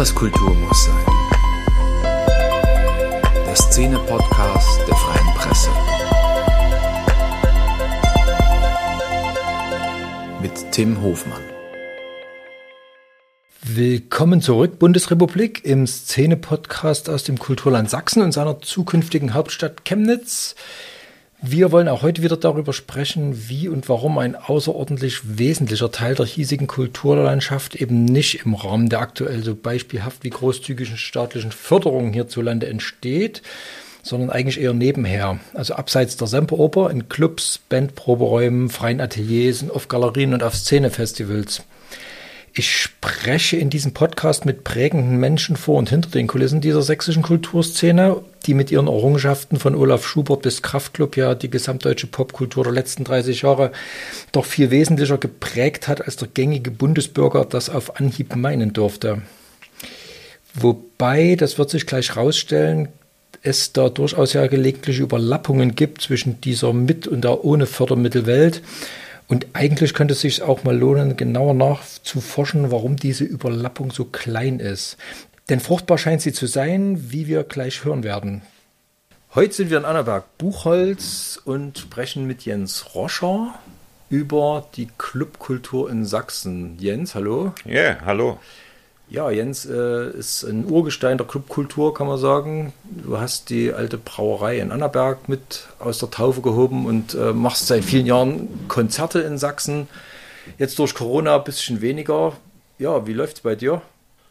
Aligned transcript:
was 0.00 0.14
Kultur 0.14 0.54
muss 0.54 0.86
sein. 0.86 1.04
Der 3.44 3.54
Szene-Podcast 3.54 4.80
der 4.88 4.96
Freien 4.96 5.34
Presse. 5.34 5.68
Mit 10.40 10.72
Tim 10.72 11.02
Hofmann. 11.02 11.42
Willkommen 13.60 14.40
zurück, 14.40 14.78
Bundesrepublik, 14.78 15.66
im 15.66 15.86
Szene-Podcast 15.86 17.10
aus 17.10 17.24
dem 17.24 17.38
Kulturland 17.38 17.90
Sachsen 17.90 18.22
und 18.22 18.32
seiner 18.32 18.58
zukünftigen 18.62 19.34
Hauptstadt 19.34 19.84
Chemnitz. 19.84 20.54
Wir 21.42 21.72
wollen 21.72 21.88
auch 21.88 22.02
heute 22.02 22.22
wieder 22.22 22.36
darüber 22.36 22.74
sprechen, 22.74 23.48
wie 23.48 23.68
und 23.68 23.88
warum 23.88 24.18
ein 24.18 24.36
außerordentlich 24.36 25.38
wesentlicher 25.38 25.90
Teil 25.90 26.14
der 26.14 26.26
hiesigen 26.26 26.66
Kulturlandschaft 26.66 27.76
eben 27.76 28.04
nicht 28.04 28.44
im 28.44 28.54
Rahmen 28.54 28.90
der 28.90 29.00
aktuell 29.00 29.42
so 29.42 29.54
beispielhaft 29.54 30.22
wie 30.22 30.28
großzügigen 30.28 30.98
staatlichen 30.98 31.50
Förderung 31.50 32.12
hierzulande 32.12 32.66
entsteht, 32.66 33.40
sondern 34.02 34.28
eigentlich 34.28 34.60
eher 34.60 34.74
nebenher. 34.74 35.40
Also 35.54 35.74
abseits 35.74 36.18
der 36.18 36.26
Semperoper 36.26 36.90
in 36.90 37.08
Clubs, 37.08 37.58
Bandproberäumen, 37.70 38.68
freien 38.68 39.00
Ateliers, 39.00 39.64
auf 39.70 39.88
Galerien 39.88 40.34
und 40.34 40.42
auf 40.42 40.54
Szenefestivals. 40.54 41.62
Ich 42.52 42.76
spreche 42.76 43.56
in 43.56 43.70
diesem 43.70 43.92
Podcast 43.92 44.44
mit 44.44 44.64
prägenden 44.64 45.18
Menschen 45.18 45.56
vor 45.56 45.78
und 45.78 45.88
hinter 45.88 46.10
den 46.10 46.26
Kulissen 46.26 46.60
dieser 46.60 46.82
sächsischen 46.82 47.22
Kulturszene, 47.22 48.22
die 48.46 48.54
mit 48.54 48.72
ihren 48.72 48.88
Errungenschaften 48.88 49.58
von 49.58 49.76
Olaf 49.76 50.04
Schubert 50.04 50.42
bis 50.42 50.60
Kraftklub 50.60 51.16
ja 51.16 51.36
die 51.36 51.48
gesamtdeutsche 51.50 52.08
Popkultur 52.08 52.64
der 52.64 52.72
letzten 52.72 53.04
30 53.04 53.42
Jahre 53.42 53.70
doch 54.32 54.46
viel 54.46 54.72
wesentlicher 54.72 55.18
geprägt 55.18 55.86
hat, 55.86 56.04
als 56.04 56.16
der 56.16 56.26
gängige 56.26 56.72
Bundesbürger 56.72 57.44
das 57.44 57.70
auf 57.70 58.00
Anhieb 58.00 58.34
meinen 58.34 58.72
durfte. 58.72 59.22
Wobei, 60.54 61.36
das 61.36 61.56
wird 61.56 61.70
sich 61.70 61.86
gleich 61.86 62.16
rausstellen, 62.16 62.88
es 63.42 63.72
da 63.72 63.88
durchaus 63.88 64.32
ja 64.32 64.48
gelegentliche 64.48 65.02
Überlappungen 65.02 65.76
gibt 65.76 66.02
zwischen 66.02 66.40
dieser 66.40 66.72
mit 66.72 67.06
und 67.06 67.22
der 67.22 67.44
ohne 67.44 67.66
Fördermittelwelt 67.66 68.60
und 69.30 69.46
eigentlich 69.52 69.94
könnte 69.94 70.14
es 70.14 70.22
sich 70.22 70.42
auch 70.42 70.64
mal 70.64 70.76
lohnen, 70.76 71.16
genauer 71.16 71.54
nachzuforschen, 71.54 72.72
warum 72.72 72.96
diese 72.96 73.22
Überlappung 73.22 73.92
so 73.92 74.04
klein 74.04 74.58
ist. 74.58 74.96
Denn 75.48 75.60
fruchtbar 75.60 75.98
scheint 75.98 76.20
sie 76.20 76.32
zu 76.32 76.48
sein, 76.48 77.12
wie 77.12 77.28
wir 77.28 77.44
gleich 77.44 77.84
hören 77.84 78.02
werden. 78.02 78.42
Heute 79.36 79.54
sind 79.54 79.70
wir 79.70 79.78
in 79.78 79.84
Annaberg 79.84 80.36
Buchholz 80.36 81.40
und 81.44 81.78
sprechen 81.78 82.26
mit 82.26 82.44
Jens 82.44 82.96
Roscher 82.96 83.54
über 84.08 84.66
die 84.74 84.88
Clubkultur 84.98 85.88
in 85.88 86.04
Sachsen. 86.04 86.76
Jens, 86.80 87.14
hallo. 87.14 87.54
Ja, 87.64 87.72
yeah, 87.72 87.98
hallo. 88.04 88.40
Ja, 89.10 89.28
Jens 89.28 89.66
äh, 89.66 90.10
ist 90.10 90.44
ein 90.44 90.70
Urgestein 90.70 91.18
der 91.18 91.26
Clubkultur, 91.26 91.92
kann 91.92 92.06
man 92.06 92.16
sagen. 92.16 92.72
Du 92.84 93.18
hast 93.18 93.50
die 93.50 93.72
alte 93.72 93.98
Brauerei 93.98 94.60
in 94.60 94.70
Annaberg 94.70 95.28
mit 95.28 95.66
aus 95.80 95.98
der 95.98 96.12
Taufe 96.12 96.42
gehoben 96.42 96.86
und 96.86 97.14
äh, 97.14 97.32
machst 97.32 97.66
seit 97.66 97.84
vielen 97.84 98.06
Jahren 98.06 98.48
Konzerte 98.68 99.18
in 99.18 99.36
Sachsen. 99.36 99.88
Jetzt 100.58 100.78
durch 100.78 100.94
Corona 100.94 101.36
ein 101.36 101.44
bisschen 101.44 101.80
weniger. 101.80 102.36
Ja, 102.78 103.04
wie 103.08 103.12
läuft 103.12 103.38
es 103.38 103.42
bei 103.42 103.56
dir? 103.56 103.82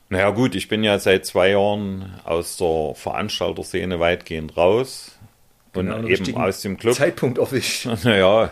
Naja 0.08 0.30
gut, 0.30 0.56
ich 0.56 0.70
bin 0.70 0.82
ja 0.86 0.98
seit 0.98 1.26
zwei 1.26 1.50
Jahren 1.50 2.14
aus 2.24 2.56
der 2.56 2.94
Veranstalterszene 2.96 4.00
weitgehend 4.00 4.56
raus. 4.56 5.12
Und 5.74 5.88
genau, 5.88 6.08
eben 6.08 6.38
aus 6.38 6.62
dem 6.62 6.78
Club. 6.78 6.96
Zeitpunkt 6.96 7.38
erwischt. 7.38 7.86
Naja, 8.04 8.50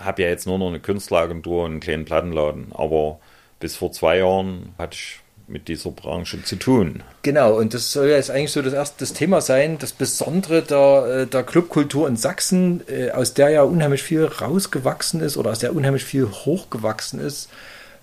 habe 0.00 0.22
ja 0.22 0.28
jetzt 0.28 0.46
nur 0.48 0.58
noch 0.58 0.68
eine 0.68 0.80
Künstleragentur 0.80 1.64
und 1.64 1.70
einen 1.70 1.80
kleinen 1.80 2.04
Plattenladen. 2.04 2.72
Aber 2.74 3.20
bis 3.60 3.76
vor 3.76 3.92
zwei 3.92 4.18
Jahren 4.18 4.74
hatte 4.76 4.96
ich 4.96 5.20
mit 5.48 5.68
dieser 5.68 5.90
Branche 5.90 6.42
zu 6.42 6.56
tun. 6.56 7.02
Genau, 7.22 7.58
und 7.58 7.74
das 7.74 7.92
soll 7.92 8.08
ja 8.08 8.16
jetzt 8.16 8.30
eigentlich 8.30 8.52
so 8.52 8.62
das 8.62 8.74
erste 8.74 8.96
das 9.00 9.14
Thema 9.14 9.40
sein, 9.40 9.78
das 9.78 9.92
Besondere 9.92 10.62
der, 10.62 11.22
äh, 11.22 11.26
der 11.26 11.42
Clubkultur 11.42 12.06
in 12.06 12.16
Sachsen, 12.16 12.82
äh, 12.88 13.10
aus 13.10 13.34
der 13.34 13.48
ja 13.48 13.62
unheimlich 13.62 14.02
viel 14.02 14.24
rausgewachsen 14.24 15.20
ist 15.20 15.36
oder 15.36 15.50
aus 15.50 15.58
der 15.58 15.74
unheimlich 15.74 16.04
viel 16.04 16.26
hochgewachsen 16.26 17.20
ist. 17.20 17.48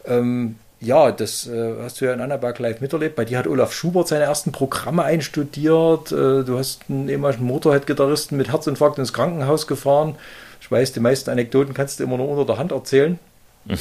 Ähm, 0.06 0.56
ja, 0.82 1.12
das 1.12 1.48
äh, 1.48 1.76
hast 1.82 2.02
du 2.02 2.06
ja 2.06 2.14
in 2.14 2.22
Annaberg 2.22 2.60
live 2.60 2.82
miterlebt. 2.82 3.16
Bei 3.16 3.26
dir 3.26 3.38
hat 3.38 3.48
Olaf 3.48 3.74
Schubert 3.74 4.08
seine 4.08 4.26
ersten 4.26 4.52
Programme 4.52 5.04
einstudiert. 5.04 6.12
Äh, 6.12 6.44
du 6.44 6.58
hast 6.58 6.82
einen 6.90 7.10
ehemaligen 7.10 7.46
Motorhead-Gitarristen 7.46 8.38
mit 8.38 8.52
Herzinfarkt 8.52 9.00
ins 9.00 9.14
Krankenhaus 9.14 9.68
gefahren. 9.68 10.16
Ich 10.62 10.70
weiß, 10.70 10.94
die 10.94 11.00
meisten 11.00 11.30
Anekdoten 11.30 11.74
kannst 11.74 12.00
du 12.00 12.04
immer 12.04 12.18
nur 12.18 12.28
unter 12.28 12.46
der 12.46 12.58
Hand 12.58 12.72
erzählen. 12.72 13.20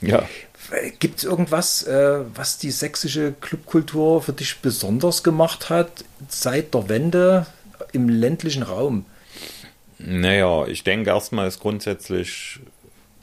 Ja. 0.00 0.24
Gibt 0.98 1.18
es 1.18 1.24
irgendwas, 1.24 1.82
äh, 1.82 2.20
was 2.34 2.58
die 2.58 2.70
sächsische 2.70 3.32
Clubkultur 3.40 4.22
für 4.22 4.32
dich 4.32 4.60
besonders 4.60 5.22
gemacht 5.22 5.70
hat 5.70 6.04
seit 6.28 6.74
der 6.74 6.88
Wende 6.88 7.46
im 7.92 8.08
ländlichen 8.08 8.62
Raum? 8.62 9.04
Naja, 9.98 10.66
ich 10.66 10.84
denke 10.84 11.10
erstmal 11.10 11.48
ist 11.48 11.60
grundsätzlich 11.60 12.60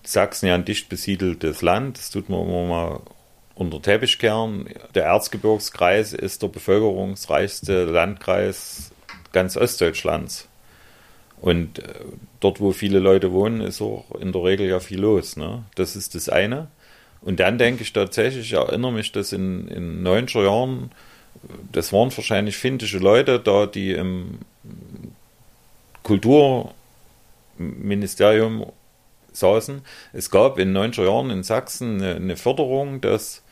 Sachsen 0.03 0.47
ja 0.47 0.55
ein 0.55 0.65
dicht 0.65 0.89
besiedeltes 0.89 1.61
Land. 1.61 1.97
Das 1.97 2.09
tut 2.09 2.29
man 2.29 2.41
immer 2.41 2.65
mal 2.65 3.01
unter 3.55 3.81
Teppich 3.81 4.17
kehren. 4.17 4.67
Der 4.95 5.05
Erzgebirgskreis 5.05 6.13
ist 6.13 6.41
der 6.41 6.47
bevölkerungsreichste 6.47 7.85
Landkreis 7.85 8.91
ganz 9.31 9.57
Ostdeutschlands. 9.57 10.47
Und 11.39 11.79
äh, 11.79 11.93
dort, 12.39 12.59
wo 12.59 12.71
viele 12.71 12.99
Leute 12.99 13.31
wohnen, 13.31 13.61
ist 13.61 13.81
auch 13.81 14.05
in 14.19 14.31
der 14.31 14.43
Regel 14.43 14.67
ja 14.67 14.79
viel 14.79 14.99
los. 14.99 15.37
Ne? 15.37 15.63
Das 15.75 15.95
ist 15.95 16.15
das 16.15 16.29
eine. 16.29 16.67
Und 17.21 17.39
dann 17.39 17.57
denke 17.57 17.83
ich 17.83 17.93
tatsächlich, 17.93 18.51
ich 18.51 18.53
erinnere 18.53 18.91
mich, 18.91 19.11
dass 19.11 19.31
in, 19.31 19.67
in 19.67 20.05
90er 20.05 20.43
Jahren, 20.43 20.91
das 21.71 21.93
waren 21.93 22.15
wahrscheinlich 22.15 22.57
finnische 22.57 22.97
Leute 22.97 23.39
da, 23.39 23.67
die 23.67 23.91
im 23.91 24.39
Kulturministerium 26.03 28.65
saßen. 29.31 29.81
Es 30.13 30.31
gab 30.31 30.59
in 30.59 30.75
90er 30.75 31.05
Jahren 31.05 31.29
in 31.29 31.43
Sachsen 31.43 32.01
eine, 32.01 32.15
eine 32.15 32.37
Förderung, 32.37 33.01
dass, 33.01 33.43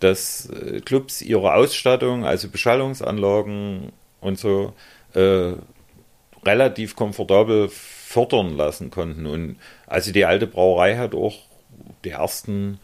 dass 0.00 0.48
äh, 0.50 0.80
Clubs 0.80 1.22
ihre 1.22 1.54
Ausstattung, 1.54 2.24
also 2.24 2.48
Beschallungsanlagen 2.48 3.92
und 4.20 4.38
so, 4.38 4.72
äh, 5.14 5.52
relativ 6.44 6.96
komfortabel 6.96 7.68
fördern 7.68 8.56
lassen 8.56 8.90
konnten. 8.90 9.26
Und 9.26 9.56
also 9.86 10.12
die 10.12 10.24
alte 10.24 10.46
Brauerei 10.46 10.96
hat 10.96 11.14
auch 11.14 11.36
die 12.04 12.10
ersten 12.10 12.80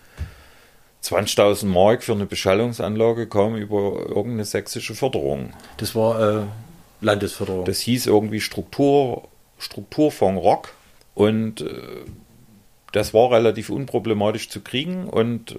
20.000 1.05 1.67
Mark 1.67 2.03
für 2.03 2.13
eine 2.13 2.25
Beschallungsanlage 2.25 3.27
kam 3.27 3.57
über 3.57 4.07
irgendeine 4.09 4.47
sächsische 4.47 4.95
Förderung. 4.95 5.53
Das 5.77 5.95
war 5.95 6.39
äh, 6.41 6.43
Landesförderung. 7.03 7.67
Das 7.67 7.81
hieß 7.81 8.07
irgendwie 8.07 8.41
Struktur, 8.41 9.29
Strukturfonds 9.59 10.43
Rock 10.43 10.73
und 11.15 11.61
äh, 11.61 11.67
das 12.93 13.13
war 13.13 13.31
relativ 13.33 13.69
unproblematisch 13.71 14.49
zu 14.49 14.61
kriegen 14.61 15.09
und 15.09 15.59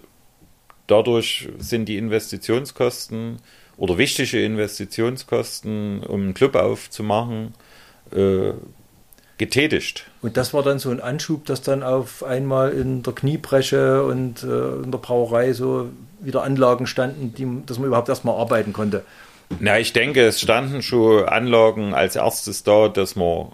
dadurch 0.87 1.49
sind 1.59 1.89
die 1.89 1.97
Investitionskosten 1.97 3.37
oder 3.77 3.97
wichtige 3.97 4.43
Investitionskosten, 4.43 6.01
um 6.03 6.21
einen 6.21 6.33
Club 6.33 6.55
aufzumachen, 6.55 7.53
äh, 8.11 8.51
getätigt. 9.37 10.05
Und 10.21 10.37
das 10.37 10.53
war 10.53 10.63
dann 10.63 10.79
so 10.79 10.89
ein 10.89 11.01
Anschub, 11.01 11.45
dass 11.45 11.61
dann 11.61 11.83
auf 11.83 12.23
einmal 12.23 12.71
in 12.71 13.03
der 13.03 13.13
Kniebreche 13.13 14.03
und 14.03 14.43
äh, 14.43 14.83
in 14.83 14.91
der 14.91 14.99
Brauerei 14.99 15.53
so 15.53 15.89
wieder 16.19 16.43
Anlagen 16.43 16.87
standen, 16.87 17.33
die, 17.35 17.65
dass 17.65 17.77
man 17.77 17.87
überhaupt 17.87 18.09
erstmal 18.09 18.39
arbeiten 18.39 18.73
konnte. 18.73 19.03
Na, 19.59 19.79
ich 19.79 19.93
denke, 19.93 20.25
es 20.25 20.41
standen 20.41 20.81
schon 20.81 21.25
Anlagen 21.25 21.93
als 21.93 22.15
erstes 22.15 22.63
da, 22.63 22.87
dass 22.87 23.15
man, 23.15 23.51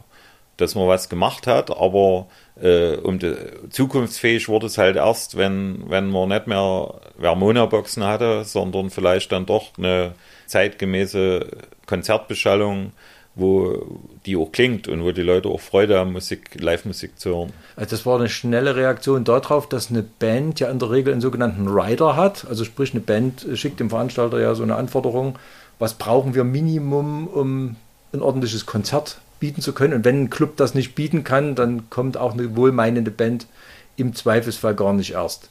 dass 0.57 0.75
man 0.75 0.87
was 0.87 1.09
gemacht 1.09 1.47
hat, 1.47 1.69
aber 1.69 2.27
äh, 2.61 2.95
um 2.95 3.19
die, 3.19 3.35
zukunftsfähig 3.69 4.47
wurde 4.47 4.67
es 4.67 4.77
halt 4.77 4.95
erst, 4.95 5.37
wenn, 5.37 5.89
wenn 5.89 6.09
man 6.09 6.29
nicht 6.29 6.47
mehr 6.47 7.01
Vermona-Boxen 7.17 8.05
hatte, 8.05 8.45
sondern 8.45 8.89
vielleicht 8.89 9.31
dann 9.31 9.45
doch 9.45 9.77
eine 9.77 10.13
zeitgemäße 10.45 11.47
Konzertbeschallung 11.87 12.93
wo 13.35 13.85
die 14.25 14.35
auch 14.35 14.51
klingt 14.51 14.87
und 14.87 15.03
wo 15.03 15.11
die 15.11 15.21
Leute 15.21 15.49
auch 15.49 15.61
Freude 15.61 15.97
haben, 15.97 16.11
Musik, 16.11 16.61
Live-Musik 16.61 17.19
zu 17.19 17.29
hören. 17.29 17.53
Also 17.75 17.91
das 17.91 18.05
war 18.05 18.19
eine 18.19 18.29
schnelle 18.29 18.75
Reaktion 18.75 19.23
darauf, 19.23 19.69
dass 19.69 19.89
eine 19.89 20.03
Band 20.03 20.59
ja 20.59 20.69
in 20.69 20.79
der 20.79 20.91
Regel 20.91 21.13
einen 21.13 21.21
sogenannten 21.21 21.67
Rider 21.67 22.15
hat. 22.15 22.45
Also 22.49 22.65
sprich, 22.65 22.91
eine 22.91 22.99
Band 22.99 23.47
schickt 23.53 23.79
dem 23.79 23.89
Veranstalter 23.89 24.39
ja 24.39 24.53
so 24.53 24.63
eine 24.63 24.75
Anforderung, 24.75 25.39
was 25.79 25.93
brauchen 25.93 26.35
wir 26.35 26.43
Minimum, 26.43 27.27
um 27.27 27.75
ein 28.13 28.21
ordentliches 28.21 28.65
Konzert 28.65 29.19
bieten 29.39 29.61
zu 29.61 29.73
können. 29.73 29.93
Und 29.93 30.05
wenn 30.05 30.23
ein 30.23 30.29
Club 30.29 30.57
das 30.57 30.75
nicht 30.75 30.95
bieten 30.95 31.23
kann, 31.23 31.55
dann 31.55 31.89
kommt 31.89 32.17
auch 32.17 32.33
eine 32.33 32.55
wohlmeinende 32.55 33.11
Band 33.11 33.47
im 33.95 34.13
Zweifelsfall 34.13 34.75
gar 34.75 34.93
nicht 34.93 35.13
erst. 35.13 35.49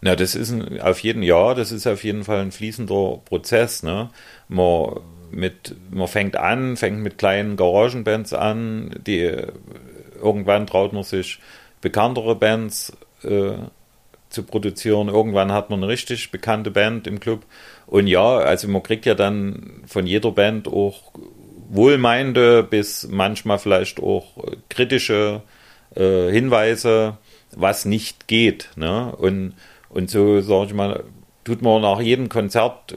Na, 0.00 0.16
das 0.16 0.34
ist 0.34 0.50
ein, 0.50 0.80
auf 0.80 1.00
jeden 1.00 1.22
Jahr, 1.22 1.54
das 1.54 1.72
ist 1.72 1.86
auf 1.86 2.04
jeden 2.04 2.24
Fall 2.24 2.40
ein 2.40 2.52
fließender 2.52 3.20
Prozess. 3.24 3.82
Ne? 3.82 4.10
Man 4.48 5.00
mit, 5.36 5.76
man 5.90 6.08
fängt 6.08 6.36
an, 6.36 6.76
fängt 6.76 7.00
mit 7.00 7.18
kleinen 7.18 7.56
Garagenbands 7.56 8.32
an, 8.32 8.90
die 9.06 9.36
irgendwann 10.20 10.66
traut 10.66 10.92
man 10.92 11.02
sich 11.02 11.38
bekanntere 11.80 12.34
Bands 12.34 12.96
äh, 13.22 13.52
zu 14.30 14.42
produzieren. 14.42 15.08
Irgendwann 15.08 15.52
hat 15.52 15.70
man 15.70 15.80
eine 15.80 15.88
richtig 15.88 16.30
bekannte 16.30 16.70
Band 16.70 17.06
im 17.06 17.20
Club. 17.20 17.44
Und 17.86 18.06
ja, 18.06 18.38
also 18.38 18.66
man 18.68 18.82
kriegt 18.82 19.06
ja 19.06 19.14
dann 19.14 19.82
von 19.86 20.06
jeder 20.06 20.32
Band 20.32 20.68
auch 20.68 21.12
wohlmeinende 21.68 22.62
bis 22.62 23.08
manchmal 23.08 23.58
vielleicht 23.58 24.00
auch 24.00 24.32
kritische 24.68 25.42
äh, 25.94 26.30
Hinweise, 26.30 27.18
was 27.52 27.84
nicht 27.84 28.26
geht. 28.26 28.70
Ne? 28.76 29.14
Und, 29.16 29.54
und 29.88 30.10
so, 30.10 30.40
sage 30.40 30.66
ich 30.66 30.74
mal, 30.74 31.04
tut 31.44 31.62
man 31.62 31.82
nach 31.82 32.00
jedem 32.00 32.28
Konzert, 32.28 32.94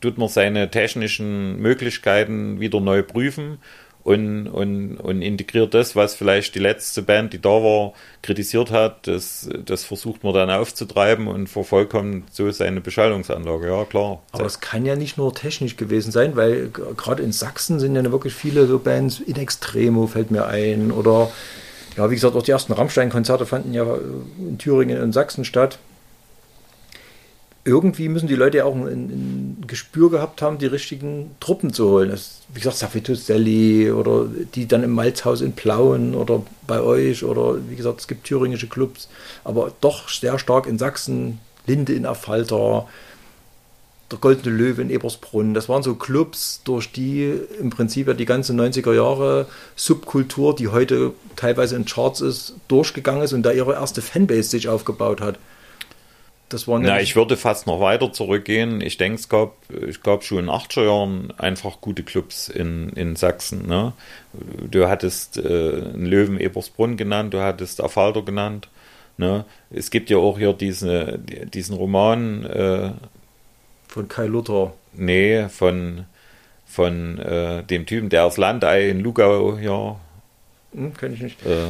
tut 0.00 0.18
man 0.18 0.28
seine 0.28 0.70
technischen 0.70 1.60
Möglichkeiten 1.60 2.60
wieder 2.60 2.80
neu 2.80 3.02
prüfen 3.02 3.58
und, 4.08 4.46
und, 4.46 4.96
und 4.96 5.20
integriert 5.20 5.74
das, 5.74 5.94
was 5.94 6.14
vielleicht 6.14 6.54
die 6.54 6.60
letzte 6.60 7.02
Band, 7.02 7.34
die 7.34 7.40
da 7.42 7.50
war, 7.50 7.92
kritisiert 8.22 8.70
hat, 8.70 9.06
das, 9.06 9.50
das 9.66 9.84
versucht 9.84 10.24
man 10.24 10.32
dann 10.32 10.50
aufzutreiben 10.50 11.26
und 11.26 11.48
vervollkommt 11.48 12.32
so 12.32 12.50
seine 12.50 12.80
Beschallungsanlage. 12.80 13.66
Ja, 13.66 13.84
klar. 13.84 14.22
Aber 14.32 14.46
es 14.46 14.60
kann 14.60 14.86
ja 14.86 14.96
nicht 14.96 15.18
nur 15.18 15.34
technisch 15.34 15.76
gewesen 15.76 16.10
sein, 16.10 16.36
weil 16.36 16.70
gerade 16.70 17.22
in 17.22 17.32
Sachsen 17.32 17.80
sind 17.80 17.96
ja 17.96 18.10
wirklich 18.10 18.32
viele 18.32 18.66
so 18.66 18.78
Bands, 18.78 19.20
in 19.20 19.36
Extremo 19.36 20.06
fällt 20.06 20.30
mir 20.30 20.46
ein 20.46 20.90
oder 20.90 21.30
ja, 21.98 22.08
wie 22.10 22.14
gesagt, 22.14 22.36
auch 22.36 22.42
die 22.42 22.52
ersten 22.52 22.72
Rammstein-Konzerte 22.72 23.44
fanden 23.44 23.74
ja 23.74 23.84
in 24.38 24.56
Thüringen 24.56 25.02
und 25.02 25.12
Sachsen 25.12 25.44
statt 25.44 25.78
irgendwie 27.68 28.08
müssen 28.08 28.26
die 28.26 28.34
Leute 28.34 28.58
ja 28.58 28.64
auch 28.64 28.74
ein, 28.74 28.86
ein, 28.86 29.64
Gespür 29.66 30.10
gehabt 30.10 30.40
haben, 30.40 30.58
die 30.58 30.66
richtigen 30.66 31.30
Truppen 31.40 31.72
zu 31.72 31.88
holen. 31.88 32.08
Das, 32.08 32.40
wie 32.52 32.60
gesagt, 32.60 32.78
Safituselli 32.78 33.92
oder 33.92 34.26
die 34.54 34.66
dann 34.66 34.82
im 34.82 34.92
Malzhaus 34.92 35.42
in 35.42 35.52
Plauen 35.52 36.14
oder 36.14 36.42
bei 36.66 36.80
euch 36.80 37.22
oder 37.24 37.58
wie 37.68 37.76
gesagt, 37.76 38.00
es 38.00 38.08
gibt 38.08 38.24
thüringische 38.24 38.66
Clubs, 38.66 39.08
aber 39.44 39.72
doch 39.80 40.08
sehr 40.08 40.38
stark 40.38 40.66
in 40.66 40.78
Sachsen, 40.78 41.38
Linde 41.66 41.92
in 41.92 42.06
Affalter, 42.06 42.86
der 44.10 44.18
Goldene 44.18 44.56
Löwe 44.56 44.80
in 44.80 44.90
Ebersbrunn. 44.90 45.52
Das 45.52 45.68
waren 45.68 45.82
so 45.82 45.94
Clubs, 45.94 46.62
durch 46.64 46.90
die 46.92 47.38
im 47.60 47.68
Prinzip 47.68 48.08
ja 48.08 48.14
die 48.14 48.24
ganze 48.24 48.54
90er 48.54 48.94
Jahre 48.94 49.46
Subkultur, 49.76 50.56
die 50.56 50.68
heute 50.68 51.12
teilweise 51.36 51.76
in 51.76 51.84
Charts 51.84 52.22
ist, 52.22 52.54
durchgegangen 52.68 53.22
ist 53.22 53.34
und 53.34 53.42
da 53.42 53.52
ihre 53.52 53.74
erste 53.74 54.00
Fanbase 54.00 54.48
sich 54.48 54.68
aufgebaut 54.68 55.20
hat. 55.20 55.38
Das 56.48 56.66
war 56.66 56.78
Na, 56.78 57.00
ich 57.00 57.14
würde 57.14 57.36
fast 57.36 57.66
noch 57.66 57.80
weiter 57.80 58.10
zurückgehen. 58.12 58.80
Ich 58.80 58.96
denke, 58.96 59.18
es 59.18 59.28
gab, 59.28 59.56
ich 59.86 60.02
glaube 60.02 60.24
schon 60.24 60.38
in 60.38 60.46
den 60.46 60.54
80er 60.54 60.84
Jahren 60.84 61.32
einfach 61.36 61.80
gute 61.80 62.02
Clubs 62.02 62.48
in, 62.48 62.88
in 62.90 63.16
Sachsen. 63.16 63.66
Ne? 63.66 63.92
Du 64.70 64.88
hattest 64.88 65.36
äh, 65.36 65.42
einen 65.42 66.06
Löwen 66.06 66.40
Ebersbrunn 66.40 66.96
genannt, 66.96 67.34
du 67.34 67.40
hattest 67.40 67.82
Afalter 67.82 68.22
genannt. 68.22 68.68
Ne? 69.18 69.44
Es 69.70 69.90
gibt 69.90 70.08
ja 70.08 70.16
auch 70.16 70.38
hier 70.38 70.54
diese, 70.54 71.18
diesen 71.18 71.76
Roman. 71.76 72.44
Äh, 72.46 72.90
von 73.88 74.08
Kai 74.08 74.26
Luther. 74.26 74.72
Nee, 74.94 75.48
von, 75.48 76.06
von 76.66 77.18
äh, 77.18 77.62
dem 77.64 77.84
Typen, 77.84 78.08
der 78.08 78.24
aus 78.24 78.38
Landei 78.38 78.88
in 78.88 79.00
Lugau 79.00 79.58
ja. 79.58 79.96
Hm, 80.72 80.94
kenn 80.94 81.12
ich 81.12 81.20
nicht. 81.20 81.44
Äh, 81.44 81.66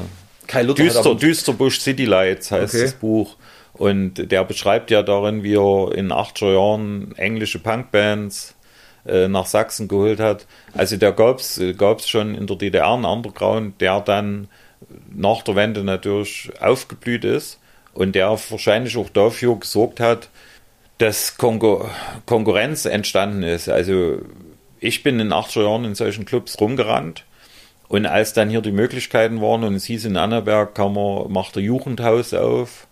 Kai 0.46 0.62
Luther 0.62 0.84
Düster, 0.84 1.14
Düsterbusch 1.14 1.80
City 1.80 2.04
Lights 2.04 2.50
heißt 2.50 2.74
okay. 2.74 2.84
das 2.84 2.94
Buch. 2.94 3.36
Und 3.78 4.30
der 4.32 4.44
beschreibt 4.44 4.90
ja 4.90 5.02
darin, 5.02 5.44
wie 5.44 5.54
er 5.54 5.94
in 5.94 6.12
80er 6.12 6.52
Jahren 6.52 7.14
englische 7.16 7.60
Punkbands 7.60 8.56
äh, 9.06 9.28
nach 9.28 9.46
Sachsen 9.46 9.86
geholt 9.86 10.18
hat. 10.18 10.46
Also 10.74 10.96
da 10.96 11.12
gab 11.12 11.38
es 11.38 12.08
schon 12.08 12.34
in 12.34 12.46
der 12.46 12.56
DDR 12.56 12.92
einen 12.92 13.04
Underground, 13.04 13.80
der 13.80 14.00
dann 14.00 14.48
nach 15.10 15.42
der 15.42 15.54
Wende 15.54 15.84
natürlich 15.84 16.50
aufgeblüht 16.60 17.24
ist 17.24 17.60
und 17.94 18.14
der 18.14 18.30
wahrscheinlich 18.30 18.96
auch 18.96 19.08
dafür 19.10 19.56
gesorgt 19.56 20.00
hat, 20.00 20.28
dass 20.98 21.36
Konkur 21.36 21.90
Konkurrenz 22.26 22.84
entstanden 22.84 23.44
ist. 23.44 23.68
Also 23.68 24.18
ich 24.80 25.04
bin 25.04 25.20
in 25.20 25.32
80er 25.32 25.62
Jahren 25.62 25.84
in 25.84 25.94
solchen 25.94 26.24
Clubs 26.24 26.60
rumgerannt 26.60 27.24
und 27.88 28.06
als 28.06 28.32
dann 28.32 28.50
hier 28.50 28.60
die 28.60 28.72
Möglichkeiten 28.72 29.40
waren 29.40 29.62
und 29.62 29.74
es 29.74 29.84
hieß 29.84 30.04
in 30.04 30.16
Annaberg, 30.16 30.74
kann 30.74 30.92
man, 30.92 31.30
macht 31.30 31.54
der 31.56 31.62
Jugendhaus 31.62 32.34
auf 32.34 32.87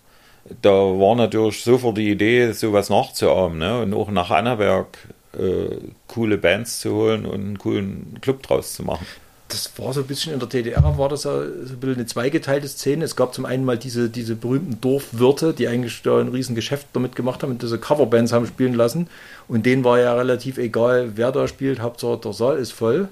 da 0.61 0.71
war 0.71 1.15
natürlich 1.15 1.63
sofort 1.63 1.97
die 1.97 2.11
Idee, 2.11 2.51
sowas 2.51 2.89
nachzuahmen 2.89 3.57
ne? 3.57 3.81
und 3.81 3.93
auch 3.93 4.09
nach 4.09 4.31
Annaberg 4.31 4.97
äh, 5.37 5.77
coole 6.07 6.37
Bands 6.37 6.79
zu 6.79 6.91
holen 6.91 7.25
und 7.25 7.41
einen 7.41 7.57
coolen 7.57 8.17
Club 8.21 8.43
draus 8.43 8.73
zu 8.73 8.83
machen. 8.83 9.05
Das 9.49 9.71
war 9.77 9.93
so 9.93 10.01
ein 10.01 10.07
bisschen 10.07 10.33
in 10.33 10.39
der 10.39 10.49
DDR, 10.49 10.97
war 10.97 11.07
das 11.07 11.21
so 11.21 11.29
ein 11.29 11.77
bisschen 11.79 11.95
eine 11.95 12.05
zweigeteilte 12.05 12.67
Szene. 12.67 13.05
Es 13.05 13.15
gab 13.15 13.33
zum 13.33 13.45
einen 13.45 13.63
mal 13.63 13.77
diese, 13.77 14.09
diese 14.09 14.35
berühmten 14.35 14.81
Dorfwirte, 14.81 15.53
die 15.53 15.69
eigentlich 15.69 16.01
da 16.01 16.19
ein 16.19 16.27
riesen 16.27 16.53
Geschäft 16.53 16.87
damit 16.91 17.15
gemacht 17.15 17.43
haben 17.43 17.51
und 17.51 17.61
diese 17.61 17.79
Coverbands 17.79 18.33
haben 18.33 18.45
spielen 18.45 18.73
lassen. 18.73 19.07
Und 19.47 19.65
denen 19.65 19.85
war 19.85 19.99
ja 19.99 20.13
relativ 20.15 20.57
egal, 20.57 21.13
wer 21.15 21.31
da 21.31 21.47
spielt, 21.47 21.79
Hauptsache 21.79 22.17
der 22.17 22.33
Saal 22.33 22.57
ist 22.57 22.73
voll. 22.73 23.07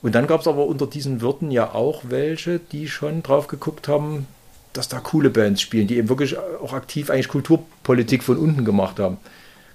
Und 0.00 0.14
dann 0.14 0.26
gab 0.26 0.40
es 0.40 0.48
aber 0.48 0.66
unter 0.66 0.86
diesen 0.86 1.20
Wirten 1.20 1.50
ja 1.50 1.74
auch 1.74 2.02
welche, 2.08 2.58
die 2.58 2.88
schon 2.88 3.22
drauf 3.22 3.46
geguckt 3.46 3.88
haben, 3.88 4.26
dass 4.72 4.88
da 4.88 5.00
coole 5.00 5.30
Bands 5.30 5.60
spielen, 5.60 5.86
die 5.86 5.98
eben 5.98 6.08
wirklich 6.08 6.36
auch 6.38 6.72
aktiv 6.72 7.10
eigentlich 7.10 7.28
Kulturpolitik 7.28 8.22
von 8.22 8.36
unten 8.38 8.64
gemacht 8.64 8.98
haben. 8.98 9.18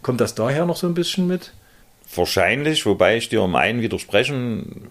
Kommt 0.01 0.21
das 0.21 0.35
daher 0.35 0.65
noch 0.65 0.77
so 0.77 0.88
ein 0.88 0.94
bisschen 0.94 1.27
mit? 1.27 1.53
Wahrscheinlich, 2.15 2.85
wobei 2.85 3.17
ich 3.17 3.29
dir 3.29 3.41
um 3.41 3.55
einen 3.55 3.81
widersprechen 3.81 4.88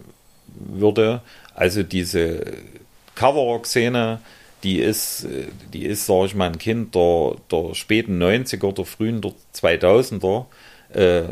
würde. 0.54 1.22
Also 1.54 1.82
diese 1.82 2.42
Coverrock-Szene, 3.14 4.20
die 4.62 4.78
ist, 4.78 5.26
die 5.72 5.86
ist, 5.86 6.06
sag 6.06 6.26
ich 6.26 6.34
mal, 6.34 6.50
ein 6.50 6.58
Kind 6.58 6.94
der, 6.94 7.36
der 7.50 7.74
späten 7.74 8.22
90er, 8.22 8.72
der 8.72 8.84
frühen 8.84 9.20
der 9.22 9.32
2000er. 9.54 10.46
Äh, 10.92 11.22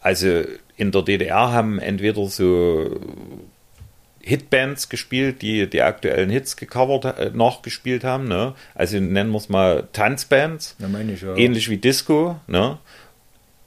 also 0.00 0.42
in 0.76 0.90
der 0.90 1.02
DDR 1.02 1.52
haben 1.52 1.78
entweder 1.78 2.26
so 2.26 2.90
Hitbands 4.24 4.88
gespielt, 4.88 5.42
die 5.42 5.68
die 5.68 5.82
aktuellen 5.82 6.30
Hits 6.30 6.56
gecovert, 6.56 7.18
äh, 7.18 7.30
nachgespielt 7.32 8.04
haben. 8.04 8.26
Ne? 8.26 8.54
Also 8.74 8.98
nennen 8.98 9.30
wir 9.30 9.38
es 9.38 9.48
mal 9.48 9.88
Tanzbands. 9.92 10.76
Ja, 10.78 10.88
ich, 11.00 11.22
ja. 11.22 11.36
Ähnlich 11.36 11.68
wie 11.68 11.76
Disco. 11.76 12.36
Ne? 12.46 12.78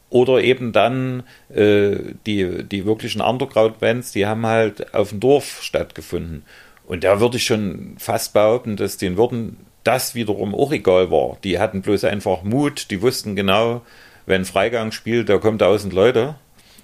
Oder 0.09 0.42
eben 0.42 0.71
dann 0.71 1.24
äh, 1.54 1.98
die, 2.25 2.63
die 2.63 2.86
wirklichen 2.86 3.21
Underground-Bands, 3.21 4.13
die 4.13 4.25
haben 4.25 4.45
halt 4.45 4.94
auf 4.94 5.09
dem 5.09 5.19
Dorf 5.19 5.62
stattgefunden. 5.62 6.44
Und 6.86 7.03
da 7.03 7.19
würde 7.19 7.38
ich 7.38 7.44
schon 7.44 7.95
fast 7.98 8.33
behaupten, 8.33 8.77
dass 8.77 8.98
den 8.98 9.18
Würden 9.18 9.57
das 9.83 10.15
wiederum 10.15 10.56
auch 10.56 10.71
egal 10.71 11.12
war. 11.12 11.38
Die 11.44 11.60
hatten 11.60 11.81
bloß 11.81 12.06
einfach 12.06 12.44
Mut, 12.44 12.89
die 12.92 13.01
wussten 13.01 13.36
genau, 13.36 13.81
wenn 14.25 14.45
Freigang 14.45 14.92
spielt, 14.92 15.29
da 15.29 15.38
kommen 15.38 15.60
1000 15.60 15.93
Leute. 15.93 16.36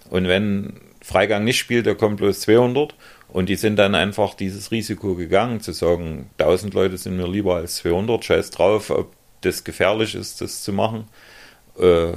Und 0.10 0.28
wenn 0.28 0.74
Freigang 1.02 1.44
nicht 1.44 1.60
spielt, 1.60 1.86
da 1.86 1.94
kommen 1.94 2.16
bloß 2.16 2.42
200. 2.42 2.96
Und 3.34 3.50
die 3.50 3.56
sind 3.56 3.78
dann 3.78 3.96
einfach 3.96 4.36
dieses 4.36 4.70
Risiko 4.70 5.16
gegangen, 5.16 5.60
zu 5.60 5.72
sagen, 5.72 6.30
1000 6.38 6.76
Leute 6.76 6.98
sind 6.98 7.18
mir 7.18 7.28
lieber 7.28 7.56
als 7.56 7.78
200, 7.78 8.24
scheiß 8.24 8.52
drauf, 8.52 8.92
ob 8.92 9.12
das 9.42 9.64
gefährlich 9.64 10.14
ist, 10.14 10.40
das 10.40 10.62
zu 10.62 10.72
machen, 10.72 11.06
äh, 11.80 12.12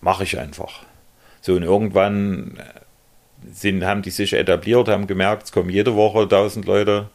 mache 0.00 0.22
ich 0.22 0.38
einfach. 0.38 0.84
So, 1.40 1.54
und 1.54 1.64
irgendwann 1.64 2.62
sind, 3.52 3.84
haben 3.84 4.02
die 4.02 4.10
sich 4.10 4.34
etabliert, 4.34 4.86
haben 4.86 5.08
gemerkt, 5.08 5.46
es 5.46 5.52
kommen 5.52 5.68
jede 5.68 5.96
Woche 5.96 6.20
1000 6.22 6.64
Leute, 6.64 7.10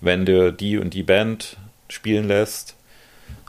wenn 0.00 0.26
du 0.26 0.52
die 0.52 0.76
und 0.76 0.92
die 0.92 1.04
Band 1.04 1.58
spielen 1.88 2.26
lässt. 2.26 2.74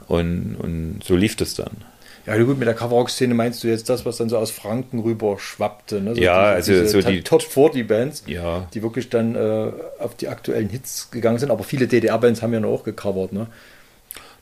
Und, 0.06 0.54
und 0.54 1.00
so 1.02 1.16
lief 1.16 1.40
es 1.40 1.54
dann. 1.56 1.84
Ja, 2.26 2.36
gut, 2.36 2.58
mit 2.58 2.68
der 2.68 2.74
Coverrock-Szene 2.74 3.34
meinst 3.34 3.64
du 3.64 3.68
jetzt 3.68 3.88
das, 3.88 4.06
was 4.06 4.16
dann 4.16 4.28
so 4.28 4.38
aus 4.38 4.52
Franken 4.52 5.00
rüber 5.00 5.38
schwappte. 5.38 6.00
Ne? 6.00 6.14
So 6.14 6.20
ja, 6.20 6.56
diese, 6.56 6.72
also 6.72 6.82
diese 6.84 7.02
so 7.02 7.08
die 7.08 7.22
Top 7.22 7.42
40 7.42 7.88
Bands, 7.88 8.22
ja. 8.26 8.68
die 8.72 8.82
wirklich 8.82 9.08
dann 9.08 9.34
äh, 9.34 9.72
auf 9.98 10.14
die 10.16 10.28
aktuellen 10.28 10.68
Hits 10.68 11.10
gegangen 11.10 11.38
sind. 11.38 11.50
Aber 11.50 11.64
viele 11.64 11.88
DDR-Bands 11.88 12.40
haben 12.42 12.52
ja 12.52 12.60
noch 12.60 12.70
auch 12.70 12.84
gecovert, 12.84 13.32
ne? 13.32 13.48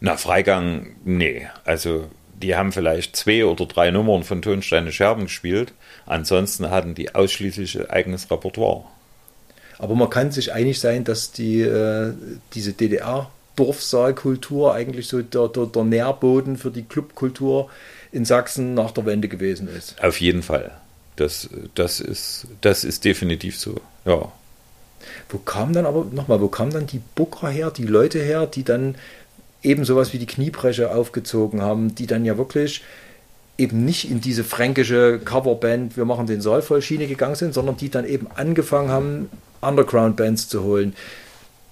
Na, 0.01 0.17
Freigang, 0.17 0.89
nee. 1.05 1.47
Also 1.65 2.09
die 2.43 2.55
haben 2.55 2.73
vielleicht 2.73 3.17
zwei 3.17 3.45
oder 3.45 3.67
drei 3.67 3.91
Nummern 3.91 4.25
von 4.25 4.43
Tonsteine 4.43 4.93
Scherben 4.93 5.25
gespielt. 5.25 5.73
Ansonsten 6.07 6.71
hatten 6.71 6.95
die 6.95 7.15
ausschließlich 7.15 7.91
eigenes 7.91 8.31
Repertoire. 8.31 8.85
Aber 9.79 9.95
man 9.95 10.11
kann 10.11 10.31
sich 10.31 10.53
einig 10.53 10.81
sein, 10.81 11.05
dass 11.05 11.33
die, 11.33 11.61
äh, 11.63 12.13
diese 12.53 12.73
DDR- 12.73 13.29
Dorfsaalkultur 13.57 14.75
eigentlich 14.75 15.09
so 15.09 15.23
der, 15.23 15.49
der, 15.49 15.67
der 15.67 15.85
Nährboden 15.85 16.57
für 16.57 16.71
die 16.71 16.83
Clubkultur 16.83 17.69
in 18.13 18.25
Sachsen 18.25 18.75
nach 18.75 18.91
der 18.91 19.07
Wende 19.07 19.29
gewesen 19.29 19.69
ist. 19.69 20.03
Auf 20.03 20.21
jeden 20.21 20.43
Fall. 20.43 20.73
Das, 21.17 21.51
das, 21.75 22.01
ist, 22.01 22.47
das 22.61 22.85
ist 22.85 23.05
definitiv 23.05 23.59
so, 23.59 23.77
ja. 24.05 24.33
Wo 25.29 25.39
kam 25.39 25.73
dann 25.73 25.87
aber, 25.87 26.07
nochmal, 26.11 26.41
wo 26.41 26.49
kamen 26.49 26.73
dann 26.73 26.87
die 26.87 27.01
Booker 27.15 27.49
her, 27.49 27.71
die 27.71 27.85
Leute 27.85 28.19
her, 28.19 28.47
die 28.47 28.65
dann 28.65 28.97
eben 29.63 29.85
sowas 29.85 30.13
wie 30.13 30.19
die 30.19 30.27
Kniebreche 30.27 30.95
aufgezogen 30.95 31.63
haben, 31.63 31.95
die 31.95 32.07
dann 32.07 32.25
ja 32.25 32.39
wirklich 32.39 32.83
eben 33.59 33.85
nicht 33.85 34.11
in 34.11 34.21
diese 34.21 34.43
fränkische 34.43 35.19
Coverband, 35.19 35.97
wir 35.97 36.07
machen 36.07 36.27
den 36.27 36.41
Saal 36.41 36.63
voll 36.63 36.81
Schiene 36.81 37.07
gegangen 37.07 37.35
sind, 37.35 37.53
sondern 37.53 37.77
die 37.77 37.91
dann 37.91 38.07
eben 38.07 38.27
angefangen 38.35 38.89
haben, 38.89 39.31
Underground-Bands 39.61 40.49
zu 40.49 40.63
holen. 40.63 40.95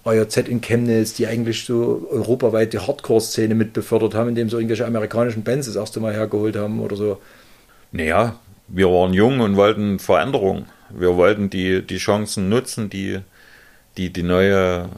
AJZ 0.08 0.48
in 0.48 0.60
Chemnitz, 0.60 1.14
die 1.14 1.26
eigentlich 1.26 1.64
so 1.64 2.06
europaweit 2.10 2.72
die 2.72 2.78
Hardcore-Szene 2.78 3.54
mit 3.54 3.72
befördert 3.72 4.14
haben, 4.14 4.30
indem 4.30 4.48
sie 4.48 4.56
irgendwelche 4.56 4.86
amerikanischen 4.86 5.44
Bands 5.44 5.66
das 5.66 5.76
erste 5.76 6.00
Mal 6.00 6.14
hergeholt 6.14 6.56
haben 6.56 6.80
oder 6.80 6.96
so. 6.96 7.20
Naja, 7.92 8.38
wir 8.68 8.88
waren 8.88 9.14
jung 9.14 9.40
und 9.40 9.56
wollten 9.56 9.98
Veränderung. 9.98 10.66
Wir 10.90 11.16
wollten 11.16 11.50
die, 11.50 11.82
die 11.82 11.98
Chancen 11.98 12.48
nutzen, 12.48 12.90
die, 12.90 13.20
die 13.96 14.12
die 14.12 14.22
neue 14.22 14.88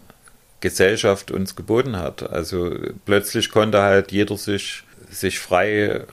Gesellschaft 0.60 1.30
uns 1.30 1.56
geboten 1.56 1.96
hat. 1.96 2.30
Also 2.30 2.74
plötzlich 3.04 3.50
konnte 3.50 3.82
halt 3.82 4.12
jeder 4.12 4.36
sich, 4.36 4.84
sich 5.10 5.38
frei 5.38 6.04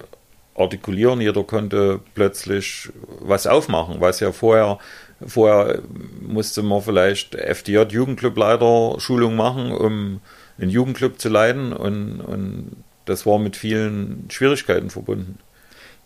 artikulieren, 0.56 1.22
jeder 1.22 1.44
konnte 1.44 2.00
plötzlich 2.16 2.90
was 3.20 3.46
aufmachen, 3.46 4.02
was 4.02 4.20
ja 4.20 4.32
vorher, 4.32 4.80
vorher 5.26 5.82
musste 6.22 6.62
man 6.64 6.82
vielleicht 6.82 7.36
FDJ 7.36 7.84
Jugendclubleiter 7.90 9.00
Schulung 9.00 9.36
machen, 9.36 9.72
um 9.72 10.22
einen 10.60 10.70
Jugendclub 10.70 11.20
zu 11.20 11.30
leiten 11.30 11.74
und, 11.74 12.22
und 12.22 12.72
das 13.06 13.26
war 13.26 13.40
mit 13.40 13.56
vielen 13.56 14.26
Schwierigkeiten 14.30 14.90
verbunden. 14.90 15.40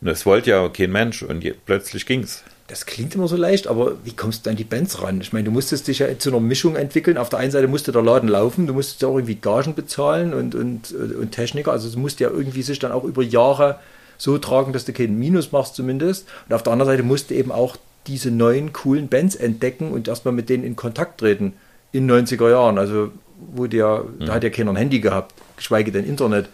Und 0.02 0.08
das 0.08 0.26
wollte 0.26 0.50
ja 0.50 0.68
kein 0.70 0.92
Mensch 0.92 1.24
und 1.24 1.44
je, 1.44 1.54
plötzlich 1.66 2.06
ging's. 2.06 2.44
Das 2.68 2.86
klingt 2.86 3.14
immer 3.16 3.28
so 3.28 3.36
leicht, 3.36 3.68
aber 3.68 3.98
wie 4.04 4.16
kommst 4.16 4.46
du 4.46 4.50
an 4.50 4.56
die 4.56 4.64
Bands 4.64 5.02
ran? 5.02 5.20
Ich 5.20 5.34
meine, 5.34 5.46
du 5.46 5.52
musstest 5.52 5.88
dich 5.88 6.00
ja 6.00 6.18
zu 6.18 6.30
einer 6.30 6.40
Mischung 6.40 6.76
entwickeln. 6.76 7.18
Auf 7.18 7.30
der 7.30 7.40
einen 7.40 7.52
Seite 7.52 7.68
musste 7.68 7.92
der 7.92 8.02
Laden 8.02 8.30
laufen, 8.30 8.66
du 8.66 8.74
musstest 8.74 9.02
ja 9.02 9.10
auch 9.10 9.16
irgendwie 9.16 9.36
Gagen 9.36 9.76
bezahlen 9.76 10.34
und, 10.34 10.56
und, 10.56 10.94
und 10.94 11.32
Techniker. 11.32 11.72
Also 11.72 11.88
es 11.88 11.98
musste 11.98 12.24
ja 12.24 12.30
irgendwie 12.30 12.62
sich 12.62 12.80
dann 12.80 12.94
auch 12.94 13.04
über 13.04 13.24
Jahre 13.24 13.80
so 14.18 14.38
tragen, 14.38 14.72
dass 14.72 14.86
du 14.86 14.94
keinen 14.94 15.20
Minus 15.20 15.52
machst 15.52 15.76
zumindest. 15.76 16.28
Und 16.48 16.56
auf 16.56 16.64
der 16.64 16.74
anderen 16.74 16.92
Seite 16.92 17.04
musste 17.04 17.36
eben 17.36 17.52
auch 17.52 17.76
diese 18.08 18.32
neuen 18.32 18.74
coolen 18.74 19.08
Bands 19.08 19.36
entdecken 19.36 19.92
und 19.92 20.08
erstmal 20.08 20.34
mit 20.34 20.50
denen 20.50 20.64
in 20.64 20.76
Kontakt 20.76 21.20
treten 21.20 21.54
in 21.92 22.10
90er 22.10 22.50
Jahren. 22.50 22.78
Also 22.78 23.12
wo 23.54 23.68
der, 23.68 24.04
mhm. 24.04 24.26
da 24.26 24.34
hat 24.34 24.44
ja 24.44 24.50
keiner 24.50 24.72
ein 24.72 24.78
Handy 24.78 25.00
gehabt, 25.00 25.34
geschweige 25.58 25.92
denn 25.92 26.06
Internet. 26.06 26.50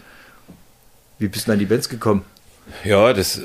Wie 1.20 1.28
bist 1.28 1.48
du 1.48 1.52
an 1.52 1.60
die 1.60 1.66
Bands 1.66 1.90
gekommen? 1.90 2.24
Ja, 2.84 3.14
das, 3.14 3.42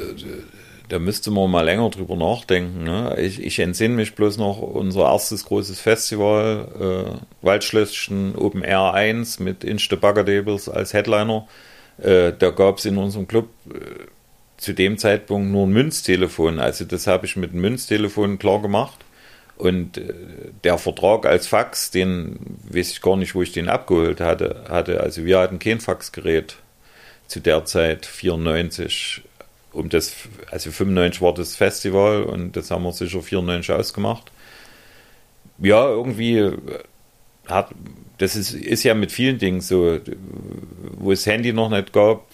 da 0.88 0.98
müsste 0.98 1.30
man 1.30 1.50
mal 1.50 1.62
länger 1.62 1.88
drüber 1.90 2.16
nachdenken. 2.16 2.84
Ne? 2.84 3.16
Ich, 3.18 3.42
ich 3.42 3.58
entsinne 3.58 3.94
mich 3.94 4.14
bloß 4.14 4.36
noch 4.36 4.58
unser 4.60 5.04
erstes 5.04 5.44
großes 5.44 5.80
Festival, 5.80 7.16
äh, 7.42 7.46
Waldschlösschen 7.46 8.36
Open 8.36 8.62
Air 8.62 8.92
1 8.94 9.40
mit 9.40 9.64
Inchte 9.64 9.96
Baggerdables 9.96 10.68
als 10.68 10.92
Headliner. 10.92 11.46
Äh, 11.98 12.32
da 12.38 12.50
gab 12.50 12.78
es 12.78 12.84
in 12.84 12.98
unserem 12.98 13.26
Club 13.26 13.48
äh, 13.70 14.06
zu 14.62 14.74
dem 14.74 14.96
Zeitpunkt 14.96 15.50
nur 15.50 15.66
ein 15.66 15.72
Münztelefon. 15.72 16.60
Also 16.60 16.84
das 16.84 17.08
habe 17.08 17.26
ich 17.26 17.34
mit 17.34 17.50
einem 17.50 17.62
Münztelefon 17.62 18.38
klar 18.38 18.62
gemacht. 18.62 18.98
Und 19.56 19.98
äh, 19.98 20.14
der 20.62 20.78
Vertrag 20.78 21.26
als 21.26 21.48
Fax, 21.48 21.90
den 21.90 22.38
weiß 22.70 22.92
ich 22.92 23.02
gar 23.02 23.16
nicht, 23.16 23.34
wo 23.34 23.42
ich 23.42 23.50
den 23.50 23.68
abgeholt 23.68 24.20
hatte. 24.20 24.64
hatte. 24.68 25.00
Also 25.00 25.24
wir 25.24 25.40
hatten 25.40 25.58
kein 25.58 25.80
Faxgerät 25.80 26.56
zu 27.26 27.40
der 27.40 27.64
Zeit, 27.64 28.06
94. 28.06 29.22
Um 29.72 29.88
das, 29.88 30.14
also 30.50 30.70
95 30.70 31.20
war 31.22 31.34
das 31.34 31.56
Festival 31.56 32.22
und 32.22 32.56
das 32.56 32.70
haben 32.70 32.84
wir 32.84 32.92
sicher 32.92 33.20
94 33.20 33.74
ausgemacht. 33.74 34.30
Ja, 35.58 35.88
irgendwie 35.88 36.52
hat, 37.46 37.70
das 38.18 38.36
ist, 38.36 38.54
ist 38.54 38.84
ja 38.84 38.94
mit 38.94 39.10
vielen 39.10 39.38
Dingen 39.38 39.60
so, 39.60 39.98
wo 40.98 41.10
es 41.10 41.26
Handy 41.26 41.52
noch 41.52 41.70
nicht 41.70 41.92
gab, 41.92 42.26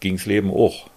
ging 0.00 0.16
das 0.16 0.26
Leben 0.26 0.50
auch. 0.50 0.88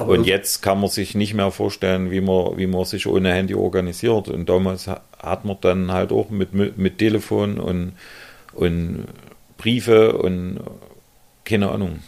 Aber 0.00 0.12
und 0.12 0.24
jetzt 0.24 0.62
kann 0.62 0.80
man 0.80 0.88
sich 0.88 1.14
nicht 1.14 1.34
mehr 1.34 1.50
vorstellen, 1.50 2.10
wie 2.10 2.22
man, 2.22 2.56
wie 2.56 2.66
man 2.66 2.84
sich 2.86 3.06
ohne 3.06 3.32
Handy 3.32 3.54
organisiert. 3.54 4.28
Und 4.28 4.48
damals 4.48 4.86
hat 4.86 5.44
man 5.44 5.58
dann 5.60 5.92
halt 5.92 6.10
auch 6.10 6.30
mit, 6.30 6.54
mit 6.54 6.98
Telefon 6.98 7.58
und, 7.60 7.92
und 8.54 9.04
Briefe 9.58 10.16
und 10.16 10.60
keine 11.44 11.70
Ahnung. 11.70 11.98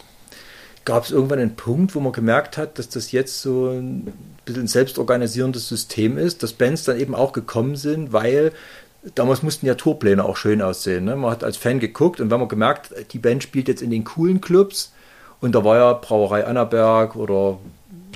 Gab 0.85 1.05
es 1.05 1.11
irgendwann 1.11 1.39
einen 1.39 1.55
Punkt, 1.55 1.93
wo 1.95 1.99
man 1.99 2.11
gemerkt 2.11 2.57
hat, 2.57 2.79
dass 2.79 2.89
das 2.89 3.11
jetzt 3.11 3.41
so 3.41 3.69
ein 3.69 4.11
bisschen 4.43 4.63
ein 4.63 4.67
selbstorganisierendes 4.67 5.69
System 5.69 6.17
ist, 6.17 6.43
dass 6.43 6.53
Bands 6.53 6.83
dann 6.83 6.99
eben 6.99 7.13
auch 7.13 7.31
gekommen 7.31 7.75
sind, 7.75 8.11
weil 8.11 8.51
damals 9.15 9.43
mussten 9.43 9.65
ja 9.65 9.75
Tourpläne 9.75 10.25
auch 10.25 10.35
schön 10.35 10.61
aussehen. 10.61 11.05
Ne? 11.05 11.15
Man 11.15 11.31
hat 11.31 11.43
als 11.43 11.57
Fan 11.57 11.79
geguckt 11.79 12.19
und 12.19 12.31
wenn 12.31 12.39
man 12.39 12.49
gemerkt, 12.49 12.89
die 13.11 13.19
Band 13.19 13.43
spielt 13.43 13.67
jetzt 13.67 13.81
in 13.81 13.91
den 13.91 14.03
coolen 14.03 14.41
Clubs 14.41 14.93
und 15.41 15.55
da 15.55 15.63
war 15.63 15.77
ja 15.77 15.93
Brauerei 15.93 16.45
Annaberg 16.45 17.15
oder 17.15 17.59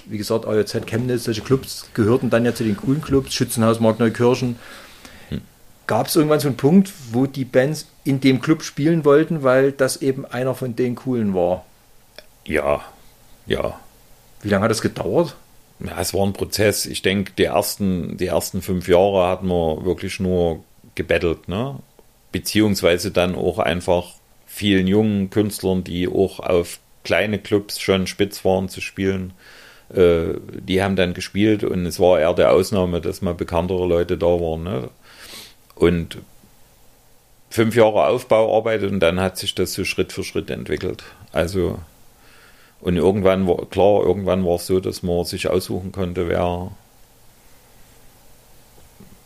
wie 0.10 0.18
gesagt 0.18 0.46
AJZ 0.46 0.86
Chemnitz, 0.86 1.26
solche 1.26 1.42
Clubs 1.42 1.90
gehörten 1.94 2.30
dann 2.30 2.46
ja 2.46 2.54
zu 2.54 2.64
den 2.64 2.78
coolen 2.78 3.02
Clubs, 3.02 3.34
Schützenhaus 3.34 3.80
Markneukirchen. 3.80 4.58
Hm. 5.30 5.42
Gab 5.86 6.08
es 6.08 6.16
irgendwann 6.16 6.40
so 6.40 6.48
einen 6.48 6.58
Punkt, 6.58 6.92
wo 7.12 7.26
die 7.26 7.46
Bands 7.46 7.88
in 8.04 8.20
dem 8.20 8.42
Club 8.42 8.64
spielen 8.64 9.06
wollten, 9.06 9.44
weil 9.44 9.72
das 9.72 9.98
eben 9.98 10.26
einer 10.26 10.56
von 10.56 10.76
den 10.76 10.96
coolen 10.96 11.34
war? 11.34 11.66
Ja, 12.46 12.82
ja. 13.46 13.80
Wie 14.42 14.50
lange 14.50 14.64
hat 14.64 14.72
das 14.72 14.82
gedauert? 14.82 15.36
Ja, 15.80 16.00
es 16.00 16.14
war 16.14 16.26
ein 16.26 16.34
Prozess. 16.34 16.86
Ich 16.86 17.02
denke, 17.02 17.34
die 17.38 17.44
ersten, 17.44 18.18
die 18.18 18.28
ersten 18.28 18.62
fünf 18.62 18.88
Jahre 18.88 19.28
hatten 19.28 19.48
wir 19.48 19.86
wirklich 19.86 20.20
nur 20.20 20.64
gebettelt, 20.96 21.48
ne? 21.48 21.80
Beziehungsweise 22.32 23.12
dann 23.12 23.36
auch 23.36 23.60
einfach 23.60 24.14
vielen 24.46 24.88
jungen 24.88 25.30
Künstlern, 25.30 25.84
die 25.84 26.08
auch 26.08 26.40
auf 26.40 26.80
kleine 27.04 27.40
Clubs 27.40 27.80
schon 27.80 28.08
spitz 28.08 28.44
waren 28.44 28.70
zu 28.70 28.82
spielen, 28.82 29.34
äh, 29.94 30.34
die 30.50 30.82
haben 30.82 30.96
dann 30.96 31.14
gespielt 31.14 31.64
und 31.64 31.86
es 31.86 32.00
war 32.00 32.20
eher 32.20 32.34
der 32.34 32.52
Ausnahme, 32.52 33.02
dass 33.02 33.22
mal 33.22 33.34
bekanntere 33.34 33.86
Leute 33.86 34.18
da 34.18 34.26
waren. 34.26 34.64
Ne? 34.64 34.90
Und 35.76 36.18
fünf 37.50 37.76
Jahre 37.76 38.08
Aufbauarbeit 38.08 38.84
und 38.84 39.00
dann 39.00 39.20
hat 39.20 39.38
sich 39.38 39.56
das 39.56 39.74
so 39.74 39.86
Schritt 39.86 40.12
für 40.12 40.24
Schritt 40.24 40.50
entwickelt. 40.50 41.04
Also 41.32 41.80
und 42.80 42.96
irgendwann 42.98 43.48
war 43.48 43.66
klar, 43.66 44.04
irgendwann 44.04 44.46
war 44.46 44.56
es 44.56 44.68
so, 44.68 44.80
dass 44.80 45.04
man 45.04 45.26
sich 45.26 45.50
aussuchen 45.50 45.92
konnte, 45.92 46.30
wer 46.30 46.72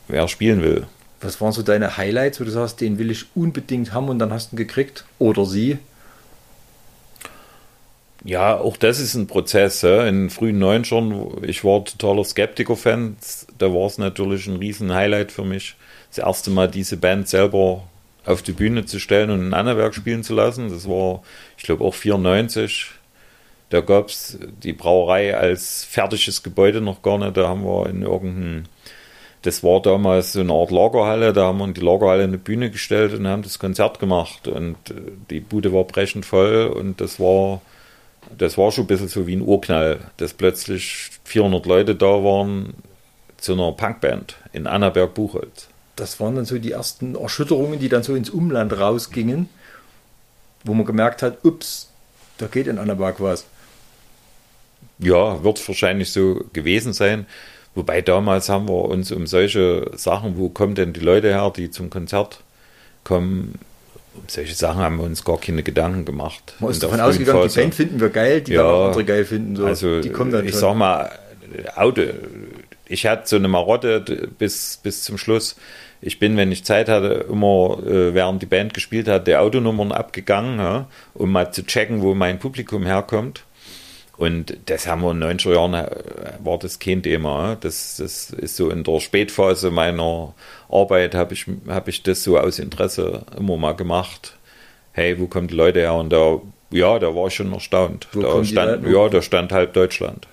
wer 0.08 0.28
spielen 0.28 0.62
will. 0.62 0.88
Was 1.22 1.40
waren 1.40 1.52
so 1.52 1.62
deine 1.62 1.98
Highlights, 1.98 2.40
wo 2.40 2.44
du 2.44 2.52
sagst, 2.52 2.82
den 2.82 2.98
will 2.98 3.12
ich 3.12 3.26
unbedingt 3.36 3.94
haben 3.94 4.10
und 4.10 4.20
dann 4.20 4.34
hast 4.34 4.52
du 4.52 4.56
ihn 4.56 4.58
gekriegt? 4.58 5.06
Oder 5.20 5.46
sie? 5.46 5.78
Ja, 8.24 8.58
auch 8.58 8.78
das 8.78 9.00
ist 9.00 9.16
ein 9.16 9.28
Prozess. 9.28 9.82
Ja. 9.82 10.06
In 10.08 10.30
frühen 10.30 10.62
90ern, 10.62 11.44
ich 11.44 11.64
war 11.64 11.84
totaler 11.84 12.24
Skeptiker-Fan. 12.24 13.18
Da 13.58 13.74
war 13.74 13.88
es 13.88 13.98
natürlich 13.98 14.48
ein 14.48 14.58
riesen 14.58 14.94
Highlight 14.94 15.32
für 15.32 15.44
mich, 15.44 15.76
das 16.10 16.20
erste 16.20 16.52
Mal 16.52 16.70
diese 16.70 16.98
Band 16.98 17.28
selber 17.28 17.84
auf 18.26 18.44
die 18.44 18.52
Bühne 18.52 18.86
zu 18.86 19.00
stellen 19.00 19.32
und 19.32 19.48
ein 19.48 19.54
Annaberg 19.54 19.96
spielen 19.96 20.24
zu 20.24 20.36
lassen. 20.36 20.70
Das 20.70 20.88
war, 20.88 21.24
ich 21.58 21.64
glaube, 21.64 21.84
auch 21.84 21.96
94. 21.96 22.92
Da 23.70 23.82
gab 23.82 24.10
es 24.10 24.38
die 24.64 24.74
Brauerei 24.74 25.36
als 25.36 25.84
fertiges 25.84 26.44
Gebäude 26.44 26.82
noch 26.82 27.02
gar 27.02 27.18
nicht. 27.18 27.38
Da 27.38 27.48
haben 27.48 27.64
wir 27.64 27.90
in 27.90 28.04
irgendeinem 28.04 28.66
das 29.42 29.64
war 29.64 29.82
damals 29.82 30.34
so 30.34 30.42
eine 30.42 30.54
Art 30.54 30.72
Lagerhalle, 30.72 31.34
da 31.34 31.46
haben 31.46 31.58
wir 31.58 31.66
in 31.66 31.74
die 31.74 31.82
Lagerhalle 31.82 32.24
eine 32.24 32.38
Bühne 32.38 32.70
gestellt 32.70 33.14
und 33.14 33.28
haben 33.28 33.42
das 33.42 33.58
Konzert 33.58 34.00
gemacht 34.00 34.48
und 34.48 34.76
äh, 34.90 34.94
die 35.30 35.40
Bude 35.40 35.74
war 35.74 35.84
brechend 35.84 36.26
voll 36.26 36.68
und 36.68 37.02
das 37.02 37.20
war, 37.20 37.62
das 38.38 38.58
war 38.58 38.72
schon 38.72 38.86
ein 38.86 38.88
bisschen 38.88 39.08
so 39.08 39.28
wie 39.28 39.36
ein 39.36 39.42
Urknall, 39.42 40.00
dass 40.18 40.34
plötzlich 40.34 41.10
400 41.26 41.66
Leute 41.66 41.96
da 41.96 42.24
waren 42.24 42.74
zu 43.38 43.54
einer 43.54 43.72
Punkband 43.72 44.36
in 44.54 44.68
Annaberg-Buchholz. 44.68 45.68
Das 45.96 46.20
waren 46.20 46.36
dann 46.36 46.46
so 46.46 46.58
die 46.58 46.72
ersten 46.72 47.16
Erschütterungen, 47.16 47.80
die 47.80 47.90
dann 47.90 48.04
so 48.04 48.16
ins 48.16 48.30
Umland 48.30 48.74
rausgingen, 48.74 49.50
wo 50.64 50.74
man 50.74 50.86
gemerkt 50.86 51.22
hat, 51.22 51.44
ups, 51.44 51.90
da 52.38 52.48
geht 52.48 52.68
in 52.68 52.78
Annaberg 52.78 53.20
was. 53.20 53.46
Ja, 55.00 55.44
wird 55.44 55.68
wahrscheinlich 55.68 56.12
so 56.12 56.46
gewesen 56.54 56.94
sein. 56.94 57.26
Wobei 57.74 58.02
damals 58.02 58.50
haben 58.50 58.68
wir 58.68 58.86
uns 58.86 59.12
um 59.12 59.28
solche 59.28 59.92
Sachen, 59.96 60.38
wo 60.38 60.50
kommen 60.50 60.76
denn 60.76 60.94
die 60.94 61.00
Leute 61.00 61.30
her, 61.30 61.52
die 61.56 61.72
zum 61.72 61.90
Konzert 61.90 62.42
kommen, 63.04 63.60
um 64.14 64.24
solche 64.28 64.54
Sachen 64.54 64.82
haben 64.82 64.98
wir 64.98 65.06
uns 65.06 65.24
gar 65.24 65.40
keine 65.40 65.64
Gedanken 65.64 66.06
gemacht. 66.06 66.56
Man 66.60 66.72
ist 66.72 66.84
davon 66.84 67.00
ausgegangen, 67.00 67.48
die 67.48 67.56
Band 67.56 67.76
finden 67.76 68.00
wir 68.00 68.10
geil, 68.10 68.42
die 68.42 68.54
ja, 68.54 68.64
dann 68.64 68.88
andere 68.88 69.06
geil 69.06 69.26
finden. 69.26 69.56
So. 69.56 69.66
Also, 69.66 70.02
die 70.02 70.10
kommen 70.10 70.32
dann 70.32 70.46
ich 70.46 70.52
schon. 70.52 70.60
sag 70.60 70.76
mal, 70.76 71.12
Auto, 71.76 72.02
ich 72.88 73.06
hatte 73.06 73.28
so 73.28 73.36
eine 73.38 73.48
Marotte 73.48 74.30
bis, 74.38 74.80
bis 74.84 75.04
zum 75.04 75.18
Schluss. 75.18 75.56
Ich 76.02 76.20
bin, 76.20 76.36
wenn 76.36 76.52
ich 76.52 76.66
Zeit 76.66 76.90
hatte, 76.90 77.26
immer, 77.30 77.80
äh, 77.86 78.14
während 78.14 78.42
die 78.42 78.48
Band 78.48 78.74
gespielt 78.74 79.08
hat, 79.08 79.28
der 79.28 79.42
Autonummern 79.42 79.92
abgegangen, 79.92 80.60
ja, 80.60 80.88
um 81.14 81.32
mal 81.32 81.52
zu 81.52 81.66
checken, 81.66 82.02
wo 82.02 82.16
mein 82.16 82.40
Publikum 82.40 82.86
herkommt. 82.86 83.44
Und 84.22 84.56
das 84.68 84.86
haben 84.86 85.02
wir 85.02 85.10
in 85.10 85.20
den 85.20 85.40
90er 85.40 85.54
Jahren, 85.56 85.74
äh, 85.74 85.88
war 86.44 86.60
das 86.60 86.78
kein 86.78 87.02
Thema. 87.02 87.58
Das, 87.60 87.98
das 87.98 88.30
ist 88.30 88.56
so 88.56 88.70
in 88.70 88.84
der 88.84 89.00
Spätphase 89.00 89.72
meiner 89.72 90.36
Arbeit, 90.70 91.16
habe 91.16 91.34
ich, 91.34 91.48
hab 91.68 91.88
ich 91.88 92.04
das 92.04 92.24
so 92.24 92.38
aus 92.38 92.60
Interesse 92.60 93.24
immer 93.36 93.58
mal 93.58 93.72
gemacht. 93.72 94.38
Hey, 94.92 95.20
wo 95.20 95.26
kommen 95.26 95.48
die 95.48 95.56
Leute 95.56 95.80
her? 95.80 95.96
Und 95.96 96.12
da, 96.12 96.40
ja, 96.70 97.00
da 97.00 97.16
war 97.16 97.30
ich 97.30 97.34
schon 97.34 97.52
erstaunt. 97.52 98.10
Wo 98.12 98.22
da 98.22 98.46
stand, 98.46 98.88
ja, 98.88 99.10
da 99.10 99.24
stand 99.24 99.52
halb 99.52 99.74
Deutschland 99.74 100.28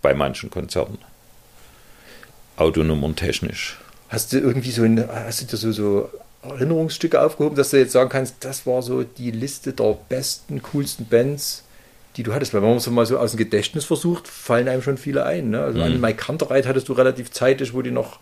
bei 0.00 0.14
manchen 0.14 0.48
Konzerten. 0.48 0.96
Autonummern 2.56 3.16
technisch. 3.16 3.78
Hast 4.08 4.32
du 4.32 4.38
irgendwie 4.38 4.70
so, 4.70 4.82
ein, 4.82 5.06
hast 5.10 5.42
du 5.42 5.44
dir 5.44 5.58
so, 5.58 5.72
so 5.72 6.08
Erinnerungsstücke 6.42 7.20
aufgehoben, 7.20 7.56
dass 7.56 7.68
du 7.68 7.76
jetzt 7.76 7.92
sagen 7.92 8.08
kannst, 8.08 8.36
das 8.40 8.66
war 8.66 8.80
so 8.80 9.02
die 9.02 9.30
Liste 9.30 9.74
der 9.74 9.94
besten, 10.08 10.62
coolsten 10.62 11.04
Bands, 11.04 11.64
die 12.16 12.22
du 12.22 12.34
hattest? 12.34 12.54
Weil 12.54 12.62
wenn 12.62 12.70
man 12.70 12.78
es 12.78 12.86
mal 12.88 13.06
so 13.06 13.18
aus 13.18 13.32
dem 13.32 13.38
Gedächtnis 13.38 13.84
versucht, 13.84 14.28
fallen 14.28 14.68
einem 14.68 14.82
schon 14.82 14.98
viele 14.98 15.24
ein. 15.24 15.50
Ne? 15.50 15.60
Also 15.60 15.78
mhm. 15.78 15.84
an 15.84 16.00
Mike 16.00 16.18
Kantereit 16.18 16.66
hattest 16.66 16.88
du 16.88 16.92
relativ 16.92 17.30
zeitig, 17.30 17.74
wo 17.74 17.82
die 17.82 17.90
noch 17.90 18.18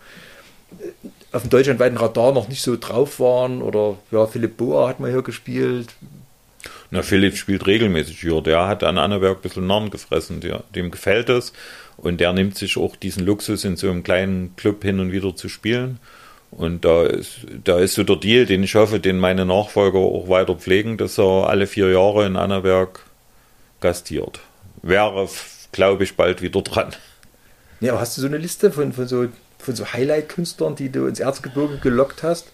äh, 0.79 1.07
auf 1.31 1.43
dem 1.43 1.49
deutschlandweiten 1.49 1.97
Radar 1.97 2.31
noch 2.31 2.47
nicht 2.47 2.61
so 2.61 2.77
drauf 2.77 3.19
waren. 3.19 3.61
Oder 3.61 3.97
ja, 4.11 4.25
Philipp 4.27 4.57
Boa 4.57 4.89
hat 4.89 4.99
mal 4.99 5.11
hier 5.11 5.21
gespielt. 5.21 5.87
Na, 6.91 7.01
Philipp 7.01 7.37
spielt 7.37 7.65
regelmäßig 7.65 8.19
hier. 8.21 8.41
Der 8.41 8.67
hat 8.67 8.83
an 8.83 8.97
Annaberg 8.97 9.39
ein 9.39 9.41
bisschen 9.41 9.67
Narren 9.67 9.89
gefressen. 9.89 10.41
Der, 10.41 10.63
dem 10.75 10.91
gefällt 10.91 11.29
es. 11.29 11.53
Und 11.97 12.19
der 12.19 12.33
nimmt 12.33 12.57
sich 12.57 12.77
auch 12.77 12.95
diesen 12.95 13.25
Luxus, 13.25 13.63
in 13.63 13.77
so 13.77 13.89
einem 13.89 14.03
kleinen 14.03 14.55
Club 14.55 14.83
hin 14.83 14.99
und 14.99 15.11
wieder 15.11 15.35
zu 15.35 15.49
spielen. 15.49 15.99
Und 16.51 16.85
da 16.85 17.03
ist, 17.03 17.39
da 17.63 17.79
ist 17.79 17.95
so 17.95 18.03
der 18.03 18.15
Deal, 18.15 18.45
den 18.45 18.63
ich 18.63 18.75
hoffe, 18.75 18.99
den 18.99 19.19
meine 19.19 19.45
Nachfolger 19.45 19.99
auch 19.99 20.29
weiter 20.29 20.55
pflegen, 20.55 20.97
dass 20.97 21.17
er 21.17 21.49
alle 21.49 21.67
vier 21.67 21.89
Jahre 21.91 22.25
in 22.25 22.37
Annaberg 22.37 23.01
gastiert. 23.85 24.39
Wäre, 24.81 25.29
glaube 25.71 26.03
ich, 26.03 26.15
bald 26.15 26.41
wieder 26.41 26.63
dran. 26.63 26.95
Ja, 27.81 27.91
aber 27.91 28.01
hast 28.01 28.17
du 28.17 28.21
so 28.21 28.27
eine 28.27 28.37
Liste 28.37 28.71
von, 28.71 28.93
von 28.93 29.07
so, 29.07 29.27
von 29.59 29.75
so 29.75 29.93
Highlight-Künstlern, 29.93 30.75
die 30.75 30.89
du 30.89 31.05
ins 31.05 31.19
Erzgebirge 31.19 31.77
gelockt 31.77 32.23
hast? 32.23 32.47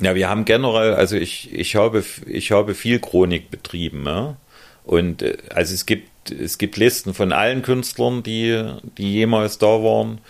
Ja, 0.00 0.14
wir 0.14 0.28
haben 0.28 0.44
generell, 0.44 0.94
also 0.94 1.16
ich, 1.16 1.50
ich, 1.54 1.76
habe, 1.76 2.04
ich 2.26 2.52
habe 2.52 2.74
viel 2.74 2.98
Chronik 2.98 3.50
betrieben. 3.50 4.04
Ja? 4.04 4.36
Und 4.84 5.22
äh, 5.22 5.38
also 5.48 5.72
es 5.72 5.86
gibt, 5.86 6.30
es 6.30 6.58
gibt 6.58 6.76
Listen 6.76 7.14
von 7.14 7.32
allen 7.32 7.62
Künstlern, 7.62 8.22
die, 8.22 8.62
die 8.98 9.14
jemals 9.14 9.56
da 9.56 9.82
waren. 9.82 10.20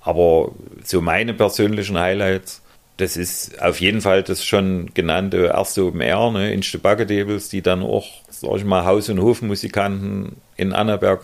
Aber 0.00 0.52
so 0.82 1.02
meine 1.02 1.34
persönlichen 1.34 1.98
Highlights, 1.98 2.62
das 2.96 3.16
ist 3.16 3.60
auf 3.60 3.80
jeden 3.80 4.00
Fall 4.00 4.22
das 4.22 4.44
schon 4.44 4.90
genannte 4.94 5.46
erste 5.46 5.84
Open 5.84 6.00
Air, 6.00 6.30
ne, 6.30 6.52
in 6.52 6.62
Stebagedebels, 6.62 7.48
die 7.48 7.60
dann 7.60 7.82
auch, 7.82 8.06
sag 8.30 8.56
ich 8.56 8.64
mal, 8.64 8.84
Haus- 8.84 9.08
und 9.08 9.20
Hofmusikanten 9.20 10.36
in 10.56 10.72
Annaberg 10.72 11.22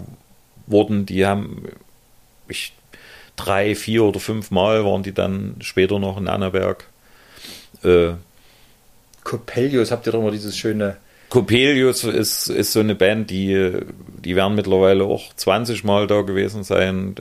wurden. 0.66 1.06
Die 1.06 1.26
haben, 1.26 1.68
ich, 2.48 2.72
drei, 3.36 3.74
vier 3.74 4.04
oder 4.04 4.18
fünf 4.18 4.50
Mal 4.50 4.84
waren 4.84 5.02
die 5.02 5.14
dann 5.14 5.56
später 5.60 5.98
noch 6.00 6.18
in 6.18 6.28
Annaberg. 6.28 6.86
Äh, 7.84 8.12
Coppelius, 9.22 9.92
habt 9.92 10.06
ihr 10.06 10.12
doch 10.12 10.22
mal 10.22 10.32
dieses 10.32 10.56
schöne. 10.56 10.96
Coppelius 11.28 12.02
ist, 12.02 12.48
ist 12.48 12.72
so 12.72 12.80
eine 12.80 12.96
Band, 12.96 13.30
die, 13.30 13.72
die 14.24 14.34
werden 14.34 14.56
mittlerweile 14.56 15.04
auch 15.04 15.32
20 15.36 15.84
Mal 15.84 16.08
da 16.08 16.22
gewesen 16.22 16.64
sein. 16.64 17.14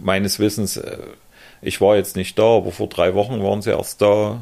Meines 0.00 0.38
Wissens, 0.38 0.76
äh, 0.76 0.98
ich 1.62 1.80
war 1.80 1.96
jetzt 1.96 2.16
nicht 2.16 2.38
da, 2.38 2.56
aber 2.56 2.72
vor 2.72 2.88
drei 2.88 3.14
Wochen 3.14 3.42
waren 3.42 3.62
sie 3.62 3.70
erst 3.70 4.00
da. 4.00 4.40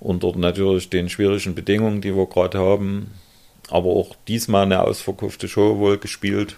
Unter 0.00 0.36
natürlich 0.36 0.90
den 0.90 1.08
schwierigen 1.08 1.54
Bedingungen, 1.54 2.00
die 2.00 2.16
wir 2.16 2.26
gerade 2.26 2.58
haben. 2.58 3.12
Aber 3.70 3.90
auch 3.90 4.16
diesmal 4.26 4.64
eine 4.64 4.82
ausverkaufte 4.82 5.48
Show 5.48 5.78
wohl 5.78 5.98
gespielt. 5.98 6.56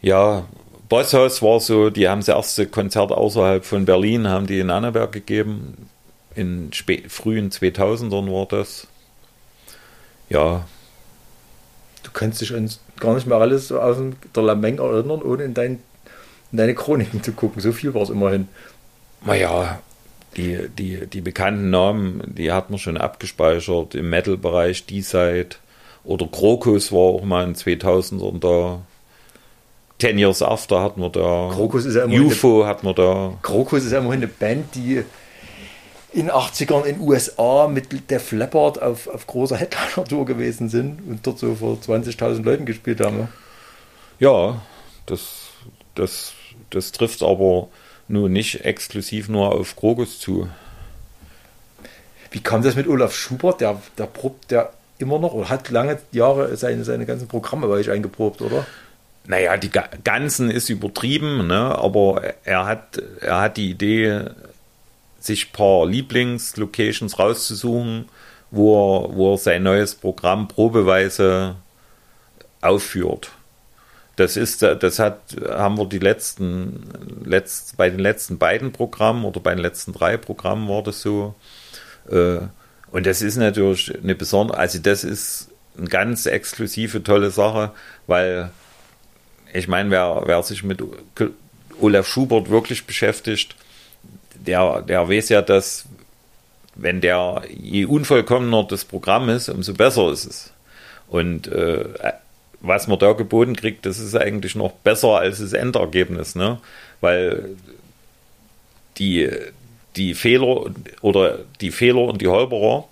Ja, 0.00 0.44
Bosshaus 0.88 1.40
war 1.42 1.60
so, 1.60 1.90
die 1.90 2.08
haben 2.08 2.20
das 2.20 2.28
erste 2.28 2.66
Konzert 2.66 3.12
außerhalb 3.12 3.64
von 3.64 3.84
Berlin, 3.84 4.28
haben 4.28 4.46
die 4.46 4.58
in 4.58 4.70
Annaberg 4.70 5.12
gegeben 5.12 5.88
in 6.34 6.70
frühen 7.08 7.50
2000ern 7.50 8.32
war 8.32 8.46
das. 8.46 8.86
Ja. 10.28 10.66
Du 12.02 12.10
kannst 12.12 12.40
dich 12.40 12.54
an 12.54 12.70
gar 12.98 13.14
nicht 13.14 13.26
mehr 13.26 13.38
alles 13.38 13.70
aus 13.70 13.96
der 14.34 14.42
Lameng 14.42 14.78
erinnern, 14.78 15.22
ohne 15.22 15.44
in, 15.44 15.54
dein, 15.54 15.82
in 16.50 16.58
deine 16.58 16.74
Chroniken 16.74 17.22
zu 17.22 17.32
gucken. 17.32 17.60
So 17.60 17.72
viel 17.72 17.94
war 17.94 18.02
es 18.02 18.10
immerhin. 18.10 18.48
Naja, 19.24 19.80
die, 20.36 20.68
die, 20.68 21.06
die 21.06 21.20
bekannten 21.20 21.70
Namen, 21.70 22.22
die 22.26 22.52
hat 22.52 22.70
man 22.70 22.78
schon 22.78 22.96
abgespeichert 22.96 23.94
im 23.94 24.10
Metal-Bereich, 24.10 24.86
D-Side 24.86 25.56
oder 26.04 26.26
Krokus 26.26 26.90
war 26.90 26.98
auch 26.98 27.24
mal 27.24 27.44
in 27.44 27.54
2000ern 27.54 28.40
da. 28.40 28.80
Ten 29.98 30.18
Years 30.18 30.42
After 30.42 30.80
hatten 30.80 31.00
wir 31.00 31.10
da. 31.10 31.50
Krokus 31.54 31.84
ist 31.84 31.94
ja 31.94 32.06
UFO 32.06 32.66
hatten 32.66 32.86
wir 32.86 32.94
da. 32.94 33.34
Krokus 33.42 33.84
ist 33.84 33.92
ja 33.92 33.98
immerhin 33.98 34.22
eine 34.22 34.26
Band, 34.26 34.74
die 34.74 35.04
in 36.12 36.30
80ern 36.30 36.84
in 36.84 37.00
USA 37.00 37.68
mit 37.68 38.10
Def 38.10 38.32
Leppard 38.32 38.82
auf, 38.82 39.06
auf 39.06 39.26
großer 39.26 39.56
Headliner-Tour 39.56 40.26
gewesen 40.26 40.68
sind 40.68 40.98
und 41.08 41.26
dort 41.26 41.38
so 41.38 41.54
vor 41.54 41.76
20.000 41.76 42.42
Leuten 42.42 42.66
gespielt 42.66 43.00
haben. 43.00 43.28
Ja, 44.18 44.60
das, 45.06 45.50
das, 45.94 46.32
das 46.70 46.90
trifft 46.90 47.22
aber 47.22 47.68
nur 48.08 48.28
nicht 48.28 48.64
exklusiv 48.64 49.28
nur 49.28 49.52
auf 49.52 49.76
Krokus 49.76 50.18
zu. 50.18 50.48
Wie 52.30 52.40
kam 52.40 52.62
das 52.62 52.76
mit 52.76 52.86
Olaf 52.86 53.14
Schubert? 53.14 53.60
Der, 53.60 53.80
der 53.98 54.06
probt 54.06 54.50
der 54.50 54.72
immer 54.98 55.18
noch 55.18 55.34
oder 55.34 55.48
hat 55.48 55.68
lange 55.70 55.98
Jahre 56.12 56.56
seine, 56.56 56.84
seine 56.84 57.04
ganzen 57.06 57.28
Programme 57.28 57.66
bei 57.66 57.74
euch 57.74 57.90
eingeprobt, 57.90 58.40
oder? 58.40 58.66
Naja, 59.26 59.56
die 59.56 59.70
ganzen 59.70 60.50
ist 60.50 60.68
übertrieben, 60.68 61.46
ne? 61.46 61.78
aber 61.78 62.22
er 62.44 62.66
hat, 62.66 63.00
er 63.20 63.40
hat 63.40 63.56
die 63.56 63.70
Idee 63.70 64.24
sich 65.20 65.48
ein 65.48 65.52
paar 65.52 65.86
Lieblingslocations 65.86 67.18
rauszusuchen, 67.18 68.06
wo 68.50 68.74
er, 68.74 69.14
wo 69.14 69.34
er 69.34 69.38
sein 69.38 69.62
neues 69.62 69.94
Programm 69.94 70.48
probeweise 70.48 71.56
aufführt. 72.60 73.30
Das 74.16 74.36
ist, 74.36 74.62
das 74.62 74.98
hat, 74.98 75.20
haben 75.48 75.78
wir 75.78 75.86
die 75.86 75.98
letzten, 75.98 76.84
letzt, 77.24 77.76
bei 77.76 77.88
den 77.88 77.98
letzten 77.98 78.38
beiden 78.38 78.72
Programmen 78.72 79.24
oder 79.24 79.40
bei 79.40 79.54
den 79.54 79.62
letzten 79.62 79.92
drei 79.92 80.16
Programmen 80.16 80.68
war 80.68 80.82
das 80.82 81.00
so. 81.00 81.34
Äh, 82.10 82.38
und 82.90 83.06
das 83.06 83.22
ist 83.22 83.36
natürlich 83.36 83.92
eine 84.02 84.14
besondere, 84.14 84.58
also 84.58 84.78
das 84.78 85.02
ist 85.02 85.48
eine 85.78 85.88
ganz 85.88 86.26
exklusive, 86.26 87.02
tolle 87.02 87.30
Sache, 87.30 87.72
weil 88.06 88.50
ich 89.54 89.66
meine, 89.66 89.90
wer, 89.90 90.22
wer 90.26 90.42
sich 90.42 90.62
mit 90.62 90.82
Olaf 91.80 92.06
Schubert 92.06 92.50
wirklich 92.50 92.86
beschäftigt, 92.86 93.56
der, 94.34 94.82
der 94.82 95.08
weiß 95.08 95.30
ja, 95.30 95.40
dass 95.40 95.86
wenn 96.74 97.00
der 97.00 97.42
je 97.50 97.84
unvollkommener 97.84 98.64
das 98.64 98.84
Programm 98.84 99.28
ist, 99.28 99.48
umso 99.48 99.74
besser 99.74 100.10
ist 100.10 100.24
es. 100.24 100.52
Und 101.08 101.48
äh, 101.48 101.84
was 102.62 102.86
man 102.86 102.98
da 102.98 103.12
geboten 103.12 103.56
kriegt, 103.56 103.84
das 103.84 103.98
ist 103.98 104.16
eigentlich 104.16 104.54
noch 104.54 104.72
besser 104.72 105.18
als 105.18 105.40
das 105.40 105.52
Endergebnis, 105.52 106.34
ne? 106.34 106.58
Weil 107.00 107.56
die, 108.98 109.28
die 109.96 110.14
Fehler 110.14 110.66
oder 111.00 111.40
die 111.60 111.72
Fehler 111.72 112.02
und 112.02 112.22
die 112.22 112.28
Holperer, 112.28 112.84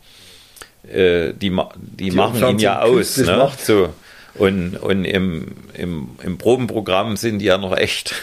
äh, 0.92 1.32
die, 1.32 1.50
die, 1.50 2.10
die 2.10 2.10
machen 2.10 2.48
ihn 2.48 2.58
ja 2.58 2.82
aus, 2.82 3.16
ne? 3.16 3.50
So. 3.58 3.90
Und, 4.34 4.76
und 4.76 5.04
im, 5.04 5.56
im, 5.74 6.10
im 6.22 6.38
Probenprogramm 6.38 7.16
sind 7.16 7.38
die 7.40 7.46
ja 7.46 7.58
noch 7.58 7.76
echt. 7.76 8.14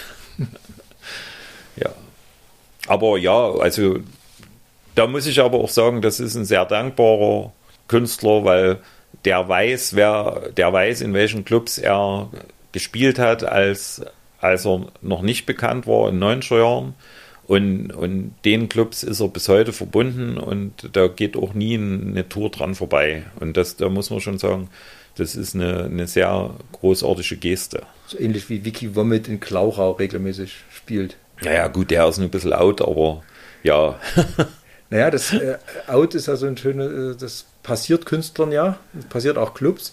ja. 1.76 1.90
Aber 2.88 3.18
ja, 3.18 3.52
also 3.52 4.00
da 4.96 5.08
muss 5.08 5.28
ich 5.28 5.40
aber 5.40 5.60
auch 5.60 5.70
sagen, 5.70 6.02
das 6.02 6.20
ist 6.20 6.36
ein 6.36 6.46
sehr 6.46 6.66
dankbarer 6.66 7.52
Künstler, 7.88 8.44
weil 8.44 8.80
der 9.28 9.50
weiß, 9.50 9.98
wer, 9.98 10.52
der 10.56 10.72
weiß, 10.72 11.02
in 11.02 11.13
welchen 11.13 11.44
Clubs 11.44 11.78
er 11.78 12.30
gespielt 12.72 13.20
hat, 13.20 13.44
als, 13.44 14.02
als 14.40 14.66
er 14.66 14.88
noch 15.02 15.22
nicht 15.22 15.46
bekannt 15.46 15.86
war 15.86 16.08
in 16.08 16.24
90er 16.24 16.60
Jahren. 16.60 16.94
Und, 17.46 17.92
und 17.92 18.36
den 18.46 18.70
Clubs 18.70 19.04
ist 19.04 19.20
er 19.20 19.28
bis 19.28 19.50
heute 19.50 19.74
verbunden 19.74 20.38
und 20.38 20.90
da 20.94 21.08
geht 21.08 21.36
auch 21.36 21.54
nie 21.54 21.76
eine 21.76 22.30
Tour 22.30 22.52
dran 22.52 22.74
vorbei. 22.74 23.24
Und 23.42 23.58
das, 23.58 23.76
da 23.76 23.90
muss 23.90 24.10
man 24.12 24.22
schon 24.22 24.38
sagen, 24.38 24.70
das 25.16 25.36
ist 25.36 25.56
eine, 25.56 25.84
eine 25.84 26.08
sehr 26.08 26.52
großartige 26.72 27.36
Geste. 27.36 27.84
So 28.06 28.18
ähnlich 28.18 28.50
wie 28.50 28.63
Vicky 28.63 28.96
Womit 28.96 29.28
in 29.28 29.42
Klauchau 29.42 29.92
regelmäßig 29.92 30.54
spielt. 30.74 31.18
Naja, 31.42 31.68
gut, 31.68 31.92
der 31.92 32.08
ist 32.08 32.18
ein 32.18 32.30
bisschen 32.30 32.54
out, 32.54 32.82
aber 32.82 33.24
ja. 33.62 34.00
naja, 34.90 35.12
das 35.12 35.34
äh, 35.34 35.58
Out 35.88 36.16
ist 36.16 36.30
also 36.30 36.48
ein 36.48 36.56
schönes, 36.56 37.16
äh, 37.16 37.20
das 37.20 37.46
passiert 37.67 38.06
Künstlern 38.06 38.53
ja, 38.53 38.77
passiert 39.10 39.38
auch 39.38 39.53
Clubs. 39.53 39.91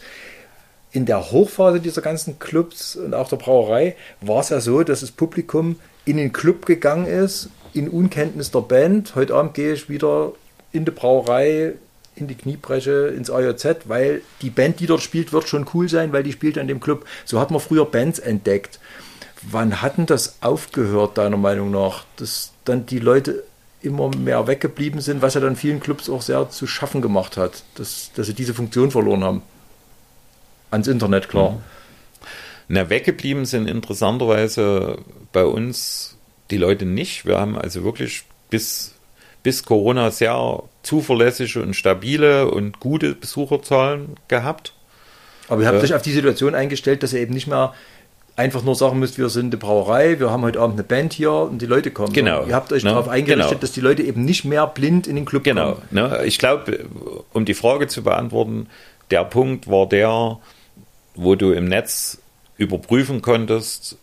In 0.92 1.06
der 1.06 1.32
Hochphase 1.32 1.80
dieser 1.80 2.02
ganzen 2.02 2.38
Clubs 2.38 2.94
und 2.94 3.14
auch 3.14 3.28
der 3.28 3.36
Brauerei 3.36 3.96
war 4.20 4.40
es 4.40 4.50
ja 4.50 4.60
so, 4.60 4.84
dass 4.84 5.00
das 5.00 5.10
Publikum 5.10 5.80
in 6.04 6.16
den 6.16 6.32
Club 6.32 6.66
gegangen 6.66 7.06
ist, 7.06 7.48
in 7.72 7.88
Unkenntnis 7.88 8.52
der 8.52 8.60
Band. 8.60 9.16
Heute 9.16 9.34
Abend 9.34 9.54
gehe 9.54 9.72
ich 9.72 9.88
wieder 9.88 10.34
in 10.70 10.84
die 10.84 10.92
Brauerei, 10.92 11.72
in 12.14 12.28
die 12.28 12.36
Kniebreche, 12.36 13.08
ins 13.08 13.28
AJZ, 13.28 13.88
weil 13.88 14.22
die 14.40 14.50
Band, 14.50 14.78
die 14.78 14.86
dort 14.86 15.02
spielt, 15.02 15.32
wird 15.32 15.48
schon 15.48 15.66
cool 15.74 15.88
sein, 15.88 16.12
weil 16.12 16.22
die 16.22 16.30
spielt 16.30 16.58
an 16.58 16.68
dem 16.68 16.78
Club. 16.78 17.04
So 17.24 17.40
hat 17.40 17.50
man 17.50 17.58
früher 17.58 17.86
Bands 17.86 18.20
entdeckt. 18.20 18.78
Wann 19.42 19.82
hatten 19.82 20.06
das 20.06 20.36
aufgehört, 20.42 21.18
deiner 21.18 21.38
Meinung 21.38 21.72
nach, 21.72 22.04
dass 22.18 22.52
dann 22.64 22.86
die 22.86 23.00
Leute 23.00 23.42
immer 23.84 24.14
mehr 24.16 24.46
weggeblieben 24.46 25.00
sind, 25.00 25.22
was 25.22 25.34
ja 25.34 25.40
dann 25.40 25.56
vielen 25.56 25.80
Clubs 25.80 26.08
auch 26.08 26.22
sehr 26.22 26.50
zu 26.50 26.66
schaffen 26.66 27.02
gemacht 27.02 27.36
hat, 27.36 27.64
dass, 27.74 28.10
dass 28.14 28.26
sie 28.26 28.34
diese 28.34 28.54
Funktion 28.54 28.90
verloren 28.90 29.24
haben? 29.24 29.42
Ans 30.70 30.88
Internet, 30.88 31.28
klar. 31.28 31.52
Mhm. 31.52 31.58
Na, 32.68 32.90
weggeblieben 32.90 33.44
sind 33.44 33.68
interessanterweise 33.68 34.98
bei 35.32 35.44
uns 35.44 36.16
die 36.50 36.56
Leute 36.56 36.86
nicht. 36.86 37.26
Wir 37.26 37.38
haben 37.38 37.58
also 37.58 37.84
wirklich 37.84 38.24
bis, 38.50 38.94
bis 39.42 39.64
Corona 39.64 40.10
sehr 40.10 40.62
zuverlässige 40.82 41.62
und 41.62 41.74
stabile 41.74 42.50
und 42.50 42.80
gute 42.80 43.14
Besucherzahlen 43.14 44.16
gehabt. 44.28 44.72
Aber 45.48 45.62
ihr 45.62 45.68
habt 45.68 45.78
äh, 45.78 45.82
euch 45.82 45.94
auf 45.94 46.02
die 46.02 46.12
Situation 46.12 46.54
eingestellt, 46.54 47.02
dass 47.02 47.12
ihr 47.12 47.20
eben 47.20 47.34
nicht 47.34 47.46
mehr 47.46 47.74
einfach 48.36 48.62
nur 48.62 48.74
sagen 48.74 48.98
müsst, 48.98 49.18
wir 49.18 49.28
sind 49.28 49.46
eine 49.46 49.56
Brauerei, 49.58 50.18
wir 50.18 50.30
haben 50.30 50.42
heute 50.42 50.60
Abend 50.60 50.74
eine 50.74 50.84
Band 50.84 51.12
hier 51.12 51.32
und 51.32 51.62
die 51.62 51.66
Leute 51.66 51.90
kommen. 51.90 52.12
Genau. 52.12 52.44
Ihr 52.44 52.54
habt 52.54 52.72
euch 52.72 52.82
ne? 52.82 52.90
darauf 52.90 53.08
eingerichtet, 53.08 53.48
genau. 53.48 53.60
dass 53.60 53.72
die 53.72 53.80
Leute 53.80 54.02
eben 54.02 54.24
nicht 54.24 54.44
mehr 54.44 54.66
blind 54.66 55.06
in 55.06 55.16
den 55.16 55.24
Club 55.24 55.44
genau. 55.44 55.74
kommen. 55.74 55.88
Genau. 55.90 56.08
Ne? 56.08 56.24
Ich 56.24 56.38
glaube, 56.38 56.86
um 57.32 57.44
die 57.44 57.54
Frage 57.54 57.86
zu 57.86 58.02
beantworten, 58.02 58.68
der 59.10 59.24
Punkt 59.24 59.68
war 59.68 59.88
der, 59.88 60.38
wo 61.14 61.34
du 61.36 61.52
im 61.52 61.66
Netz 61.66 62.18
überprüfen 62.56 63.22
konntest, 63.22 63.98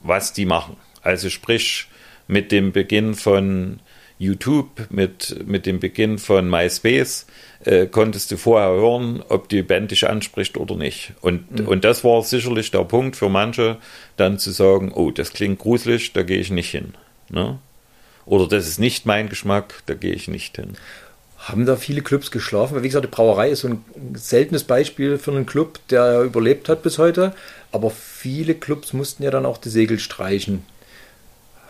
was 0.00 0.32
die 0.32 0.44
machen. 0.44 0.76
Also 1.02 1.30
sprich, 1.30 1.88
mit 2.28 2.52
dem 2.52 2.72
Beginn 2.72 3.14
von 3.14 3.80
YouTube, 4.18 4.86
mit, 4.90 5.44
mit 5.46 5.66
dem 5.66 5.80
Beginn 5.80 6.18
von 6.18 6.48
MySpace, 6.48 7.26
äh, 7.64 7.86
konntest 7.86 8.30
du 8.30 8.36
vorher 8.36 8.70
hören, 8.70 9.22
ob 9.28 9.48
die 9.48 9.62
Band 9.62 9.90
dich 9.90 10.08
anspricht 10.08 10.56
oder 10.56 10.76
nicht. 10.76 11.12
Und, 11.20 11.60
mhm. 11.60 11.68
und 11.68 11.84
das 11.84 12.04
war 12.04 12.22
sicherlich 12.22 12.70
der 12.70 12.84
Punkt 12.84 13.16
für 13.16 13.28
manche, 13.28 13.76
dann 14.16 14.38
zu 14.38 14.50
sagen, 14.50 14.92
oh, 14.92 15.10
das 15.10 15.32
klingt 15.32 15.58
gruselig, 15.58 16.12
da 16.12 16.22
gehe 16.22 16.38
ich 16.38 16.50
nicht 16.50 16.70
hin. 16.70 16.94
Ne? 17.28 17.58
Oder 18.24 18.48
das 18.48 18.68
ist 18.68 18.78
nicht 18.78 19.06
mein 19.06 19.28
Geschmack, 19.28 19.82
da 19.86 19.94
gehe 19.94 20.14
ich 20.14 20.28
nicht 20.28 20.56
hin. 20.56 20.76
Haben 21.38 21.66
da 21.66 21.74
viele 21.74 22.02
Clubs 22.02 22.30
geschlafen? 22.30 22.76
Weil 22.76 22.84
wie 22.84 22.88
gesagt, 22.88 23.04
die 23.04 23.10
Brauerei 23.10 23.50
ist 23.50 23.60
so 23.60 23.68
ein 23.68 23.84
seltenes 24.14 24.62
Beispiel 24.62 25.18
für 25.18 25.32
einen 25.32 25.46
Club, 25.46 25.80
der 25.90 26.22
überlebt 26.22 26.68
hat 26.68 26.82
bis 26.84 26.98
heute. 26.98 27.34
Aber 27.72 27.90
viele 27.90 28.54
Clubs 28.54 28.92
mussten 28.92 29.24
ja 29.24 29.30
dann 29.30 29.46
auch 29.46 29.58
die 29.58 29.70
Segel 29.70 29.98
streichen. 29.98 30.64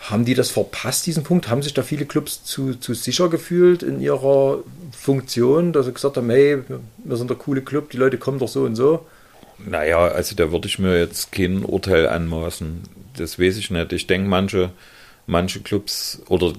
Haben 0.03 0.25
die 0.25 0.35
das 0.35 0.51
verpasst, 0.51 1.07
diesen 1.07 1.23
Punkt? 1.23 1.49
Haben 1.49 1.63
sich 1.63 1.75
da 1.75 1.83
viele 1.85 2.07
Clubs 2.07 2.43
zu, 2.43 2.75
zu 2.75 2.93
sicher 2.93 3.29
gefühlt 3.29 3.85
in 3.85 4.01
ihrer 4.01 4.59
Funktion, 4.91 5.73
dass 5.73 5.87
sie 5.87 5.93
gesagt 5.93 6.17
haben, 6.17 6.29
hey, 6.29 6.59
wir 7.05 7.17
sind 7.17 7.31
der 7.31 7.37
coole 7.37 7.63
Club, 7.63 7.91
die 7.91 7.99
Leute 7.99 8.19
kommen 8.19 8.41
doch 8.41 8.49
so 8.49 8.63
und 8.63 8.75
so? 8.75 9.07
Naja, 9.65 10.09
also 10.09 10.35
da 10.35 10.51
würde 10.51 10.67
ich 10.67 10.81
mir 10.81 10.99
jetzt 10.99 11.31
kein 11.31 11.65
Urteil 11.65 12.09
anmaßen. 12.09 12.83
Das 13.17 13.39
weiß 13.39 13.57
ich 13.59 13.71
nicht. 13.71 13.93
Ich 13.93 14.09
denke, 14.09 14.29
manche, 14.29 14.71
manche 15.27 15.61
Clubs 15.61 16.21
oder 16.29 16.53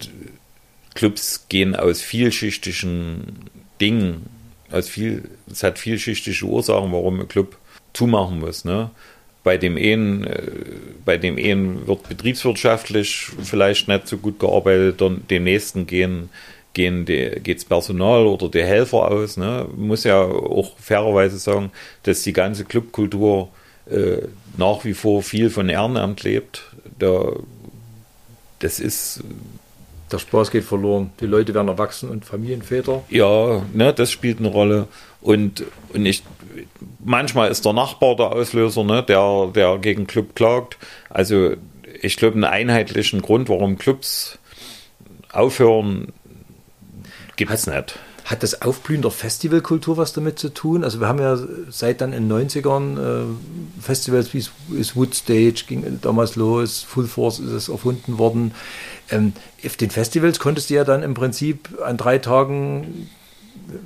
Clubs 0.94 1.46
gehen 1.50 1.76
aus 1.76 2.02
vielschichtigen 2.02 3.50
Dingen, 3.82 4.28
aus 4.72 4.88
viel, 4.88 5.30
es 5.52 5.64
hat 5.64 5.80
vielschichtige 5.80 6.46
Ursachen, 6.46 6.94
warum 6.94 7.20
ein 7.20 7.28
Club 7.28 7.58
zumachen 7.94 8.40
muss. 8.40 8.64
Ne? 8.64 8.90
Bei 9.44 9.58
dem 9.58 9.78
einen, 9.78 10.24
äh, 10.26 10.52
bei 11.06 11.18
dem 11.18 11.38
einen 11.38 11.86
wird 11.88 12.08
betriebswirtschaftlich 12.08 13.28
vielleicht 13.44 13.88
nicht 13.88 14.08
so 14.08 14.18
gut 14.18 14.40
gearbeitet, 14.40 15.02
dann 15.02 15.28
dem 15.30 15.44
nächsten 15.44 15.86
gehen, 15.86 16.30
gehen 16.74 17.06
geht's 17.06 17.66
Personal 17.66 18.26
oder 18.26 18.50
die 18.50 18.64
Helfer 18.64 19.12
aus. 19.12 19.38
Ne? 19.38 19.68
Muss 19.76 20.06
ja 20.06 20.22
auch 20.22 20.78
fairerweise 20.80 21.38
sagen, 21.38 21.72
dass 22.04 22.24
die 22.24 22.34
ganze 22.34 22.66
Clubkultur 22.66 23.50
äh, 23.90 24.28
nach 24.58 24.86
wie 24.86 24.94
vor 24.94 25.22
viel 25.24 25.50
von 25.50 25.70
Ehrenamt 25.70 26.24
lebt. 26.24 26.64
Da, 27.00 27.34
das 28.60 28.80
ist 28.80 29.22
der 30.14 30.20
Spaß 30.20 30.52
geht 30.52 30.64
verloren. 30.64 31.12
Die 31.20 31.26
Leute 31.26 31.54
werden 31.54 31.68
erwachsen 31.68 32.10
und 32.10 32.26
Familienväter. 32.26 33.04
Ja, 33.10 33.64
ne, 33.74 33.94
das 33.94 34.12
spielt 34.12 34.40
eine 34.40 34.48
Rolle. 34.48 34.88
Und, 35.22 35.64
und 35.94 36.06
ich, 36.06 36.24
manchmal 37.04 37.50
ist 37.50 37.66
der 37.66 37.74
Nachbar 37.74 38.16
der 38.16 38.32
Auslöser, 38.32 38.84
ne, 38.84 39.04
der, 39.04 39.52
der 39.54 39.78
gegen 39.80 40.08
Club 40.08 40.36
klagt. 40.36 40.78
Also 41.10 41.54
ich 42.02 42.18
glaube, 42.18 42.36
einen 42.36 42.44
einheitlichen 42.44 43.22
Grund, 43.22 43.50
warum 43.50 43.78
Clubs 43.78 44.38
aufhören, 45.32 46.14
gibt 47.36 47.52
es 47.52 47.68
nicht. 47.68 47.98
Hat 48.26 48.42
das 48.42 48.62
Aufblühen 48.62 49.02
der 49.02 49.12
Festivalkultur 49.12 49.98
was 49.98 50.14
damit 50.14 50.40
zu 50.40 50.54
tun? 50.54 50.86
Also 50.86 51.02
wir 51.02 51.10
haben 51.10 51.20
ja 51.20 51.38
seit 51.70 52.00
dann 52.00 52.14
in 52.14 52.30
den 52.30 52.50
90ern 52.50 52.98
äh, 52.98 53.26
Festivals 53.82 54.34
wie 54.34 54.46
Woodstage 54.96 55.66
ging 55.68 56.00
damals 56.02 56.38
los, 56.38 56.84
Full 56.84 57.08
Force 57.08 57.40
ist 57.40 57.52
es 57.52 57.68
erfunden 57.68 58.18
worden. 58.18 58.54
Ähm, 59.10 59.34
auf 59.66 59.78
den 59.78 59.92
Festivals 59.92 60.40
konntest 60.40 60.70
du 60.70 60.76
ja 60.76 60.84
dann 60.84 61.04
im 61.04 61.14
Prinzip 61.14 61.70
an 61.84 61.98
drei 61.98 62.18
Tagen, 62.18 63.10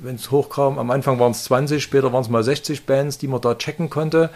wenn 0.02 0.16
es 0.16 0.30
hochkam, 0.30 0.78
am 0.78 0.90
Anfang 0.90 1.18
waren 1.18 1.32
es 1.32 1.44
20, 1.44 1.82
später 1.82 2.12
waren 2.12 2.22
es 2.22 2.28
mal 2.28 2.42
60 2.42 2.86
Bands, 2.86 3.18
die 3.18 3.28
man 3.28 3.40
da 3.40 3.54
checken 3.54 3.90
konnte. 3.90 4.30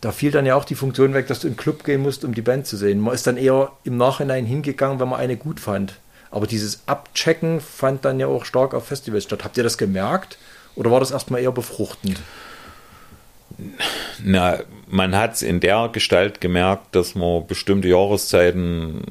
Da 0.00 0.12
fiel 0.12 0.30
dann 0.30 0.46
ja 0.46 0.54
auch 0.54 0.64
die 0.64 0.74
Funktion 0.74 1.12
weg, 1.12 1.26
dass 1.26 1.40
du 1.40 1.48
in 1.48 1.54
den 1.54 1.58
Club 1.58 1.84
gehen 1.84 2.00
musst, 2.00 2.24
um 2.24 2.34
die 2.34 2.42
Band 2.42 2.66
zu 2.66 2.76
sehen. 2.76 3.00
Man 3.00 3.14
ist 3.14 3.26
dann 3.26 3.36
eher 3.36 3.72
im 3.84 3.96
Nachhinein 3.98 4.46
hingegangen, 4.46 4.98
wenn 4.98 5.08
man 5.08 5.20
eine 5.20 5.36
gut 5.36 5.60
fand. 5.60 5.98
Aber 6.30 6.46
dieses 6.46 6.82
Abchecken 6.86 7.60
fand 7.60 8.04
dann 8.04 8.20
ja 8.20 8.26
auch 8.26 8.44
stark 8.44 8.72
auf 8.72 8.86
Festivals 8.86 9.24
statt. 9.24 9.44
Habt 9.44 9.56
ihr 9.56 9.62
das 9.62 9.76
gemerkt 9.76 10.38
oder 10.74 10.90
war 10.90 11.00
das 11.00 11.10
erstmal 11.10 11.42
eher 11.42 11.52
befruchtend? 11.52 12.20
Na, 14.24 14.60
man 14.88 15.16
hat 15.16 15.34
es 15.34 15.42
in 15.42 15.60
der 15.60 15.90
Gestalt 15.92 16.40
gemerkt, 16.40 16.94
dass 16.94 17.14
man 17.14 17.46
bestimmte 17.46 17.88
Jahreszeiten 17.88 19.02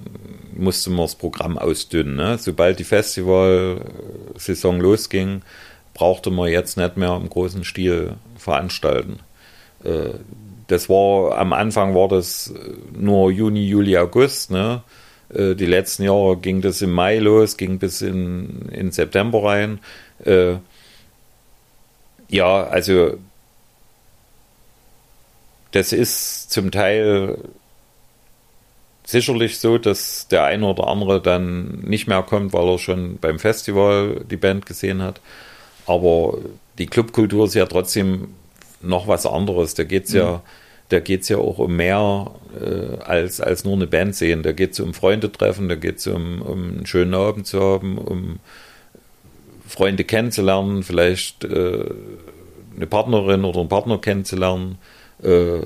musste 0.60 0.90
man 0.90 1.06
das 1.06 1.16
Programm 1.16 1.58
ausdünnen. 1.58 2.16
Ne? 2.16 2.38
Sobald 2.38 2.80
die 2.80 2.84
Festivalsaison 2.84 4.80
losging, 4.80 5.42
brauchte 5.94 6.32
man 6.32 6.50
jetzt 6.50 6.78
nicht 6.78 6.98
mehr 6.98 7.16
im 7.16 7.30
großen 7.30 7.64
Stil 7.64 8.16
veranstalten. 8.38 9.20
Äh, 9.84 10.12
das 10.68 10.88
war 10.88 11.38
am 11.38 11.52
Anfang 11.54 11.96
war 11.96 12.08
das 12.08 12.54
nur 12.94 13.32
Juni, 13.32 13.66
Juli, 13.68 13.98
August. 13.98 14.52
Ne? 14.52 14.84
Äh, 15.34 15.56
die 15.56 15.66
letzten 15.66 16.04
Jahre 16.04 16.38
ging 16.38 16.62
das 16.62 16.82
im 16.82 16.92
Mai 16.92 17.18
los, 17.18 17.58
ging 17.58 17.80
bis 17.80 18.02
in, 18.02 18.70
in 18.72 18.92
September 18.92 19.44
rein. 19.44 19.80
Äh, 20.24 20.58
ja, 22.30 22.64
also 22.64 23.18
das 25.72 25.94
ist 25.94 26.52
zum 26.52 26.72
Teil 26.72 27.38
sicherlich 29.10 29.60
so, 29.60 29.78
dass 29.78 30.28
der 30.28 30.44
eine 30.44 30.66
oder 30.66 30.88
andere 30.88 31.22
dann 31.22 31.80
nicht 31.80 32.08
mehr 32.08 32.22
kommt, 32.24 32.54
weil 32.54 32.68
er 32.68 32.80
schon 32.80 33.18
beim 33.20 33.40
Festival 33.40 34.26
die 34.30 34.38
Band 34.38 34.66
gesehen 34.66 35.02
hat. 35.02 35.22
Aber 35.86 36.38
die 36.78 36.86
Clubkultur 36.86 37.46
ist 37.46 37.56
ja 37.56 37.66
trotzdem 37.66 38.36
noch 38.82 39.08
was 39.08 39.26
anderes. 39.26 39.74
Da 39.74 39.84
geht 39.84 40.06
es 40.06 40.12
mhm. 40.12 40.20
ja 40.20 40.42
da 40.90 41.00
geht 41.00 41.22
es 41.22 41.30
ja 41.30 41.38
auch 41.38 41.60
um 41.60 41.76
mehr 41.76 42.32
äh, 42.60 42.98
als, 43.04 43.40
als 43.40 43.64
nur 43.64 43.76
eine 43.76 43.88
Band 43.88 44.16
sehen. 44.16 44.42
Da 44.42 44.52
geht 44.52 44.74
es 44.74 44.80
um 44.80 44.94
Freunde 44.94 45.32
treffen, 45.32 45.70
da 45.70 45.76
geht 45.76 46.00
es 46.00 46.08
um, 46.08 46.42
um 46.42 46.64
einen 46.70 46.86
schönen 46.88 47.14
Abend 47.14 47.46
zu 47.46 47.62
haben, 47.62 47.98
um 48.00 48.40
Freunde 49.68 50.04
kennenzulernen, 50.04 50.82
vielleicht 50.82 51.44
äh, 51.44 51.86
eine 52.76 52.88
Partnerin 52.88 53.46
oder 53.46 53.60
einen 53.60 53.70
Partner 53.70 54.00
kennenzulernen, 54.00 54.80
äh, 55.22 55.62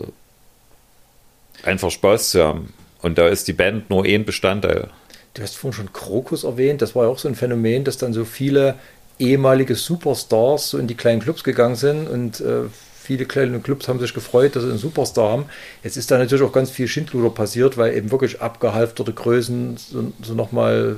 einfach 1.63 1.89
Spaß 1.89 2.31
zu 2.31 2.43
haben. 2.43 2.73
Und 3.03 3.19
da 3.19 3.27
ist 3.27 3.47
die 3.47 3.53
Band 3.53 3.91
nur 3.91 4.05
ein 4.05 4.25
Bestandteil. 4.25 4.89
Du 5.35 5.43
hast 5.43 5.55
vorhin 5.55 5.73
schon 5.73 5.93
Krokus 5.93 6.43
erwähnt, 6.43 6.81
das 6.81 6.95
war 6.95 7.05
ja 7.05 7.09
auch 7.11 7.19
so 7.19 7.27
ein 7.27 7.35
Phänomen, 7.35 7.83
dass 7.83 7.97
dann 7.97 8.13
so 8.13 8.25
viele 8.25 8.75
ehemalige 9.19 9.75
Superstars 9.75 10.71
so 10.71 10.77
in 10.79 10.87
die 10.87 10.95
kleinen 10.95 11.21
Clubs 11.21 11.43
gegangen 11.43 11.75
sind 11.75 12.07
und 12.07 12.41
äh, 12.41 12.63
Viele 13.03 13.25
kleine 13.25 13.59
Clubs 13.59 13.89
haben 13.89 13.99
sich 13.99 14.13
gefreut, 14.13 14.55
dass 14.55 14.63
sie 14.63 14.69
einen 14.69 14.77
Superstar 14.77 15.29
haben. 15.29 15.45
Jetzt 15.83 15.97
ist 15.97 16.09
da 16.09 16.17
natürlich 16.17 16.41
auch 16.41 16.53
ganz 16.53 16.71
viel 16.71 16.87
Schindluder 16.87 17.31
passiert, 17.31 17.75
weil 17.75 17.97
eben 17.97 18.11
wirklich 18.11 18.39
abgehalfterte 18.39 19.11
Größen 19.11 19.75
so, 19.75 20.13
so 20.21 20.33
nochmal 20.35 20.95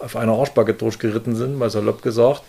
auf 0.00 0.16
einer 0.16 0.32
Arschbacke 0.32 0.74
durchgeritten 0.74 1.36
sind, 1.36 1.56
mal 1.56 1.70
salopp 1.70 2.02
gesagt. 2.02 2.42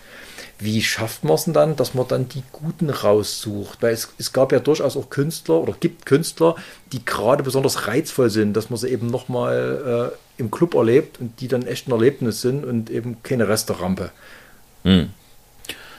Wie 0.62 0.82
schafft 0.82 1.24
man 1.24 1.34
es 1.34 1.44
denn 1.44 1.54
dann, 1.54 1.76
dass 1.76 1.94
man 1.94 2.06
dann 2.06 2.28
die 2.28 2.42
Guten 2.52 2.90
raussucht? 2.90 3.82
Weil 3.82 3.92
es, 3.92 4.12
es 4.18 4.32
gab 4.32 4.52
ja 4.52 4.60
durchaus 4.60 4.96
auch 4.96 5.10
Künstler 5.10 5.56
oder 5.56 5.74
gibt 5.78 6.06
Künstler, 6.06 6.56
die 6.92 7.04
gerade 7.04 7.42
besonders 7.42 7.88
reizvoll 7.88 8.30
sind, 8.30 8.54
dass 8.54 8.70
man 8.70 8.78
sie 8.78 8.88
eben 8.88 9.08
nochmal 9.08 10.12
äh, 10.12 10.40
im 10.40 10.50
Club 10.50 10.74
erlebt 10.74 11.20
und 11.20 11.40
die 11.40 11.48
dann 11.48 11.66
echt 11.66 11.88
ein 11.88 11.92
Erlebnis 11.92 12.40
sind 12.40 12.64
und 12.64 12.90
eben 12.90 13.22
keine 13.22 13.48
Resterampe. 13.48 14.10
Hm. 14.84 15.10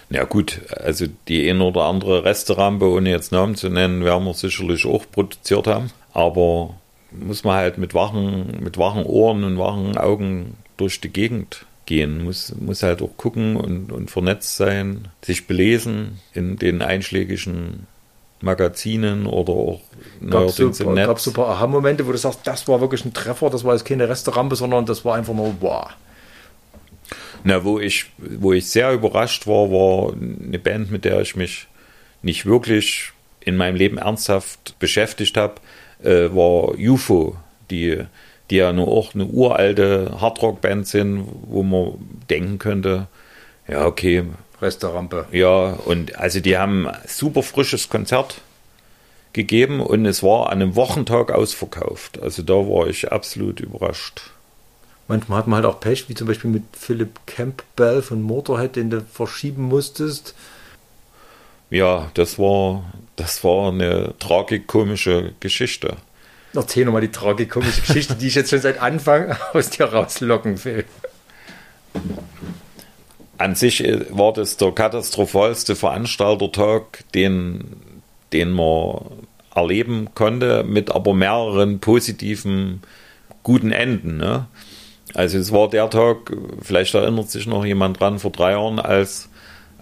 Ja 0.10 0.26
gut, 0.26 0.62
also 0.70 1.08
die 1.28 1.50
ein 1.50 1.62
oder 1.62 1.84
andere 1.84 2.24
Resterampe, 2.24 2.86
ohne 2.86 3.10
jetzt 3.10 3.32
Namen 3.32 3.56
zu 3.56 3.70
nennen, 3.70 4.06
werden 4.06 4.26
wir 4.26 4.34
sicherlich 4.34 4.86
auch 4.86 5.06
produziert 5.12 5.68
haben. 5.68 5.90
Aber 6.14 6.76
muss 7.12 7.44
man 7.44 7.56
halt 7.56 7.78
mit 7.78 7.94
wachen, 7.94 8.60
mit 8.62 8.78
wachen 8.78 9.06
Ohren 9.06 9.44
und 9.44 9.58
wachen 9.58 9.98
Augen 9.98 10.58
durch 10.78 11.02
die 11.02 11.10
Gegend 11.10 11.66
gehen, 11.86 12.24
muss, 12.24 12.54
muss 12.60 12.84
halt 12.84 13.02
auch 13.02 13.18
gucken 13.18 13.56
und, 13.56 13.92
und 13.92 14.10
vernetzt 14.10 14.56
sein, 14.56 15.10
sich 15.22 15.48
belesen 15.48 16.20
in 16.34 16.58
den 16.58 16.82
einschlägigen 16.82 17.88
Magazinen 18.42 19.26
oder 19.26 19.54
auch 19.54 19.82
Gab 20.30 20.46
es 20.46 20.58
so, 20.58 20.70
gab 20.70 21.20
so 21.20 21.32
ein 21.32 21.34
paar 21.34 21.50
Aha-Momente, 21.50 22.06
wo 22.06 22.12
du 22.12 22.18
sagst, 22.18 22.42
das 22.44 22.68
war 22.68 22.82
wirklich 22.82 23.06
ein 23.06 23.14
Treffer, 23.14 23.50
das 23.50 23.64
war 23.64 23.74
jetzt 23.74 23.86
keine 23.86 24.08
Resterampe, 24.08 24.56
sondern 24.56 24.86
das 24.86 25.06
war 25.06 25.16
einfach 25.16 25.34
nur, 25.34 25.54
boah. 25.54 25.92
Na, 27.44 27.64
wo 27.64 27.80
ich, 27.80 28.06
wo 28.18 28.54
ich 28.54 28.70
sehr 28.70 28.94
überrascht 28.94 29.48
war, 29.48 29.70
war 29.70 30.14
eine 30.14 30.60
Band, 30.60 30.92
mit 30.92 31.06
der 31.06 31.22
ich 31.22 31.36
mich 31.36 31.68
nicht 32.22 32.46
wirklich 32.46 33.12
in 33.42 33.58
meinem 33.58 33.76
Leben 33.76 33.98
ernsthaft 33.98 34.78
beschäftigt 34.80 35.36
habe, 35.36 35.56
äh, 36.02 36.34
war 36.34 36.78
UFO, 36.78 37.36
die, 37.70 38.06
die 38.54 38.58
ja 38.58 38.72
nur 38.72 38.88
auch 38.88 39.16
eine 39.16 39.26
uralte 39.26 40.16
Hardrock-Band 40.22 40.88
sind, 40.88 41.28
wo 41.48 41.64
man 41.64 41.94
denken 42.30 42.60
könnte, 42.60 43.08
ja, 43.68 43.88
okay. 43.88 44.26
Restaurante. 44.62 45.26
Ja, 45.32 45.72
und 45.72 46.20
also 46.20 46.40
die 46.40 46.56
haben 46.56 46.88
super 47.08 47.42
frisches 47.42 47.90
Konzert 47.90 48.42
gegeben 49.34 49.80
und 49.80 50.06
es 50.06 50.22
war 50.22 50.52
an 50.52 50.62
einem 50.62 50.76
Wochentag 50.76 51.32
ausverkauft. 51.32 52.22
Also 52.22 52.44
da 52.44 52.54
war 52.54 52.86
ich 52.88 53.12
absolut 53.12 53.60
überrascht. 53.60 54.22
Manchmal 55.08 55.40
hat 55.40 55.48
man 55.48 55.64
halt 55.64 55.66
auch 55.66 55.80
Pech, 55.80 56.08
wie 56.08 56.14
zum 56.14 56.28
Beispiel 56.28 56.52
mit 56.52 56.64
Philip 56.74 57.10
Campbell 57.26 58.04
von 58.04 58.22
Motorhead, 58.22 58.76
den 58.76 58.92
du 58.92 59.02
verschieben 59.02 59.64
musstest. 59.64 60.36
Ja, 61.72 62.12
das 62.14 62.38
war, 62.38 62.84
das 63.16 63.44
war 63.44 63.70
eine 63.70 64.14
tragikomische 64.20 65.34
Geschichte. 65.40 65.98
Erzähl 66.56 66.86
nochmal 66.86 67.02
die 67.02 67.12
tragikomische 67.12 67.82
Geschichte, 67.82 68.16
die 68.16 68.28
ich 68.28 68.36
jetzt 68.36 68.52
schon 68.52 68.62
seit 68.62 68.80
Anfang 68.80 69.36
aus 69.54 69.70
dir 69.70 69.86
rauslocken 69.86 70.64
will. 70.64 70.86
An 73.38 73.56
sich 73.56 73.84
äh, 73.84 74.06
war 74.10 74.34
das 74.34 74.58
der 74.58 74.72
katastrophalste 74.72 75.76
Veranstaltertag, 75.76 77.04
den, 77.14 77.76
den 78.32 78.52
man 78.52 79.02
erleben 79.56 80.10
konnte, 80.14 80.64
mit 80.64 80.92
aber 80.92 81.14
mehreren 81.14 81.80
positiven, 81.80 82.82
guten 83.42 83.72
Enden. 83.72 84.18
Ne? 84.18 84.48
Also 85.14 85.38
es 85.38 85.52
war 85.52 85.70
der 85.70 85.90
Tag, 85.90 86.32
vielleicht 86.62 86.94
erinnert 86.94 87.30
sich 87.30 87.46
noch 87.46 87.66
jemand 87.66 88.00
dran, 88.00 88.20
vor 88.20 88.32
drei 88.32 88.52
Jahren, 88.52 88.80
als, 88.80 89.30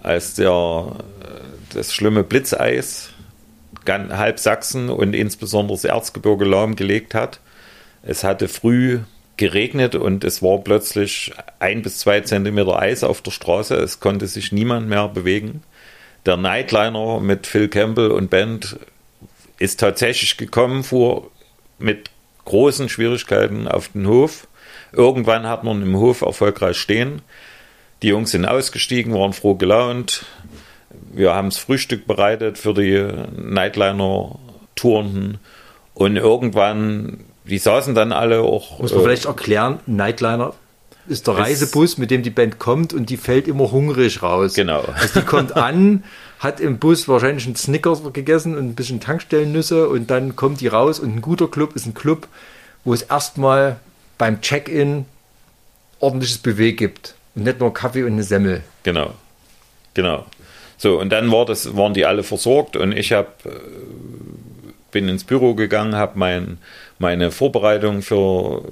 als 0.02 0.34
der, 0.34 0.96
das 1.72 1.92
schlimme 1.94 2.24
Blitzeis 2.24 3.11
halb 3.86 4.38
Sachsen 4.38 4.88
und 4.88 5.14
insbesondere 5.14 5.76
das 5.76 5.84
Erzgebirge 5.84 6.44
lahmgelegt 6.44 7.14
hat. 7.14 7.40
Es 8.02 8.24
hatte 8.24 8.48
früh 8.48 9.00
geregnet 9.36 9.94
und 9.94 10.24
es 10.24 10.42
war 10.42 10.58
plötzlich 10.58 11.32
ein 11.58 11.82
bis 11.82 11.98
zwei 11.98 12.20
Zentimeter 12.20 12.78
Eis 12.78 13.02
auf 13.02 13.22
der 13.22 13.30
Straße. 13.30 13.74
Es 13.74 14.00
konnte 14.00 14.26
sich 14.26 14.52
niemand 14.52 14.88
mehr 14.88 15.08
bewegen. 15.08 15.62
Der 16.26 16.36
Nightliner 16.36 17.20
mit 17.20 17.46
Phil 17.46 17.68
Campbell 17.68 18.10
und 18.10 18.30
Band 18.30 18.78
ist 19.58 19.80
tatsächlich 19.80 20.36
gekommen, 20.36 20.84
fuhr 20.84 21.30
mit 21.78 22.10
großen 22.44 22.88
Schwierigkeiten 22.88 23.68
auf 23.68 23.88
den 23.88 24.06
Hof. 24.06 24.46
Irgendwann 24.92 25.46
hat 25.46 25.64
man 25.64 25.82
im 25.82 25.96
Hof 25.96 26.22
erfolgreich 26.22 26.76
stehen. 26.76 27.22
Die 28.02 28.08
Jungs 28.08 28.32
sind 28.32 28.44
ausgestiegen, 28.44 29.14
waren 29.14 29.32
froh 29.32 29.54
gelaunt. 29.54 30.24
Wir 31.12 31.34
haben 31.34 31.50
das 31.50 31.58
Frühstück 31.58 32.06
bereitet 32.06 32.58
für 32.58 32.74
die 32.74 33.06
Nightliner-Tourenden. 33.36 35.38
Und 35.94 36.16
irgendwann, 36.16 37.24
die 37.44 37.58
saßen 37.58 37.94
dann 37.94 38.12
alle 38.12 38.40
auch. 38.40 38.78
Muss 38.78 38.92
man 38.92 39.00
äh, 39.00 39.04
vielleicht 39.04 39.26
erklären, 39.26 39.80
Nightliner 39.86 40.54
ist 41.08 41.26
der 41.26 41.36
Reisebus, 41.36 41.98
mit 41.98 42.10
dem 42.10 42.22
die 42.22 42.30
Band 42.30 42.58
kommt 42.58 42.94
und 42.94 43.10
die 43.10 43.16
fällt 43.16 43.48
immer 43.48 43.72
hungrig 43.72 44.22
raus. 44.22 44.54
Genau. 44.54 44.84
Also 44.94 45.20
die 45.20 45.26
kommt 45.26 45.56
an, 45.56 46.04
hat 46.38 46.60
im 46.60 46.78
Bus 46.78 47.08
wahrscheinlich 47.08 47.46
einen 47.46 47.56
Snickers 47.56 48.00
gegessen 48.12 48.56
und 48.56 48.68
ein 48.68 48.74
bisschen 48.74 49.00
Tankstellennüsse 49.00 49.88
und 49.88 50.10
dann 50.10 50.36
kommt 50.36 50.60
die 50.60 50.68
raus 50.68 51.00
und 51.00 51.16
ein 51.16 51.20
guter 51.20 51.48
Club 51.48 51.74
ist 51.74 51.86
ein 51.86 51.94
Club, 51.94 52.28
wo 52.84 52.94
es 52.94 53.02
erstmal 53.02 53.76
beim 54.16 54.40
Check-in 54.40 55.04
ordentliches 55.98 56.38
Buffet 56.38 56.72
gibt 56.72 57.14
und 57.34 57.44
nicht 57.44 57.60
nur 57.60 57.74
Kaffee 57.74 58.04
und 58.04 58.12
eine 58.12 58.22
Semmel. 58.22 58.62
Genau, 58.82 59.14
genau. 59.94 60.26
So, 60.82 60.98
und 60.98 61.10
dann 61.10 61.30
war 61.30 61.46
das, 61.46 61.76
waren 61.76 61.94
die 61.94 62.06
alle 62.06 62.24
versorgt 62.24 62.76
und 62.76 62.90
ich 62.90 63.12
hab, 63.12 63.46
äh, 63.46 63.50
bin 64.90 65.08
ins 65.08 65.22
Büro 65.22 65.54
gegangen, 65.54 65.94
habe 65.94 66.18
mein, 66.18 66.58
meine 66.98 67.30
Vorbereitung 67.30 68.02
für 68.02 68.64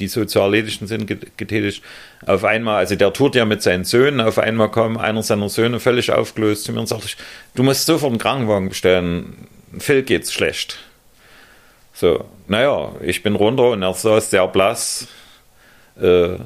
die 0.00 0.08
sozialethischen 0.08 0.88
sind 0.88 1.06
getätigt. 1.06 1.84
Auf 2.26 2.42
einmal, 2.42 2.78
also 2.78 2.96
der 2.96 3.12
tut 3.12 3.36
ja 3.36 3.44
mit 3.44 3.62
seinen 3.62 3.84
Söhnen, 3.84 4.20
auf 4.20 4.40
einmal 4.40 4.72
kam 4.72 4.96
einer 4.96 5.22
seiner 5.22 5.48
Söhne 5.48 5.78
völlig 5.78 6.10
aufgelöst 6.10 6.64
zu 6.64 6.72
mir 6.72 6.80
und 6.80 6.88
sagte, 6.88 7.06
du 7.54 7.62
musst 7.62 7.86
sofort 7.86 8.10
einen 8.10 8.18
Krankenwagen 8.18 8.68
bestellen, 8.68 9.46
Phil 9.78 10.02
geht's 10.02 10.32
schlecht. 10.32 10.78
So, 11.94 12.24
naja, 12.48 12.90
ich 13.02 13.22
bin 13.22 13.36
runter 13.36 13.70
und 13.70 13.84
er 13.84 13.94
saß 13.94 14.30
sehr 14.30 14.48
blass 14.48 15.06
äh, 16.00 16.38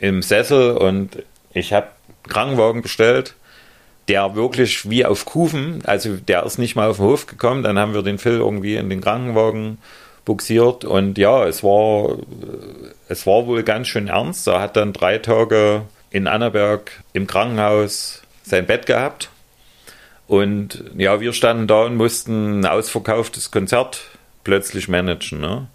im 0.00 0.20
Sessel 0.20 0.76
und 0.76 1.22
ich 1.54 1.72
habe 1.72 1.86
Krankenwagen 2.28 2.82
bestellt 2.82 3.35
der 4.08 4.34
wirklich 4.34 4.88
wie 4.88 5.04
auf 5.04 5.24
Kufen, 5.24 5.82
also 5.84 6.16
der 6.16 6.44
ist 6.44 6.58
nicht 6.58 6.76
mal 6.76 6.88
auf 6.88 6.98
den 6.98 7.06
Hof 7.06 7.26
gekommen, 7.26 7.62
dann 7.62 7.78
haben 7.78 7.94
wir 7.94 8.02
den 8.02 8.18
Phil 8.18 8.38
irgendwie 8.38 8.76
in 8.76 8.88
den 8.88 9.00
Krankenwagen 9.00 9.78
buxiert 10.24 10.84
und 10.84 11.18
ja, 11.18 11.46
es 11.46 11.62
war, 11.62 12.18
es 13.08 13.26
war 13.26 13.46
wohl 13.46 13.62
ganz 13.62 13.88
schön 13.88 14.08
ernst. 14.08 14.46
Er 14.48 14.60
hat 14.60 14.76
dann 14.76 14.92
drei 14.92 15.18
Tage 15.18 15.82
in 16.10 16.26
Annaberg 16.26 17.02
im 17.12 17.26
Krankenhaus 17.26 18.22
sein 18.42 18.66
Bett 18.66 18.86
gehabt 18.86 19.30
und 20.26 20.84
ja, 20.96 21.20
wir 21.20 21.32
standen 21.32 21.66
da 21.66 21.84
und 21.84 21.96
mussten 21.96 22.60
ein 22.60 22.66
ausverkauftes 22.66 23.50
Konzert 23.50 24.02
plötzlich 24.44 24.88
managen. 24.88 25.40
Ne? 25.40 25.68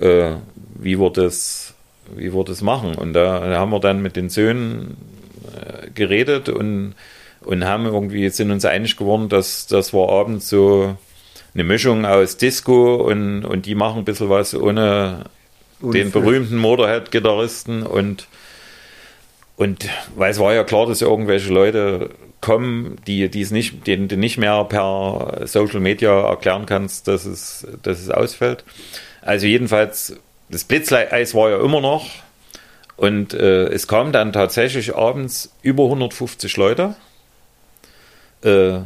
Äh, 0.00 0.36
wie 0.74 0.98
wir 0.98 1.10
das, 1.10 1.74
wie 2.14 2.32
wir 2.32 2.44
das 2.44 2.62
machen. 2.62 2.94
Und 2.94 3.12
da, 3.12 3.40
da 3.40 3.58
haben 3.58 3.70
wir 3.70 3.80
dann 3.80 4.02
mit 4.02 4.16
den 4.16 4.30
Söhnen 4.30 4.96
äh, 5.54 5.90
geredet 5.90 6.48
und 6.48 6.94
und 7.44 7.64
haben 7.64 7.86
irgendwie, 7.86 8.28
sind 8.28 8.50
uns 8.50 8.64
einig 8.64 8.96
geworden, 8.96 9.28
dass 9.28 9.66
das 9.66 9.92
war 9.92 10.08
abends 10.08 10.48
so 10.48 10.96
eine 11.54 11.64
Mischung 11.64 12.06
aus 12.06 12.36
Disco 12.36 12.96
und, 12.96 13.44
und 13.44 13.66
die 13.66 13.74
machen 13.74 13.98
ein 13.98 14.04
bisschen 14.04 14.30
was 14.30 14.54
ohne 14.54 15.24
Unfall. 15.80 16.00
den 16.00 16.10
berühmten 16.10 16.56
Motorhead-Gitarristen 16.56 17.82
und 17.82 18.26
und 19.56 19.88
weil 20.16 20.30
es 20.30 20.38
war 20.38 20.54
ja 20.54 20.64
klar, 20.64 20.86
dass 20.86 21.02
irgendwelche 21.02 21.52
Leute 21.52 22.10
kommen, 22.40 22.96
die, 23.06 23.28
die 23.28 23.42
es 23.42 23.50
nicht, 23.50 23.86
denen 23.86 24.08
du 24.08 24.16
nicht 24.16 24.38
mehr 24.38 24.64
per 24.64 25.42
Social 25.44 25.78
Media 25.80 26.28
erklären 26.28 26.66
kannst, 26.66 27.06
dass 27.06 27.24
es, 27.26 27.66
dass 27.82 28.00
es 28.00 28.10
ausfällt. 28.10 28.64
Also 29.20 29.46
jedenfalls, 29.46 30.16
das 30.48 30.64
Blitzeis 30.64 31.34
war 31.34 31.50
ja 31.50 31.60
immer 31.62 31.80
noch 31.80 32.06
und 32.96 33.34
äh, 33.34 33.66
es 33.66 33.86
kamen 33.86 34.12
dann 34.12 34.32
tatsächlich 34.32 34.96
abends 34.96 35.54
über 35.62 35.84
150 35.84 36.56
Leute 36.56 36.96
äh, 38.42 38.80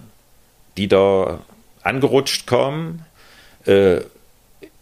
die 0.77 0.89
da 0.89 1.41
angerutscht 1.83 2.47
kommen. 2.47 3.05
Äh, 3.65 4.01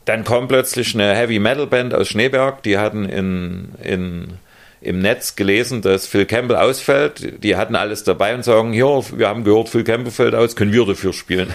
dann 0.04 0.24
kommt 0.24 0.48
plötzlich 0.48 0.94
eine 0.94 1.14
Heavy 1.14 1.38
Metal 1.38 1.66
Band 1.66 1.94
aus 1.94 2.08
Schneeberg, 2.08 2.62
die 2.62 2.76
hatten 2.76 3.08
in, 3.08 3.68
in, 3.82 4.34
im 4.80 4.98
Netz 4.98 5.34
gelesen, 5.34 5.80
dass 5.80 6.06
Phil 6.06 6.26
Campbell 6.26 6.56
ausfällt. 6.56 7.42
Die 7.42 7.56
hatten 7.56 7.74
alles 7.74 8.04
dabei 8.04 8.34
und 8.34 8.44
sagen, 8.44 8.74
ja, 8.74 9.00
wir 9.16 9.28
haben 9.28 9.44
gehört, 9.44 9.70
Phil 9.70 9.84
Campbell 9.84 10.12
fällt 10.12 10.34
aus, 10.34 10.56
können 10.56 10.72
wir 10.72 10.84
dafür 10.84 11.14
spielen? 11.14 11.54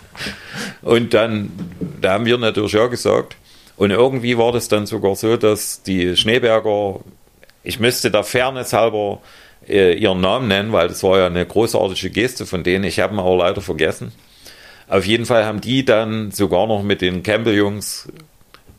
und 0.82 1.12
dann, 1.12 1.50
da 2.00 2.14
haben 2.14 2.24
wir 2.24 2.38
natürlich 2.38 2.72
ja 2.72 2.86
gesagt. 2.86 3.36
Und 3.76 3.90
irgendwie 3.90 4.38
war 4.38 4.52
das 4.52 4.68
dann 4.68 4.86
sogar 4.86 5.16
so, 5.16 5.36
dass 5.36 5.82
die 5.82 6.16
Schneeberger, 6.16 7.00
ich 7.62 7.78
müsste 7.78 8.10
der 8.10 8.24
Fairness 8.24 8.72
halber 8.72 9.20
äh, 9.68 9.94
ihren 9.94 10.20
Namen 10.20 10.48
nennen, 10.48 10.72
weil 10.72 10.88
das 10.88 11.02
war 11.02 11.18
ja 11.18 11.26
eine 11.26 11.44
großartige 11.44 12.10
Geste 12.10 12.46
von 12.46 12.62
denen. 12.62 12.84
Ich 12.84 13.00
habe 13.00 13.14
ihn 13.14 13.20
aber 13.20 13.36
leider 13.36 13.60
vergessen. 13.60 14.12
Auf 14.88 15.04
jeden 15.04 15.26
Fall 15.26 15.44
haben 15.44 15.60
die 15.60 15.84
dann 15.84 16.30
sogar 16.30 16.66
noch 16.66 16.82
mit 16.82 17.00
den 17.00 17.22
Campbell-Jungs 17.22 18.08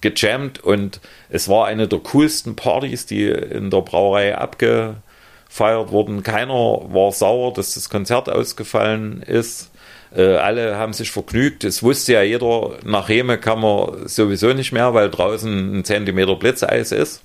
gejammt 0.02 0.64
und 0.64 1.02
es 1.30 1.50
war 1.50 1.66
eine 1.66 1.88
der 1.88 2.00
coolsten 2.00 2.56
Partys, 2.56 3.06
die 3.06 3.26
in 3.26 3.70
der 3.70 3.82
Brauerei 3.82 4.38
abgefeiert 4.38 5.92
wurden. 5.92 6.24
Keiner 6.24 6.54
war 6.54 7.12
sauer, 7.12 7.54
dass 7.54 7.74
das 7.74 7.90
Konzert 7.90 8.30
ausgefallen 8.30 9.22
ist. 9.22 9.72
Äh, 10.16 10.36
alle 10.36 10.78
haben 10.78 10.94
sich 10.94 11.12
vergnügt. 11.12 11.64
Es 11.64 11.84
wusste 11.84 12.14
ja 12.14 12.22
jeder, 12.22 12.78
nach 12.86 13.10
Heme 13.10 13.38
kann 13.38 13.60
man 13.60 14.08
sowieso 14.08 14.54
nicht 14.54 14.72
mehr, 14.72 14.94
weil 14.94 15.10
draußen 15.10 15.80
ein 15.80 15.84
Zentimeter 15.84 16.36
Blitzeis 16.36 16.92
ist. 16.92 17.24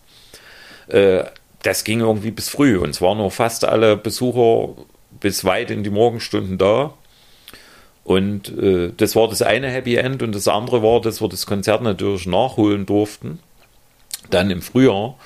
Äh, 0.88 1.25
das 1.62 1.85
ging 1.85 2.01
irgendwie 2.01 2.31
bis 2.31 2.48
früh 2.48 2.79
und 2.79 2.90
es 2.90 3.01
waren 3.01 3.18
noch 3.18 3.33
fast 3.33 3.64
alle 3.64 3.96
Besucher 3.96 4.70
bis 5.20 5.44
weit 5.44 5.70
in 5.70 5.85
die 5.85 5.90
Morgenstunden 5.90 6.59
da. 6.59 6.94
Und 8.05 8.48
äh, 8.59 8.92
das 8.96 9.14
war 9.14 9.29
das 9.29 9.42
eine 9.42 9.68
Happy 9.70 9.94
End 9.94 10.22
und 10.22 10.35
das 10.35 10.48
andere 10.48 10.83
war, 10.83 11.01
dass 11.01 11.20
wir 11.20 11.29
das 11.29 11.46
Konzert 11.46 11.83
natürlich 11.83 12.27
nachholen 12.27 12.85
durften, 12.85 13.38
dann 14.31 14.51
im 14.51 14.61
Frühjahr. 14.61 15.16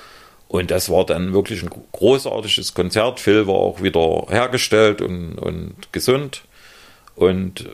Und 0.47 0.71
das 0.71 0.89
war 0.89 1.05
dann 1.05 1.33
wirklich 1.33 1.63
ein 1.63 1.69
großartiges 1.91 2.73
Konzert. 2.73 3.19
Phil 3.19 3.47
war 3.47 3.55
auch 3.55 3.81
wieder 3.81 4.27
hergestellt 4.29 5.01
und, 5.01 5.37
und 5.39 5.91
gesund. 5.91 6.43
Und 7.15 7.67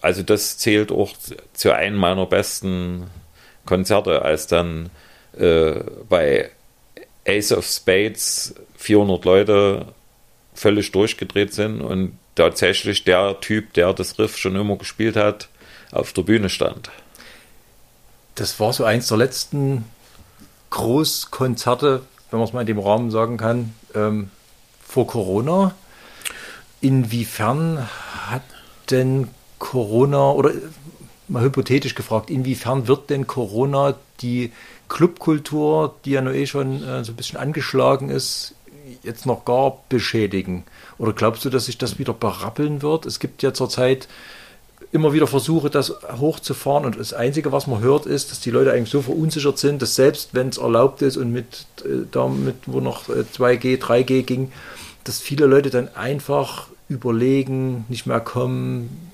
also 0.00 0.22
das 0.22 0.56
zählt 0.58 0.92
auch 0.92 1.12
zu 1.52 1.72
einem 1.72 1.96
meiner 1.96 2.26
besten 2.26 3.10
Konzerte, 3.66 4.22
als 4.22 4.46
dann 4.46 4.90
äh, 5.36 5.80
bei 6.08 6.50
Ace 7.26 7.52
of 7.52 7.66
Spades 7.66 8.54
400 8.76 9.24
Leute 9.24 9.86
völlig 10.54 10.92
durchgedreht 10.92 11.52
sind 11.52 11.80
und 11.80 12.18
tatsächlich 12.34 13.04
der 13.04 13.40
Typ, 13.40 13.72
der 13.74 13.92
das 13.92 14.18
Riff 14.18 14.36
schon 14.36 14.56
immer 14.56 14.76
gespielt 14.76 15.16
hat, 15.16 15.48
auf 15.92 16.12
der 16.12 16.22
Bühne 16.22 16.48
stand. 16.48 16.90
Das 18.34 18.60
war 18.60 18.72
so 18.72 18.84
eins 18.84 19.08
der 19.08 19.16
letzten 19.16 19.84
Großkonzerte, 20.70 22.02
wenn 22.30 22.38
man 22.38 22.48
es 22.48 22.52
mal 22.52 22.60
in 22.60 22.66
dem 22.66 22.78
Rahmen 22.78 23.10
sagen 23.10 23.36
kann, 23.38 23.74
ähm, 23.94 24.30
vor 24.86 25.06
Corona. 25.06 25.74
Inwiefern 26.80 27.88
hat 28.26 28.42
denn 28.90 29.28
Corona 29.58 30.30
oder 30.32 30.52
mal 31.28 31.42
hypothetisch 31.42 31.94
gefragt, 31.94 32.30
inwiefern 32.30 32.86
wird 32.86 33.10
denn 33.10 33.26
Corona 33.26 33.94
die 34.20 34.52
Clubkultur, 34.88 35.94
die 36.04 36.12
ja 36.12 36.22
noch 36.22 36.32
eh 36.32 36.46
schon 36.46 36.82
äh, 36.82 37.04
so 37.04 37.12
ein 37.12 37.16
bisschen 37.16 37.38
angeschlagen 37.38 38.10
ist, 38.10 38.54
jetzt 39.02 39.26
noch 39.26 39.44
gar 39.44 39.78
beschädigen? 39.88 40.64
Oder 40.98 41.12
glaubst 41.12 41.44
du, 41.44 41.50
dass 41.50 41.66
sich 41.66 41.78
das 41.78 41.98
wieder 41.98 42.12
berappeln 42.12 42.82
wird? 42.82 43.06
Es 43.06 43.18
gibt 43.18 43.42
ja 43.42 43.52
zurzeit 43.52 44.08
immer 44.92 45.12
wieder 45.12 45.26
Versuche, 45.26 45.70
das 45.70 45.92
hochzufahren 46.18 46.84
und 46.84 46.98
das 46.98 47.12
Einzige, 47.12 47.52
was 47.52 47.66
man 47.66 47.80
hört, 47.80 48.06
ist, 48.06 48.30
dass 48.30 48.40
die 48.40 48.50
Leute 48.50 48.72
eigentlich 48.72 48.90
so 48.90 49.02
verunsichert 49.02 49.58
sind, 49.58 49.82
dass 49.82 49.94
selbst 49.94 50.30
wenn 50.32 50.48
es 50.48 50.58
erlaubt 50.58 51.02
ist 51.02 51.16
und 51.16 51.32
mit 51.32 51.66
äh, 51.84 52.06
damit, 52.10 52.56
wo 52.66 52.80
noch 52.80 53.08
2G, 53.08 53.74
äh, 53.74 53.76
3G 53.76 54.22
ging, 54.22 54.52
dass 55.04 55.20
viele 55.20 55.46
Leute 55.46 55.70
dann 55.70 55.88
einfach 55.94 56.68
überlegen, 56.88 57.84
nicht 57.88 58.06
mehr 58.06 58.20
kommen, 58.20 59.05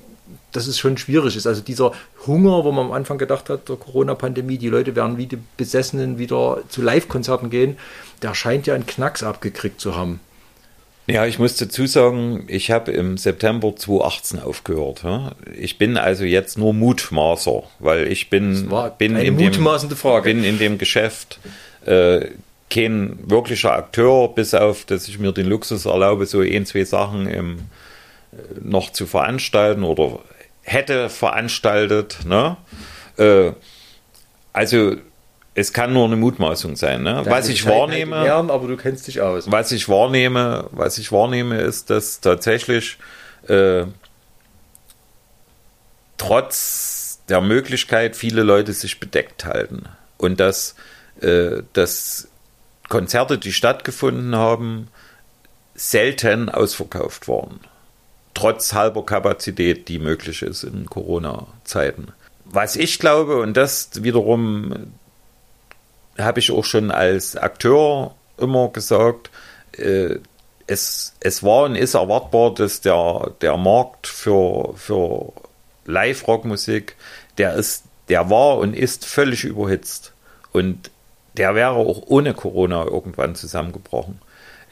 dass 0.53 0.67
es 0.67 0.79
schon 0.79 0.97
schwierig 0.99 1.37
ist. 1.37 1.47
Also 1.47 1.63
dieser 1.63 1.93
Hunger, 2.27 2.65
wo 2.65 2.73
man 2.73 2.87
am 2.87 2.93
Anfang 2.93 3.19
gedacht 3.19 3.51
hat, 3.51 3.69
der 3.69 3.77
Corona-Pandemie, 3.77 4.59
die 4.59 4.69
Leute 4.69 4.95
werden 4.95 5.19
wie 5.19 5.27
die 5.27 5.39
Besessenen 5.57 6.19
wieder 6.19 6.63
zu 6.69 6.83
Live-Konzerten 6.83 7.51
gehen, 7.51 7.77
der 8.23 8.35
scheint 8.35 8.67
ja 8.67 8.75
einen 8.75 8.87
Knacks 8.87 9.23
abgekriegt 9.23 9.81
zu 9.81 9.97
haben. 9.97 10.21
Ja, 11.09 11.27
ich 11.27 11.39
muss 11.41 11.57
dazu 11.57 11.87
sagen, 11.87 12.45
ich 12.47 12.71
habe 12.71 12.93
im 12.93 13.19
September 13.19 13.75
2018 13.75 14.41
aufgehört. 14.41 15.03
Ich 15.59 15.77
bin 15.77 15.97
also 15.97 16.25
jetzt 16.25 16.59
nur 16.59 16.73
Mutmaßer, 16.73 17.65
weil 17.81 18.07
ich 18.07 18.31
bin, 18.31 18.71
bin, 18.99 19.17
in, 19.17 19.37
dem, 19.37 19.55
bin 20.23 20.45
in 20.45 20.59
dem 20.59 20.79
Geschäft 20.79 21.41
äh, 21.85 22.29
kein 22.71 23.19
wirklicher 23.27 23.73
Akteur, 23.73 24.29
bis 24.29 24.55
auf, 24.55 24.85
dass 24.85 25.09
ich 25.09 25.19
mir 25.19 25.33
den 25.33 25.47
Luxus 25.47 25.85
erlaube, 25.87 26.25
so 26.27 26.41
ein, 26.41 26.65
zwei 26.67 26.85
Sachen 26.85 27.27
im, 27.27 27.59
äh, 28.33 28.37
noch 28.63 28.93
zu 28.93 29.07
veranstalten 29.07 29.83
oder 29.83 30.21
hätte 30.63 31.09
veranstaltet. 31.09 32.21
Ne? 32.25 32.57
Äh, 33.17 33.53
also 34.53 34.97
es 35.55 35.73
kann 35.73 35.93
nur 35.93 36.07
eine 36.07 36.17
Mutmaßung 36.17 36.77
sein. 36.77 37.03
Ne? 37.03 37.23
Was 37.25 37.49
ich 37.49 37.67
wahrnehme, 37.67 38.17
halt 38.17 38.27
gern, 38.27 38.51
aber 38.51 38.69
du 38.69 38.77
kennst 38.77 39.07
dich 39.07 39.21
aus. 39.21 39.51
Was 39.51 39.73
ich 39.73 39.89
wahrnehme, 39.89 40.69
was 40.73 40.99
ich 40.99 41.13
wahrnehme, 41.13 41.61
ist, 41.61 41.91
dass 41.91 42.21
tatsächlich 42.21 42.99
äh, 43.49 43.85
trotz 46.17 47.21
der 47.29 47.41
Möglichkeit 47.41 48.17
viele 48.17 48.43
Leute 48.43 48.73
sich 48.73 48.99
bedeckt 49.01 49.45
halten 49.45 49.85
und 50.17 50.41
dass, 50.41 50.75
äh, 51.21 51.63
dass 51.73 52.29
Konzerte, 52.89 53.39
die 53.39 53.53
stattgefunden 53.53 54.37
haben, 54.37 54.89
selten 55.75 56.49
ausverkauft 56.49 57.29
waren 57.29 57.61
trotz 58.35 58.73
halber 58.73 59.05
Kapazität, 59.05 59.89
die 59.89 59.99
möglich 59.99 60.43
ist 60.43 60.65
in 60.65 60.87
Corona-Zeiten. 60.87 62.09
Was 62.45 62.77
ich 62.77 62.99
glaube, 62.99 63.41
und 63.41 63.57
das 63.57 63.91
wiederum 64.03 64.93
habe 66.19 66.41
ich 66.41 66.51
auch 66.51 66.65
schon 66.65 66.91
als 66.91 67.37
Akteur 67.37 68.15
immer 68.39 68.69
gesagt, 68.69 69.31
äh, 69.73 70.17
es, 70.67 71.15
es 71.21 71.43
war 71.43 71.65
und 71.65 71.77
ist 71.77 71.95
erwartbar, 71.95 72.55
dass 72.55 72.81
der, 72.81 73.33
der 73.41 73.57
Markt 73.57 74.07
für, 74.07 74.75
für 74.77 75.33
Live-Rock-Musik, 75.87 76.97
der 77.39 77.57
der 78.09 78.31
war 78.31 78.59
und 78.59 78.75
ist 78.75 79.07
völlig 79.07 79.45
überhitzt. 79.45 80.13
Und 80.53 80.91
der 81.37 81.55
wäre 81.55 81.73
auch 81.73 82.03
ohne 82.07 82.35
Corona 82.35 82.85
irgendwann 82.85 83.35
zusammengebrochen. 83.35 84.21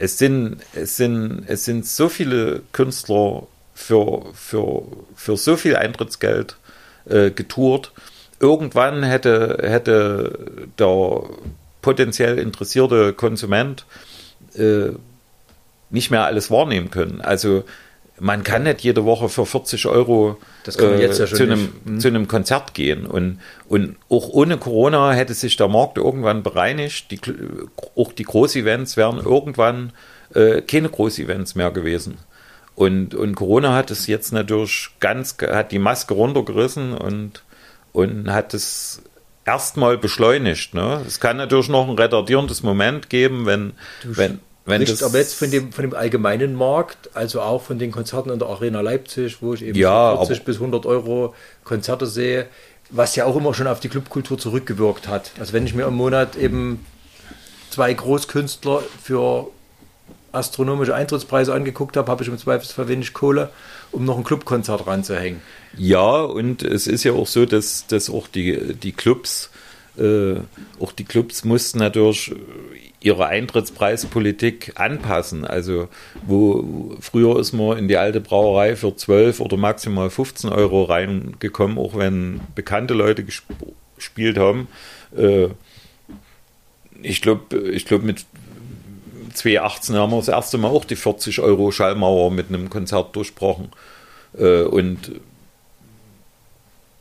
Es 0.03 0.17
sind, 0.17 0.57
es 0.75 0.97
sind, 0.97 1.45
es 1.47 1.67
sind 1.67 1.87
so 1.87 2.09
viele 2.09 2.63
Künstler 2.73 3.43
für, 3.75 4.25
für, 4.33 4.83
für 5.15 5.37
so 5.37 5.57
viel 5.57 5.77
Eintrittsgeld 5.77 6.57
äh, 7.05 7.31
getourt. 7.31 7.93
Irgendwann 8.41 9.03
hätte, 9.03 9.59
hätte 9.61 10.49
der 10.79 11.25
potenziell 11.83 12.39
interessierte 12.39 13.13
Konsument 13.13 13.85
äh, 14.55 14.93
nicht 15.91 16.11
mehr 16.11 16.25
alles 16.25 16.51
wahrnehmen 16.51 16.91
können. 16.91 17.21
Also 17.21 17.65
man 18.21 18.45
kann 18.45 18.65
nicht 18.65 18.83
jede 18.83 19.05
Woche 19.05 19.29
für 19.29 19.47
40 19.47 19.87
Euro 19.87 20.37
äh, 20.79 21.03
ja 21.03 21.11
zu, 21.11 21.43
einem, 21.43 21.73
hm. 21.85 22.01
zu 22.01 22.09
einem 22.09 22.29
Konzert 22.29 22.75
gehen. 22.75 23.07
Und, 23.07 23.41
und 23.69 23.97
auch 24.09 24.29
ohne 24.29 24.59
Corona 24.59 25.13
hätte 25.13 25.35
sich 25.35 25.57
der 25.57 25.69
Markt 25.69 25.97
irgendwann 25.99 26.43
bereinigt. 26.43 27.11
Die, 27.11 27.21
auch 27.97 28.13
die 28.13 28.25
Großevents 28.25 28.97
wären 28.97 29.19
irgendwann 29.19 29.93
äh, 30.35 30.61
keine 30.61 30.91
Großevents 30.91 31.55
mehr 31.55 31.71
gewesen. 31.71 32.19
Und, 32.75 33.15
und 33.15 33.35
Corona 33.35 33.75
hat 33.75 33.91
es 33.91 34.07
jetzt 34.07 34.33
natürlich 34.33 34.91
ganz, 35.01 35.37
hat 35.41 35.73
die 35.73 35.79
Maske 35.79 36.15
runtergerissen 36.15 36.95
und, 36.95 37.43
und 37.93 38.31
hat 38.31 38.55
es 38.55 39.03
erstmal 39.45 39.99
beschleunigt. 39.99 40.75
Ne? 40.75 41.03
Es 41.07 41.21
kann 41.21 41.39
natürlich 41.39 41.69
noch 41.69 41.89
ein 41.89 41.99
retardierendes 41.99 42.63
Moment 42.63 43.11
geben, 43.11 43.47
wenn, 43.47 43.73
du 44.03 44.17
wenn, 44.17 44.41
wenn 44.71 44.85
das. 44.85 45.03
Aber 45.03 45.19
jetzt 45.19 45.35
von 45.35 45.51
dem, 45.51 45.73
von 45.73 45.83
dem 45.83 45.95
allgemeinen 45.95 46.55
Markt, 46.55 47.11
also 47.15 47.41
auch 47.41 47.63
von 47.63 47.79
den 47.79 47.91
Konzerten 47.91 48.31
in 48.31 48.39
der 48.39 48.49
Arena 48.49 48.81
Leipzig, 48.81 49.43
wo 49.43 49.55
ich 49.55 49.63
eben 49.63 49.79
ja, 49.79 50.17
40 50.17 50.45
bis 50.45 50.57
100 50.57 50.87
Euro 50.87 51.35
Konzerte 51.65 52.07
sehe, 52.07 52.47
was 52.91 53.17
ja 53.17 53.25
auch 53.25 53.37
immer 53.37 53.55
schon 53.55 53.67
auf 53.67 53.81
die 53.81 53.89
Clubkultur 53.89 54.39
zurückgewirkt 54.39 55.09
hat. 55.09 55.33
Also 55.39 55.53
wenn 55.53 55.67
ich 55.67 55.75
mir 55.75 55.87
im 55.87 55.95
Monat 55.95 56.37
eben 56.37 56.85
zwei 57.71 57.93
Großkünstler 57.93 58.83
für 59.03 59.49
astronomische 60.33 60.95
Eintrittspreise 60.95 61.53
angeguckt 61.53 61.97
habe, 61.97 62.11
habe 62.11 62.23
ich 62.23 62.29
im 62.29 62.39
Zweifelsfall 62.39 62.89
wenig 62.89 63.13
Kohle, 63.13 63.51
um 63.93 64.05
noch 64.05 64.17
ein 64.17 64.25
Clubkonzert 64.25 64.87
ranzuhängen. 64.87 65.41
Ja, 65.77 66.23
und 66.23 66.63
es 66.63 66.87
ist 66.87 67.05
ja 67.05 67.13
auch 67.13 67.27
so, 67.27 67.47
dass, 67.47 67.87
dass 67.87 68.11
auch 68.11 68.29
die, 68.29 68.75
die 68.75 68.93
Clubs, 68.93 69.51
äh, 69.99 70.35
auch 70.81 70.93
die 70.93 71.05
Clubs 71.05 71.45
mussten 71.45 71.79
natürlich 71.79 72.33
ihre 73.01 73.27
Eintrittspreispolitik 73.27 74.73
anpassen. 74.75 75.45
Also 75.45 75.89
wo 76.23 76.97
früher 77.01 77.39
ist 77.39 77.53
man 77.53 77.79
in 77.79 77.89
die 77.89 77.97
alte 77.97 78.21
Brauerei 78.21 78.77
für 78.77 78.95
12 78.95 79.41
oder 79.41 79.57
maximal 79.57 80.11
15 80.11 80.51
Euro 80.51 80.85
reingekommen, 80.85 81.79
auch 81.79 81.97
wenn 81.97 82.41
bekannte 82.55 82.95
Leute 82.95 83.25
gespielt 83.97 84.39
haben. 84.39 84.69
Äh, 85.17 85.49
ich 87.03 87.23
glaube, 87.23 87.59
ich 87.71 87.87
glaube 87.87 88.05
mit 88.05 88.27
2018 89.33 89.97
haben 89.97 90.11
wir 90.11 90.17
das 90.19 90.29
erste 90.29 90.59
Mal 90.59 90.69
auch 90.69 90.85
die 90.85 90.97
40 90.97 91.41
Euro 91.41 91.71
Schallmauer 91.71 92.31
mit 92.31 92.49
einem 92.49 92.69
Konzert 92.69 93.17
durchbrochen. 93.17 93.71
Äh, 94.39 94.63
und 94.63 95.13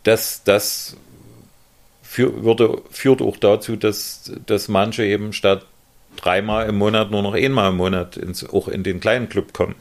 das, 0.03 0.43
das 0.43 0.95
für, 2.01 2.43
würde, 2.43 2.81
führt 2.89 3.21
auch 3.21 3.37
dazu, 3.37 3.75
dass, 3.75 4.31
dass 4.45 4.69
manche 4.69 5.03
eben 5.03 5.33
statt 5.33 5.65
dreimal 6.19 6.67
im 6.67 6.77
Monat 6.77 7.11
nur 7.11 7.21
noch 7.21 7.33
einmal 7.33 7.69
im 7.69 7.77
Monat 7.77 8.17
ins, 8.17 8.47
auch 8.47 8.67
in 8.67 8.83
den 8.83 8.99
kleinen 8.99 9.29
Club 9.29 9.53
kommen. 9.53 9.75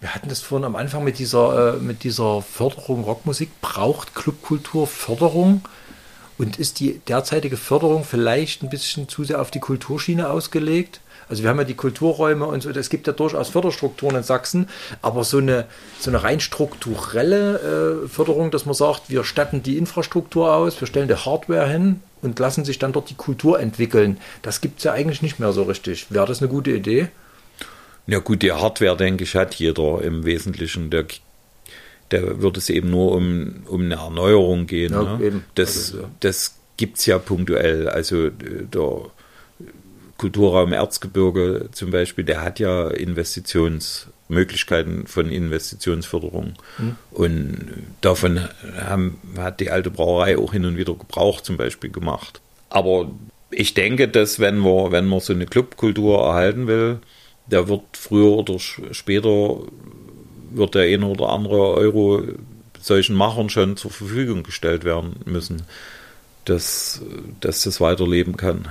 Wir 0.00 0.14
hatten 0.14 0.28
das 0.28 0.40
vorhin 0.40 0.66
am 0.66 0.76
Anfang 0.76 1.02
mit 1.04 1.18
dieser, 1.18 1.76
äh, 1.76 1.80
mit 1.80 2.04
dieser 2.04 2.42
Förderung 2.42 3.04
Rockmusik. 3.04 3.48
Braucht 3.60 4.14
Clubkultur 4.14 4.86
Förderung? 4.86 5.62
Und 6.36 6.58
ist 6.58 6.80
die 6.80 6.98
derzeitige 7.08 7.56
Förderung 7.56 8.04
vielleicht 8.04 8.62
ein 8.62 8.68
bisschen 8.68 9.08
zu 9.08 9.24
sehr 9.24 9.40
auf 9.40 9.50
die 9.50 9.60
Kulturschiene 9.60 10.28
ausgelegt? 10.28 11.00
Also 11.28 11.42
wir 11.42 11.50
haben 11.50 11.58
ja 11.58 11.64
die 11.64 11.74
Kulturräume 11.74 12.46
und 12.46 12.62
so, 12.62 12.70
es 12.70 12.90
gibt 12.90 13.06
ja 13.06 13.12
durchaus 13.12 13.48
Förderstrukturen 13.48 14.16
in 14.16 14.22
Sachsen, 14.22 14.68
aber 15.02 15.24
so 15.24 15.38
eine, 15.38 15.66
so 15.98 16.10
eine 16.10 16.22
rein 16.22 16.40
strukturelle 16.40 18.04
äh, 18.04 18.08
Förderung, 18.08 18.50
dass 18.50 18.66
man 18.66 18.74
sagt, 18.74 19.08
wir 19.08 19.24
statten 19.24 19.62
die 19.62 19.78
Infrastruktur 19.78 20.52
aus, 20.52 20.80
wir 20.80 20.86
stellen 20.86 21.08
die 21.08 21.14
Hardware 21.14 21.68
hin 21.68 22.00
und 22.22 22.38
lassen 22.38 22.64
sich 22.64 22.78
dann 22.78 22.92
dort 22.92 23.10
die 23.10 23.14
Kultur 23.14 23.60
entwickeln, 23.60 24.18
das 24.42 24.60
gibt 24.60 24.78
es 24.78 24.84
ja 24.84 24.92
eigentlich 24.92 25.22
nicht 25.22 25.38
mehr 25.38 25.52
so 25.52 25.62
richtig. 25.62 26.06
Wäre 26.10 26.26
das 26.26 26.40
eine 26.40 26.48
gute 26.48 26.70
Idee? 26.70 27.08
Ja 28.06 28.18
gut, 28.18 28.42
die 28.42 28.52
Hardware, 28.52 28.96
denke 28.96 29.24
ich, 29.24 29.34
hat 29.34 29.54
jeder 29.54 30.02
im 30.02 30.24
Wesentlichen. 30.24 30.90
Der, 30.90 31.06
der 32.10 32.42
wird 32.42 32.56
es 32.56 32.68
eben 32.68 32.90
nur 32.90 33.12
um, 33.12 33.64
um 33.66 33.82
eine 33.82 33.94
Erneuerung 33.94 34.66
gehen. 34.66 34.92
Ja, 34.92 35.16
ne? 35.16 35.42
Das, 35.54 35.76
also, 35.76 36.02
ja. 36.02 36.10
das 36.20 36.56
gibt 36.76 36.98
es 36.98 37.06
ja 37.06 37.18
punktuell. 37.18 37.88
Also 37.88 38.26
äh, 38.26 38.32
der 38.72 39.10
Kulturraum 40.24 40.72
Erzgebirge 40.72 41.68
zum 41.72 41.90
Beispiel, 41.90 42.24
der 42.24 42.40
hat 42.40 42.58
ja 42.58 42.88
Investitionsmöglichkeiten 42.88 45.06
von 45.06 45.30
Investitionsförderung. 45.30 46.54
Mhm. 46.78 46.96
Und 47.10 47.66
davon 48.00 48.48
haben, 48.78 49.20
hat 49.36 49.60
die 49.60 49.70
alte 49.70 49.90
Brauerei 49.90 50.38
auch 50.38 50.52
hin 50.52 50.64
und 50.64 50.78
wieder 50.78 50.94
Gebrauch 50.94 51.42
zum 51.42 51.58
Beispiel 51.58 51.90
gemacht. 51.90 52.40
Aber 52.70 53.10
ich 53.50 53.74
denke, 53.74 54.08
dass 54.08 54.40
wenn 54.40 54.56
man, 54.56 54.92
wenn 54.92 55.04
man 55.04 55.20
so 55.20 55.34
eine 55.34 55.44
Clubkultur 55.44 56.24
erhalten 56.24 56.66
will, 56.66 57.00
da 57.50 57.68
wird 57.68 57.82
früher 57.92 58.38
oder 58.38 58.58
später 58.58 59.58
wird 60.52 60.74
der 60.74 60.84
eine 60.84 61.04
oder 61.04 61.28
andere 61.28 61.74
Euro 61.74 62.22
solchen 62.80 63.14
Machern 63.14 63.50
schon 63.50 63.76
zur 63.76 63.90
Verfügung 63.90 64.42
gestellt 64.42 64.84
werden 64.84 65.16
müssen. 65.26 65.64
dass, 66.46 67.02
dass 67.40 67.62
das 67.62 67.80
weiterleben 67.80 68.36
kann. 68.36 68.68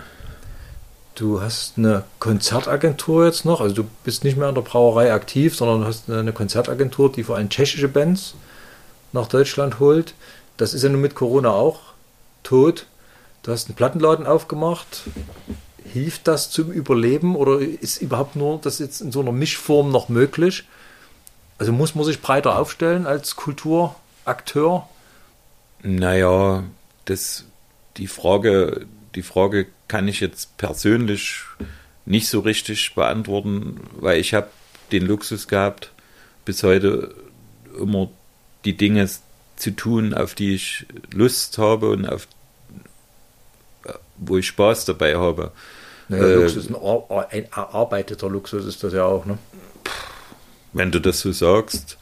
Du 1.16 1.41
hast 1.41 1.78
eine 1.78 2.03
Konzertagentur 2.20 3.26
jetzt 3.26 3.45
noch, 3.45 3.61
also 3.61 3.76
du 3.76 3.84
bist 4.03 4.24
nicht 4.24 4.36
mehr 4.36 4.49
in 4.49 4.55
der 4.55 4.64
Brauerei 4.64 5.14
aktiv, 5.14 5.55
sondern 5.55 5.82
du 5.82 5.88
hast 5.88 6.09
eine 6.09 6.34
Konzertagentur, 6.34 7.11
die 7.11 7.24
vor 7.24 7.36
allem 7.36 7.49
tschechische 7.49 7.88
Bands 7.88 8.34
nach 9.11 9.28
Deutschland 9.28 9.80
holt. 9.80 10.16
Das 10.57 10.74
ist 10.74 10.84
ja 10.84 10.89
nun 10.89 11.01
mit 11.01 11.14
Corona 11.14 11.51
auch 11.51 11.80
tot. 12.41 12.88
Du 13.43 13.51
hast 13.51 13.68
einen 13.68 13.76
Plattenladen 13.76 14.26
aufgemacht. 14.26 15.03
Hilft 15.84 16.28
das 16.28 16.49
zum 16.49 16.72
Überleben 16.72 17.36
oder 17.36 17.59
ist 17.59 18.01
überhaupt 18.01 18.36
nur 18.36 18.59
das 18.59 18.80
jetzt 18.80 19.01
in 19.01 19.11
so 19.11 19.20
einer 19.20 19.32
Mischform 19.32 19.91
noch 19.91 20.09
möglich? 20.09 20.64
Also 21.59 21.72
muss 21.72 21.93
man 21.93 22.05
sich 22.05 22.22
breiter 22.22 22.57
aufstellen 22.57 23.05
als 23.05 23.36
Kulturakteur? 23.36 24.88
Naja, 25.84 26.64
das, 27.05 27.45
die 27.97 28.07
Frage, 28.07 28.88
die 29.14 29.22
Frage 29.22 29.68
kann 29.94 30.08
ich 30.08 30.22
jetzt 30.22 30.58
persönlich 30.58 31.44
nicht 32.08 32.28
so 32.28 32.39
richtig 32.39 32.96
beantworten, 32.96 33.80
weil 34.00 34.20
ich 34.20 34.34
habe 34.34 34.48
den 34.91 35.06
Luxus 35.06 35.48
gehabt, 35.48 35.91
bis 36.46 36.64
heute 36.64 37.14
immer 37.80 38.10
die 38.66 38.76
Dinge 38.76 39.08
zu 39.56 39.70
tun, 39.70 40.16
auf 40.16 40.34
die 40.34 40.56
ich 40.56 40.88
Lust 41.14 41.60
habe 41.60 41.91
und 41.91 42.08
auf 42.08 42.28
wo 44.18 44.38
ich 44.39 44.48
Spaß 44.48 44.86
dabei 44.86 45.16
habe. 45.16 45.52
Naja, 46.10 46.24
äh, 46.24 46.36
Luxus, 46.38 46.70
ein, 46.70 47.26
ein 47.30 47.48
erarbeiteter 47.52 48.30
Luxus 48.30 48.66
ist 48.66 48.84
das 48.84 48.94
ja 48.94 49.06
auch, 49.06 49.28
ne? 49.28 49.38
Wenn 50.74 50.91
du 50.91 51.00
das 51.00 51.20
so 51.20 51.32
sagst, 51.32 52.00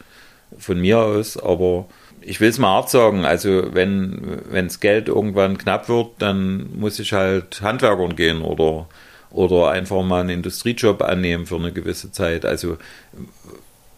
von 0.58 0.80
mir 0.80 0.98
aus, 0.98 1.36
aber 1.36 1.88
ich 2.22 2.40
will 2.40 2.50
es 2.50 2.60
mal 2.60 2.70
hart 2.70 2.90
sagen, 2.90 3.26
also 3.26 3.74
wenn 3.74 4.42
das 4.52 4.80
Geld 4.80 5.08
irgendwann 5.08 5.58
knapp 5.58 5.90
wird, 5.90 6.10
dann 6.20 6.70
muss 6.78 7.00
ich 7.00 7.14
halt 7.14 7.62
Handwerkern 7.62 8.16
gehen 8.16 8.42
oder, 8.42 8.88
oder 9.32 9.72
einfach 9.72 10.04
mal 10.04 10.22
einen 10.22 10.30
Industriejob 10.30 11.02
annehmen 11.02 11.46
für 11.46 11.56
eine 11.56 11.72
gewisse 11.72 12.12
Zeit. 12.12 12.46
Also 12.46 12.78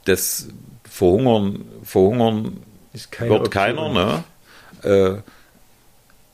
das 0.06 0.50
Verhungern, 0.90 1.66
Verhungern 1.84 2.64
wird 2.94 3.32
Option. 3.32 3.50
keiner, 3.50 3.90
ne? 3.90 4.24
Äh, 4.84 5.22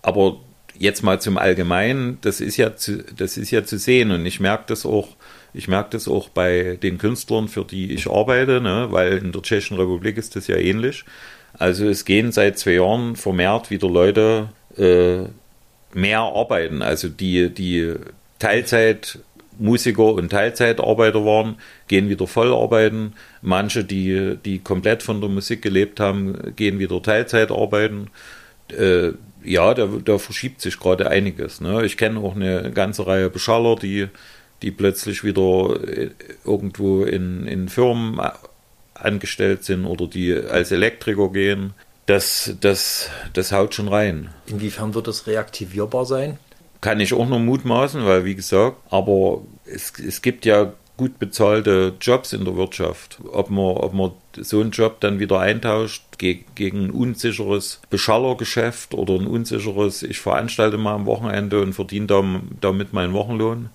aber 0.02 0.38
jetzt 0.78 1.04
mal 1.04 1.20
zum 1.20 1.38
Allgemeinen, 1.38 2.18
das 2.22 2.42
ist 2.42 2.58
ja 2.58 2.76
zu, 2.76 3.04
das 3.16 3.38
ist 3.38 3.52
ja 3.52 3.64
zu 3.64 3.78
sehen 3.78 4.12
und 4.12 4.26
ich 4.26 4.40
merke 4.40 4.64
das 4.68 4.86
auch, 4.86 5.10
ich 5.54 5.68
merke 5.68 5.92
das 5.92 6.08
auch 6.08 6.30
bei 6.30 6.78
den 6.82 6.98
Künstlern, 6.98 7.48
für 7.48 7.66
die 7.66 7.94
ich 7.94 8.10
arbeite, 8.10 8.62
ne? 8.62 8.88
weil 8.92 9.18
in 9.18 9.32
der 9.32 9.42
Tschechischen 9.42 9.78
Republik 9.78 10.18
ist 10.18 10.36
das 10.36 10.48
ja 10.48 10.56
ähnlich. 10.56 11.06
Also 11.60 11.88
es 11.88 12.06
gehen 12.06 12.32
seit 12.32 12.58
zwei 12.58 12.76
Jahren 12.76 13.18
vermehrt 13.18 13.70
wieder 13.70 13.90
Leute 13.90 14.50
äh, 14.78 15.26
mehr 15.94 16.20
arbeiten. 16.22 16.82
Also 16.82 17.10
die, 17.10 17.50
die 17.50 17.96
Teilzeitmusiker 18.40 20.14
und 20.14 20.30
Teilzeitarbeiter 20.30 21.26
waren, 21.26 21.58
gehen 21.90 22.08
wieder 22.08 22.28
voll 22.28 22.54
arbeiten. 22.54 23.14
Manche, 23.42 23.84
die, 23.84 24.38
die 24.44 24.60
komplett 24.60 25.04
von 25.04 25.20
der 25.20 25.30
Musik 25.30 25.62
gelebt 25.62 26.00
haben, 26.00 26.56
gehen 26.56 26.80
wieder 26.80 27.04
Teilzeit 27.04 27.52
arbeiten. 27.52 28.08
Äh, 28.76 29.12
ja, 29.44 29.74
da, 29.74 29.88
da 30.04 30.18
verschiebt 30.18 30.62
sich 30.62 30.80
gerade 30.80 31.10
einiges. 31.10 31.60
Ne? 31.60 31.86
Ich 31.86 31.98
kenne 31.98 32.22
auch 32.22 32.36
eine 32.36 32.72
ganze 32.72 33.06
Reihe 33.06 33.30
Beschaller, 33.30 33.76
die, 33.76 34.08
die 34.62 34.72
plötzlich 34.72 35.26
wieder 35.26 35.78
äh, 35.86 36.12
irgendwo 36.46 37.04
in, 37.04 37.46
in 37.48 37.68
Firmen 37.68 38.18
angestellt 39.02 39.64
sind 39.64 39.86
oder 39.86 40.08
die 40.08 40.34
als 40.34 40.72
Elektriker 40.72 41.30
gehen, 41.30 41.74
das, 42.06 42.56
das, 42.60 43.10
das 43.34 43.52
haut 43.52 43.76
schon 43.76 43.88
rein. 43.88 44.30
Inwiefern 44.48 44.96
wird 44.96 45.08
das 45.08 45.28
reaktivierbar 45.28 46.06
sein? 46.06 46.40
Kann 46.82 47.00
ich 47.00 47.14
auch 47.14 47.28
nur 47.28 47.40
mutmaßen, 47.40 48.06
weil 48.06 48.26
wie 48.26 48.36
gesagt, 48.36 48.78
aber 48.90 49.42
es, 49.66 49.94
es 50.00 50.22
gibt 50.22 50.46
ja 50.46 50.74
gut 51.00 51.18
bezahlte 51.18 51.94
Jobs 52.02 52.34
in 52.34 52.44
der 52.44 52.58
Wirtschaft. 52.58 53.20
Ob 53.32 53.50
man, 53.50 53.78
ob 53.78 53.94
man 53.94 54.12
so 54.38 54.60
einen 54.60 54.72
Job 54.72 55.00
dann 55.00 55.20
wieder 55.20 55.40
eintauscht 55.40 56.04
gegen, 56.18 56.44
gegen 56.56 56.86
ein 56.86 56.92
unsicheres 56.92 57.80
Beschallergeschäft 57.90 58.94
oder 58.94 59.14
ein 59.14 59.26
unsicheres, 59.26 60.04
ich 60.04 60.20
veranstalte 60.20 60.78
mal 60.78 60.96
am 60.96 61.06
Wochenende 61.06 61.62
und 61.62 61.74
verdiene 61.74 62.08
damit 62.60 62.92
meinen 62.92 63.14
Wochenlohn, 63.14 63.70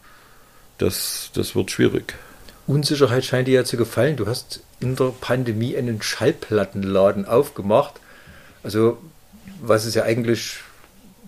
das, 0.77 1.31
das 1.35 1.55
wird 1.55 1.71
schwierig. 1.71 2.15
Unsicherheit 2.67 3.25
scheint 3.25 3.49
dir 3.49 3.55
ja 3.55 3.65
zu 3.65 3.77
gefallen. 3.77 4.17
Du 4.17 4.27
hast 4.27 4.61
in 4.81 4.97
der 4.97 5.13
Pandemie 5.21 5.77
einen 5.77 6.01
Schallplattenladen 6.01 7.27
aufgemacht. 7.27 7.95
Also, 8.63 8.99
was 9.61 9.85
ist 9.85 9.95
ja 9.95 10.05
eigentlich 10.05 10.57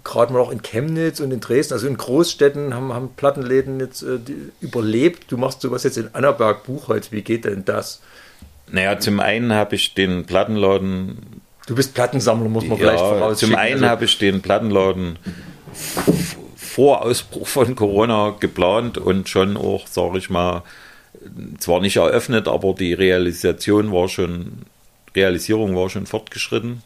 gerade 0.06 0.32
mal 0.32 0.40
auch 0.40 0.52
in 0.52 0.62
Chemnitz 0.62 1.20
und 1.20 1.32
in 1.32 1.40
Dresden, 1.40 1.74
also 1.74 1.88
in 1.88 1.96
Großstädten 1.96 2.72
haben, 2.72 2.92
haben 2.92 3.10
Plattenläden 3.16 3.80
jetzt 3.80 4.02
äh, 4.02 4.18
überlebt. 4.60 5.30
Du 5.30 5.36
machst 5.36 5.60
sowas 5.60 5.82
jetzt 5.82 5.98
in 5.98 6.14
Annaberg, 6.14 6.64
Buchholz. 6.64 7.10
Wie 7.10 7.22
geht 7.22 7.44
denn 7.44 7.64
das? 7.64 8.00
Naja, 8.70 8.98
zum 8.98 9.20
einen 9.20 9.52
habe 9.52 9.74
ich 9.74 9.94
den 9.94 10.24
Plattenladen. 10.24 11.42
Du 11.66 11.74
bist 11.74 11.94
Plattensammler, 11.94 12.48
muss 12.48 12.64
man 12.64 12.78
ja, 12.78 12.84
vielleicht 12.84 13.00
vorausschicken. 13.00 13.54
Zum 13.54 13.58
einen 13.58 13.74
also, 13.74 13.88
habe 13.88 14.04
ich 14.04 14.18
den 14.18 14.42
Plattenladen 14.42 15.18
vor 16.56 17.02
Ausbruch 17.02 17.48
von 17.48 17.74
Corona 17.74 18.36
geplant 18.38 18.98
und 18.98 19.28
schon 19.28 19.56
auch, 19.56 19.86
sage 19.88 20.18
ich 20.18 20.30
mal, 20.30 20.62
zwar 21.58 21.80
nicht 21.80 21.96
eröffnet, 21.96 22.48
aber 22.48 22.74
die 22.74 22.94
Realisation 22.94 23.92
war 23.92 24.08
schon, 24.08 24.62
Realisierung 25.14 25.76
war 25.76 25.88
schon 25.90 26.06
fortgeschritten 26.06 26.82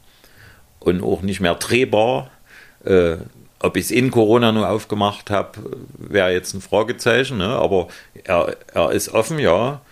und 0.79 1.03
auch 1.03 1.23
nicht 1.23 1.41
mehr 1.41 1.55
drehbar. 1.55 2.31
Äh, 2.85 3.17
ob 3.63 3.77
ich 3.77 3.87
es 3.87 3.91
in 3.91 4.11
Corona 4.11 4.53
nur 4.53 4.69
aufgemacht 4.69 5.31
habe, 5.31 5.59
wäre 5.99 6.33
jetzt 6.33 6.55
ein 6.55 6.63
Fragezeichen, 6.63 7.39
ne? 7.39 7.49
aber 7.49 7.89
er, 8.25 8.57
er 8.73 8.91
ist 8.93 9.11
offen, 9.11 9.39
ja. 9.39 9.83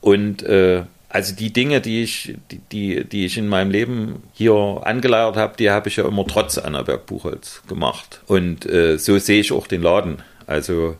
Und 0.00 0.42
äh, 0.42 0.82
also 1.14 1.32
die 1.32 1.52
Dinge, 1.52 1.80
die 1.80 2.02
ich, 2.02 2.34
die, 2.50 2.58
die, 2.72 3.04
die 3.04 3.26
ich 3.26 3.38
in 3.38 3.46
meinem 3.46 3.70
Leben 3.70 4.24
hier 4.32 4.80
angeleiert 4.82 5.36
habe, 5.36 5.56
die 5.56 5.70
habe 5.70 5.88
ich 5.88 5.94
ja 5.94 6.08
immer 6.08 6.26
trotz 6.26 6.58
Annaberg 6.58 7.06
Buchholz 7.06 7.62
gemacht. 7.68 8.20
Und 8.26 8.66
äh, 8.66 8.98
so 8.98 9.16
sehe 9.18 9.38
ich 9.38 9.52
auch 9.52 9.68
den 9.68 9.80
Laden. 9.80 10.22
Also 10.48 10.96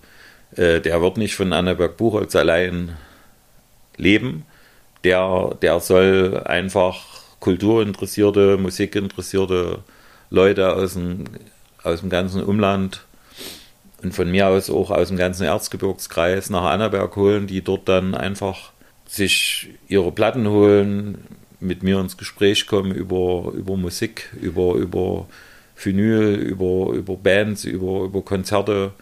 der 0.56 1.00
wird 1.00 1.16
nicht 1.16 1.34
von 1.34 1.52
Annaberg 1.52 1.96
Buchholz 1.96 2.34
allein 2.36 2.96
leben. 3.96 4.44
Der, 5.02 5.56
der 5.60 5.80
soll 5.80 6.42
einfach 6.44 7.04
kulturinteressierte, 7.40 8.56
musikinteressierte 8.56 9.80
Leute 10.30 10.72
aus 10.72 10.94
dem, 10.94 11.24
aus 11.82 12.00
dem 12.00 12.08
ganzen 12.08 12.42
Umland 12.42 13.04
und 14.02 14.14
von 14.14 14.30
mir 14.30 14.48
aus 14.48 14.70
auch 14.70 14.90
aus 14.90 15.08
dem 15.08 15.16
ganzen 15.16 15.44
Erzgebirgskreis 15.44 16.50
nach 16.50 16.64
Annaberg 16.64 17.14
holen, 17.16 17.46
die 17.46 17.62
dort 17.62 17.88
dann 17.88 18.14
einfach 18.14 18.72
sich 19.06 19.70
ihre 19.88 20.12
Platten 20.12 20.48
holen, 20.48 21.24
mit 21.60 21.82
mir 21.82 22.00
ins 22.00 22.16
Gespräch 22.16 22.66
kommen 22.66 22.92
über, 22.92 23.52
über 23.54 23.76
Musik, 23.76 24.30
über, 24.40 24.74
über 24.74 25.26
Vinyl, 25.76 26.34
über, 26.34 26.92
über 26.92 27.16
Bands, 27.16 27.64
über, 27.64 28.04
über 28.04 28.22
Konzerte 28.22 28.92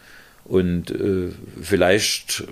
und 0.45 0.91
äh, 0.91 1.31
vielleicht 1.61 2.43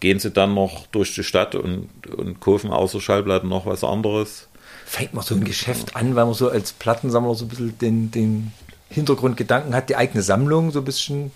gehen 0.00 0.18
sie 0.18 0.30
dann 0.30 0.54
noch 0.54 0.86
durch 0.88 1.14
die 1.14 1.24
Stadt 1.24 1.54
und, 1.54 1.88
und 2.16 2.40
kaufen 2.40 2.70
außer 2.70 3.00
Schallplatten 3.00 3.48
noch 3.48 3.66
was 3.66 3.84
anderes. 3.84 4.48
Fängt 4.86 5.14
man 5.14 5.24
so 5.24 5.34
ein 5.34 5.44
Geschäft 5.44 5.94
an, 5.94 6.16
weil 6.16 6.24
man 6.24 6.34
so 6.34 6.48
als 6.48 6.72
Plattensammler 6.72 7.34
so 7.34 7.44
ein 7.44 7.48
bisschen 7.48 7.78
den, 7.78 8.10
den 8.10 8.52
Hintergrundgedanken 8.88 9.74
hat, 9.74 9.88
die 9.88 9.96
eigene 9.96 10.22
Sammlung 10.22 10.72
so 10.72 10.80
ein 10.80 10.84
bisschen 10.84 11.30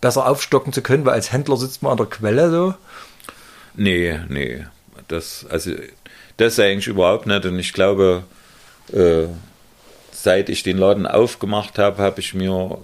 besser 0.00 0.28
aufstocken 0.28 0.72
zu 0.72 0.82
können, 0.82 1.04
weil 1.04 1.14
als 1.14 1.32
Händler 1.32 1.56
sitzt 1.56 1.82
man 1.82 1.92
an 1.92 1.98
der 1.98 2.06
Quelle 2.06 2.50
so. 2.50 2.74
Nee, 3.74 4.18
nee. 4.28 4.66
Das, 5.08 5.46
also, 5.48 5.72
das 6.36 6.58
eigentlich 6.58 6.88
überhaupt 6.88 7.26
nicht. 7.26 7.46
Und 7.46 7.58
ich 7.58 7.72
glaube, 7.72 8.24
äh, 8.92 9.26
seit 10.10 10.48
ich 10.48 10.62
den 10.62 10.76
Laden 10.76 11.06
aufgemacht 11.06 11.78
habe, 11.78 12.02
habe 12.02 12.20
ich 12.20 12.34
mir 12.34 12.78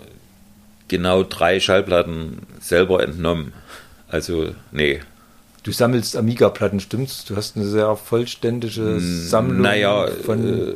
genau 0.89 1.23
drei 1.23 1.61
Schallplatten 1.61 2.41
selber 2.61 3.03
entnommen. 3.03 3.53
Also, 4.09 4.55
nee. 4.73 5.01
Du 5.63 5.73
sammelst 5.73 6.17
Amiga-Platten, 6.17 6.81
stimmt's? 6.81 7.25
Du 7.25 7.37
hast 7.37 7.57
eine 7.57 7.67
sehr 7.67 7.95
vollständige 7.97 8.99
Sammlung 9.01 9.63
naja, 9.63 10.09
von. 10.25 10.71
Äh, 10.71 10.75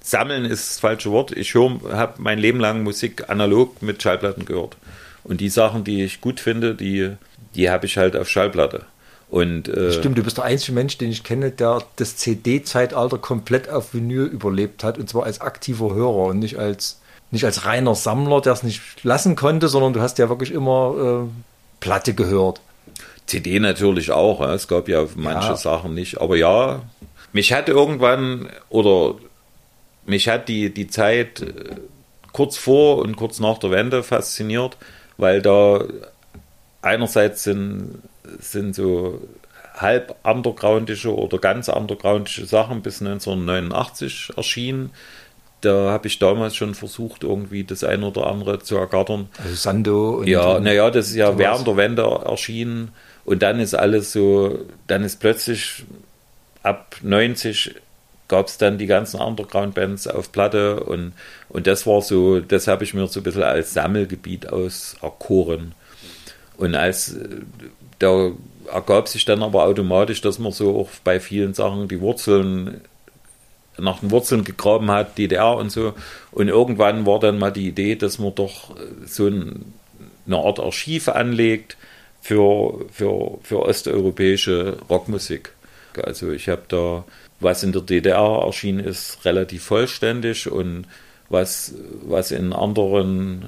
sammeln 0.00 0.44
ist 0.44 0.70
das 0.70 0.80
falsche 0.80 1.10
Wort. 1.10 1.32
Ich 1.32 1.54
habe 1.54 2.14
mein 2.18 2.38
Leben 2.38 2.60
lang 2.60 2.84
Musik 2.84 3.28
analog 3.28 3.82
mit 3.82 4.02
Schallplatten 4.02 4.44
gehört. 4.44 4.76
Und 5.24 5.40
die 5.40 5.48
Sachen, 5.48 5.82
die 5.82 6.04
ich 6.04 6.20
gut 6.20 6.38
finde, 6.38 6.76
die, 6.76 7.10
die 7.56 7.68
habe 7.68 7.86
ich 7.86 7.98
halt 7.98 8.16
auf 8.16 8.28
Schallplatte. 8.28 8.84
Und, 9.28 9.68
äh, 9.68 9.92
Stimmt, 9.92 10.16
du 10.18 10.22
bist 10.22 10.36
der 10.36 10.44
einzige 10.44 10.72
Mensch, 10.72 10.98
den 10.98 11.10
ich 11.10 11.24
kenne, 11.24 11.50
der 11.50 11.82
das 11.96 12.16
CD-Zeitalter 12.16 13.18
komplett 13.18 13.68
auf 13.68 13.92
Vinyl 13.92 14.26
überlebt 14.26 14.84
hat, 14.84 14.98
und 14.98 15.08
zwar 15.08 15.24
als 15.24 15.40
aktiver 15.40 15.92
Hörer 15.92 16.26
und 16.26 16.38
nicht 16.38 16.58
als 16.58 17.00
nicht 17.30 17.44
als 17.44 17.64
reiner 17.64 17.94
Sammler, 17.94 18.40
der 18.40 18.52
es 18.52 18.62
nicht 18.62 18.80
lassen 19.02 19.36
konnte, 19.36 19.68
sondern 19.68 19.92
du 19.92 20.00
hast 20.00 20.18
ja 20.18 20.28
wirklich 20.28 20.52
immer 20.52 21.26
äh, 21.26 21.28
Platte 21.80 22.14
gehört. 22.14 22.60
CD 23.26 23.58
natürlich 23.58 24.10
auch. 24.12 24.40
Ja. 24.40 24.54
Es 24.54 24.68
gab 24.68 24.88
ja 24.88 25.04
manche 25.16 25.48
ja. 25.48 25.56
Sachen 25.56 25.94
nicht. 25.94 26.20
Aber 26.20 26.36
ja, 26.36 26.82
mich 27.32 27.52
hat 27.52 27.68
irgendwann 27.68 28.48
oder 28.68 29.16
mich 30.06 30.28
hat 30.28 30.48
die, 30.48 30.72
die 30.72 30.86
Zeit 30.86 31.40
äh, 31.40 31.76
kurz 32.32 32.56
vor 32.56 32.98
und 32.98 33.16
kurz 33.16 33.40
nach 33.40 33.58
der 33.58 33.70
Wende 33.70 34.02
fasziniert, 34.02 34.76
weil 35.16 35.42
da 35.42 35.84
einerseits 36.82 37.42
sind, 37.42 38.02
sind 38.38 38.74
so 38.74 39.20
halb 39.74 40.16
undergroundische 40.22 41.14
oder 41.14 41.38
ganz 41.38 41.68
undergroundische 41.68 42.46
Sachen 42.46 42.82
bis 42.82 43.00
1989 43.00 44.32
erschienen. 44.36 44.90
Da 45.60 45.90
habe 45.90 46.06
ich 46.06 46.18
damals 46.18 46.54
schon 46.54 46.74
versucht, 46.74 47.24
irgendwie 47.24 47.64
das 47.64 47.82
ein 47.82 48.02
oder 48.02 48.26
andere 48.26 48.58
zu 48.60 48.76
ergattern. 48.76 49.28
Also 49.42 49.54
Sando 49.54 50.18
und. 50.18 50.26
Ja, 50.26 50.60
naja, 50.60 50.90
das 50.90 51.08
ist 51.08 51.16
ja 51.16 51.26
sowas. 51.26 51.38
während 51.38 51.66
der 51.66 51.76
Wende 51.76 52.02
erschienen. 52.02 52.92
Und 53.24 53.42
dann 53.42 53.58
ist 53.58 53.74
alles 53.74 54.12
so, 54.12 54.58
dann 54.86 55.02
ist 55.02 55.18
plötzlich 55.18 55.84
ab 56.62 56.96
90 57.02 57.74
gab 58.28 58.48
es 58.48 58.58
dann 58.58 58.78
die 58.78 58.86
ganzen 58.86 59.20
Underground-Bands 59.20 60.08
auf 60.08 60.32
Platte 60.32 60.80
und, 60.80 61.12
und 61.48 61.66
das 61.66 61.86
war 61.86 62.02
so, 62.02 62.40
das 62.40 62.66
habe 62.66 62.84
ich 62.84 62.92
mir 62.92 63.06
so 63.06 63.20
ein 63.20 63.22
bisschen 63.22 63.44
als 63.44 63.72
Sammelgebiet 63.72 64.48
auserkoren. 64.52 65.74
Und 66.56 66.74
als 66.74 67.16
da 67.98 68.30
ergab 68.72 69.08
sich 69.08 69.24
dann 69.24 69.42
aber 69.42 69.64
automatisch, 69.64 70.20
dass 70.20 70.38
man 70.38 70.52
so 70.52 70.76
auch 70.80 70.88
bei 71.04 71.20
vielen 71.20 71.54
Sachen 71.54 71.88
die 71.88 72.00
Wurzeln 72.00 72.80
nach 73.78 74.00
den 74.00 74.10
Wurzeln 74.10 74.44
gegraben 74.44 74.90
hat, 74.90 75.18
DDR 75.18 75.56
und 75.56 75.70
so. 75.70 75.94
Und 76.32 76.48
irgendwann 76.48 77.06
war 77.06 77.20
dann 77.20 77.38
mal 77.38 77.50
die 77.50 77.68
Idee, 77.68 77.96
dass 77.96 78.18
man 78.18 78.34
doch 78.34 78.74
so 79.06 79.26
ein, 79.26 79.72
eine 80.26 80.38
Art 80.38 80.60
Archiv 80.60 81.08
anlegt 81.08 81.76
für, 82.20 82.86
für, 82.90 83.38
für 83.42 83.62
osteuropäische 83.62 84.78
Rockmusik. 84.88 85.52
Also 86.02 86.30
ich 86.30 86.48
habe 86.48 86.62
da, 86.68 87.04
was 87.40 87.62
in 87.62 87.72
der 87.72 87.82
DDR 87.82 88.42
erschienen 88.44 88.80
ist, 88.80 89.24
relativ 89.24 89.64
vollständig 89.64 90.50
und 90.50 90.86
was, 91.28 91.74
was 92.02 92.30
in 92.30 92.52
anderen 92.52 93.46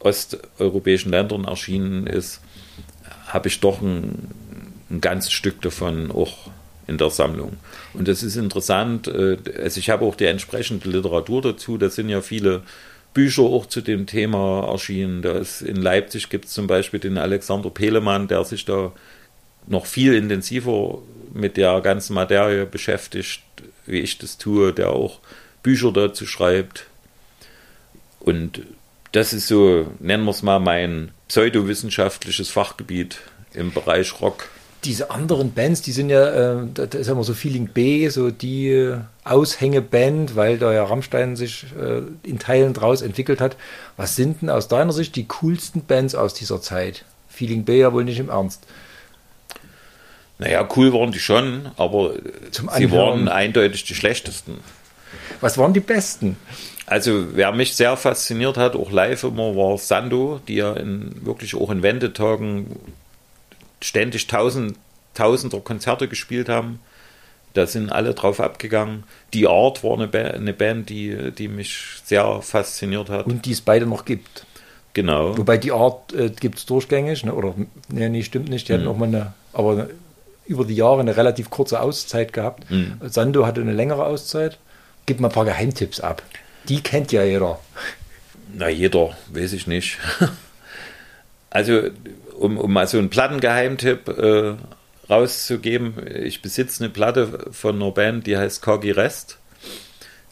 osteuropäischen 0.00 1.10
Ländern 1.10 1.44
erschienen 1.44 2.06
ist, 2.06 2.40
habe 3.26 3.48
ich 3.48 3.60
doch 3.60 3.80
ein, 3.80 4.30
ein 4.90 5.00
ganzes 5.00 5.32
Stück 5.32 5.60
davon 5.62 6.10
auch 6.10 6.50
in 6.88 6.98
der 6.98 7.10
Sammlung. 7.10 7.58
Und 7.94 8.08
das 8.08 8.24
ist 8.24 8.36
interessant. 8.36 9.06
Äh, 9.06 9.36
also 9.62 9.78
ich 9.78 9.90
habe 9.90 10.04
auch 10.04 10.16
die 10.16 10.24
entsprechende 10.24 10.88
Literatur 10.88 11.42
dazu. 11.42 11.78
Da 11.78 11.90
sind 11.90 12.08
ja 12.08 12.22
viele 12.22 12.62
Bücher 13.14 13.42
auch 13.42 13.66
zu 13.66 13.80
dem 13.80 14.06
Thema 14.06 14.66
erschienen. 14.68 15.22
Da 15.22 15.42
in 15.64 15.76
Leipzig 15.76 16.30
gibt 16.30 16.46
es 16.46 16.52
zum 16.52 16.66
Beispiel 16.66 16.98
den 16.98 17.18
Alexander 17.18 17.70
Pelemann, 17.70 18.26
der 18.26 18.44
sich 18.44 18.64
da 18.64 18.92
noch 19.66 19.86
viel 19.86 20.14
intensiver 20.14 20.98
mit 21.32 21.56
der 21.56 21.80
ganzen 21.82 22.14
Materie 22.14 22.64
beschäftigt, 22.64 23.42
wie 23.86 24.00
ich 24.00 24.18
das 24.18 24.38
tue, 24.38 24.72
der 24.72 24.90
auch 24.90 25.20
Bücher 25.62 25.92
dazu 25.92 26.26
schreibt. 26.26 26.86
Und 28.20 28.62
das 29.12 29.32
ist 29.32 29.46
so, 29.46 29.92
nennen 30.00 30.24
wir 30.24 30.30
es 30.30 30.42
mal, 30.42 30.58
mein 30.58 31.10
pseudowissenschaftliches 31.28 32.48
Fachgebiet 32.48 33.18
im 33.52 33.72
Bereich 33.72 34.20
Rock. 34.20 34.48
Diese 34.84 35.10
anderen 35.10 35.52
Bands, 35.52 35.82
die 35.82 35.92
sind 35.92 36.08
ja, 36.08 36.60
äh, 36.60 36.66
da 36.72 36.84
ist 36.84 37.08
ja 37.08 37.12
immer 37.12 37.24
so 37.24 37.34
Feeling 37.34 37.68
B, 37.68 38.08
so 38.08 38.30
die 38.30 38.94
Aushängeband, 39.24 40.36
weil 40.36 40.58
da 40.58 40.72
ja 40.72 40.84
Rammstein 40.84 41.34
sich 41.34 41.66
äh, 41.78 42.02
in 42.22 42.38
Teilen 42.38 42.74
draus 42.74 43.02
entwickelt 43.02 43.40
hat. 43.40 43.56
Was 43.96 44.14
sind 44.14 44.42
denn 44.42 44.50
aus 44.50 44.68
deiner 44.68 44.92
Sicht 44.92 45.16
die 45.16 45.26
coolsten 45.26 45.84
Bands 45.84 46.14
aus 46.14 46.32
dieser 46.32 46.60
Zeit? 46.60 47.04
Feeling 47.28 47.64
B 47.64 47.80
ja 47.80 47.92
wohl 47.92 48.04
nicht 48.04 48.20
im 48.20 48.28
Ernst. 48.28 48.66
Naja, 50.38 50.66
cool 50.76 50.92
waren 50.92 51.10
die 51.10 51.18
schon, 51.18 51.70
aber 51.76 52.14
Zum 52.52 52.70
sie 52.76 52.92
waren 52.92 53.28
eindeutig 53.28 53.84
die 53.84 53.94
schlechtesten. 53.94 54.58
Was 55.40 55.58
waren 55.58 55.72
die 55.72 55.80
besten? 55.80 56.36
Also, 56.86 57.36
wer 57.36 57.52
mich 57.52 57.74
sehr 57.76 57.96
fasziniert 57.96 58.56
hat, 58.56 58.74
auch 58.74 58.90
live 58.90 59.24
immer, 59.24 59.54
war 59.56 59.76
Sando, 59.78 60.40
die 60.48 60.54
ja 60.54 60.72
in, 60.72 61.14
wirklich 61.24 61.54
auch 61.54 61.70
in 61.70 61.82
Wendetagen 61.82 62.76
ständig 63.80 64.26
tausend, 64.26 64.76
tausender 65.14 65.60
Konzerte 65.60 66.08
gespielt 66.08 66.48
haben. 66.48 66.80
Da 67.54 67.66
sind 67.66 67.90
alle 67.90 68.14
drauf 68.14 68.40
abgegangen. 68.40 69.04
Die 69.32 69.46
Art 69.46 69.82
war 69.82 69.94
eine, 69.94 70.06
ba 70.06 70.18
eine 70.18 70.52
Band, 70.52 70.90
die, 70.90 71.32
die 71.32 71.48
mich 71.48 72.00
sehr 72.04 72.42
fasziniert 72.42 73.08
hat. 73.08 73.26
Und 73.26 73.46
die 73.46 73.52
es 73.52 73.60
beide 73.60 73.86
noch 73.86 74.04
gibt. 74.04 74.46
Genau. 74.94 75.36
Wobei 75.36 75.58
die 75.58 75.72
Art 75.72 76.12
äh, 76.12 76.30
gibt 76.30 76.58
es 76.58 76.66
durchgängig, 76.66 77.24
ne? 77.24 77.34
oder 77.34 77.54
ne, 77.88 78.10
nee, 78.10 78.22
stimmt 78.22 78.48
nicht. 78.48 78.68
Die 78.68 78.72
hatten 78.72 78.84
mhm. 78.84 78.90
auch 78.90 78.96
mal 78.96 79.08
eine, 79.08 79.32
aber 79.52 79.88
über 80.46 80.64
die 80.64 80.74
Jahre 80.74 81.00
eine 81.00 81.16
relativ 81.16 81.50
kurze 81.50 81.80
Auszeit 81.80 82.32
gehabt. 82.32 82.70
Mhm. 82.70 82.98
Sando 83.02 83.46
hatte 83.46 83.60
eine 83.60 83.72
längere 83.72 84.04
Auszeit. 84.06 84.58
Gib 85.06 85.20
mal 85.20 85.28
ein 85.28 85.34
paar 85.34 85.44
Geheimtipps 85.44 86.00
ab. 86.00 86.22
Die 86.68 86.80
kennt 86.80 87.12
ja 87.12 87.22
jeder. 87.22 87.58
Na, 88.54 88.68
jeder, 88.68 89.10
weiß 89.32 89.52
ich 89.54 89.66
nicht. 89.66 89.98
Also, 91.50 91.88
um, 92.38 92.58
um 92.58 92.72
mal 92.72 92.86
so 92.86 92.98
einen 92.98 93.10
Plattengeheimtipp 93.10 94.08
äh, 94.08 94.54
rauszugeben, 95.10 95.94
ich 96.22 96.42
besitze 96.42 96.84
eine 96.84 96.92
Platte 96.92 97.50
von 97.50 97.76
einer 97.76 97.90
Band, 97.90 98.26
die 98.26 98.36
heißt 98.36 98.62
Kagi 98.62 98.90
Rest. 98.90 99.38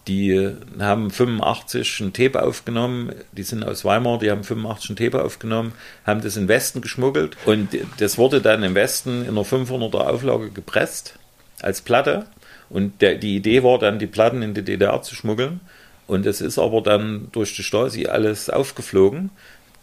Die 0.06 0.54
haben 0.78 1.10
85 1.10 2.00
ein 2.00 2.12
Tape 2.12 2.40
aufgenommen, 2.40 3.12
die 3.32 3.42
sind 3.42 3.64
aus 3.64 3.84
Weimar, 3.84 4.20
die 4.20 4.30
haben 4.30 4.44
85 4.44 4.90
ein 4.90 4.96
Tape 4.96 5.24
aufgenommen, 5.24 5.72
haben 6.06 6.20
das 6.20 6.36
in 6.36 6.44
den 6.44 6.48
Westen 6.48 6.80
geschmuggelt 6.80 7.36
und 7.44 7.70
das 7.98 8.16
wurde 8.16 8.40
dann 8.40 8.62
im 8.62 8.76
Westen 8.76 9.22
in 9.22 9.30
einer 9.30 9.42
500er 9.42 10.06
Auflage 10.06 10.50
gepresst 10.50 11.18
als 11.60 11.80
Platte. 11.80 12.26
Und 12.68 13.00
der, 13.00 13.16
die 13.16 13.36
Idee 13.36 13.62
war 13.62 13.78
dann, 13.78 13.98
die 13.98 14.06
Platten 14.06 14.42
in 14.42 14.54
die 14.54 14.62
DDR 14.62 15.02
zu 15.02 15.14
schmuggeln. 15.14 15.60
Und 16.06 16.26
es 16.26 16.40
ist 16.40 16.58
aber 16.58 16.82
dann 16.82 17.28
durch 17.32 17.54
die 17.54 17.62
Stasi 17.62 18.06
alles 18.06 18.50
aufgeflogen. 18.50 19.30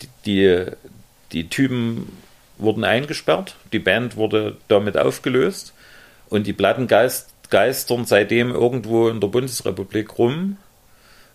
Die, 0.02 0.08
die, 0.26 0.66
die 1.34 1.50
Typen 1.50 2.08
wurden 2.58 2.84
eingesperrt, 2.84 3.56
die 3.72 3.80
Band 3.80 4.16
wurde 4.16 4.58
damit 4.68 4.98
aufgelöst 4.98 5.74
und 6.30 6.48
die 6.48 6.54
Platten 6.54 6.88
geist, 6.88 7.30
geistern 7.50 8.06
seitdem 8.06 8.52
irgendwo 8.52 9.10
in 9.10 9.20
der 9.20 9.28
Bundesrepublik 9.28 10.18
rum. 10.18 10.58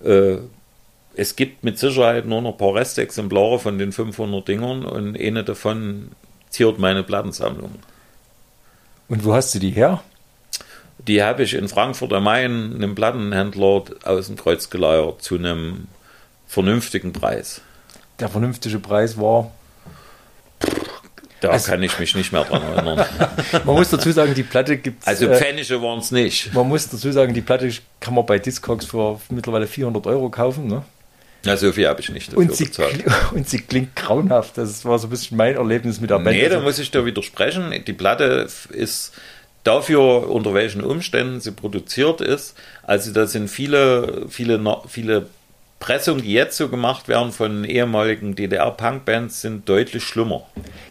Äh, 0.05 0.39
es 1.15 1.35
gibt 1.35 1.65
mit 1.65 1.79
Sicherheit 1.79 2.27
nur 2.27 2.41
noch 2.41 2.53
ein 2.53 2.59
paar 2.59 2.75
Restexemplare 2.75 3.59
von 3.59 3.79
den 3.79 3.93
500 3.93 4.47
Dingern 4.47 4.85
und 4.85 5.21
eine 5.21 5.43
davon 5.43 6.13
ziert 6.49 6.79
meine 6.79 7.03
Plattensammlung. 7.03 7.73
Und 9.09 9.25
wo 9.25 9.35
hast 9.35 9.55
du 9.55 9.59
die 9.59 9.71
her? 9.71 10.03
Die 10.99 11.23
habe 11.23 11.43
ich 11.43 11.55
in 11.55 11.69
Frankfurt 11.69 12.13
am 12.13 12.25
Main 12.25 12.75
einem 12.75 12.95
Plattenhändler 12.95 13.85
aus 14.05 14.27
dem 14.27 14.37
Kreuz 14.37 14.71
geleiert 14.71 15.23
zu 15.23 15.37
einem 15.37 15.89
vernünftigen 16.47 17.13
Preis. 17.13 17.63
Der 18.21 18.29
vernünftige 18.29 18.79
Preis 18.79 19.19
war. 19.19 19.53
Da 21.41 21.51
also, 21.51 21.71
kann 21.71 21.83
ich 21.83 21.99
mich 21.99 22.15
nicht 22.15 22.33
mehr 22.33 22.45
dran 22.45 22.63
erinnern. 22.63 23.07
man 23.65 23.77
muss 23.77 23.91
dazu 23.91 24.11
sagen, 24.11 24.35
die 24.35 24.43
Platte 24.43 24.77
gibt 24.77 25.03
es. 25.03 25.07
Also 25.07 25.29
Pfennige 25.29 25.75
äh, 25.75 25.83
waren 25.83 26.01
es 26.01 26.11
nicht. 26.11 26.53
Man 26.53 26.69
muss 26.69 26.89
dazu 26.89 27.13
sagen, 27.13 27.33
die 27.33 27.41
Platte 27.41 27.71
kann 28.01 28.15
man 28.15 28.27
bei 28.27 28.39
Discogs 28.39 28.87
für 28.87 29.21
mittlerweile 29.31 29.67
400 29.67 30.07
Euro 30.09 30.31
kaufen. 30.31 30.67
Ne? 30.67 30.83
Na, 31.45 31.57
so 31.57 31.71
viel 31.71 31.87
habe 31.87 32.01
ich 32.01 32.09
nicht 32.09 32.29
dafür 32.29 32.41
und 32.41 32.55
sie, 32.55 32.65
bezahlt. 32.65 33.05
Und 33.33 33.49
sie 33.49 33.59
klingt 33.59 33.95
grauenhaft. 33.95 34.59
Das 34.59 34.85
war 34.85 34.99
so 34.99 35.07
ein 35.07 35.11
bisschen 35.11 35.37
mein 35.37 35.55
Erlebnis 35.55 36.01
mit 36.01 36.11
der 36.11 36.19
Band. 36.19 36.37
Nee, 36.37 36.49
da 36.49 36.61
muss 36.61 36.79
ich 36.81 36.91
da 36.91 37.05
widersprechen. 37.05 37.73
Die 37.87 37.93
Platte 37.93 38.49
ist 38.71 39.13
dafür, 39.63 40.29
unter 40.29 40.55
welchen 40.55 40.83
Umständen 40.83 41.41
sie 41.41 41.53
produziert 41.53 42.21
ist. 42.21 42.57
Also 42.83 43.13
da 43.13 43.27
sind 43.27 43.49
viele, 43.49 44.27
viele, 44.29 44.61
viele 44.89 45.27
Pressungen, 45.81 46.23
die 46.23 46.33
jetzt 46.33 46.57
so 46.57 46.69
gemacht 46.69 47.09
werden 47.09 47.33
von 47.33 47.65
ehemaligen 47.65 48.35
DDR-Punk-Bands, 48.35 49.41
sind 49.41 49.69
deutlich 49.69 50.03
schlimmer. 50.03 50.47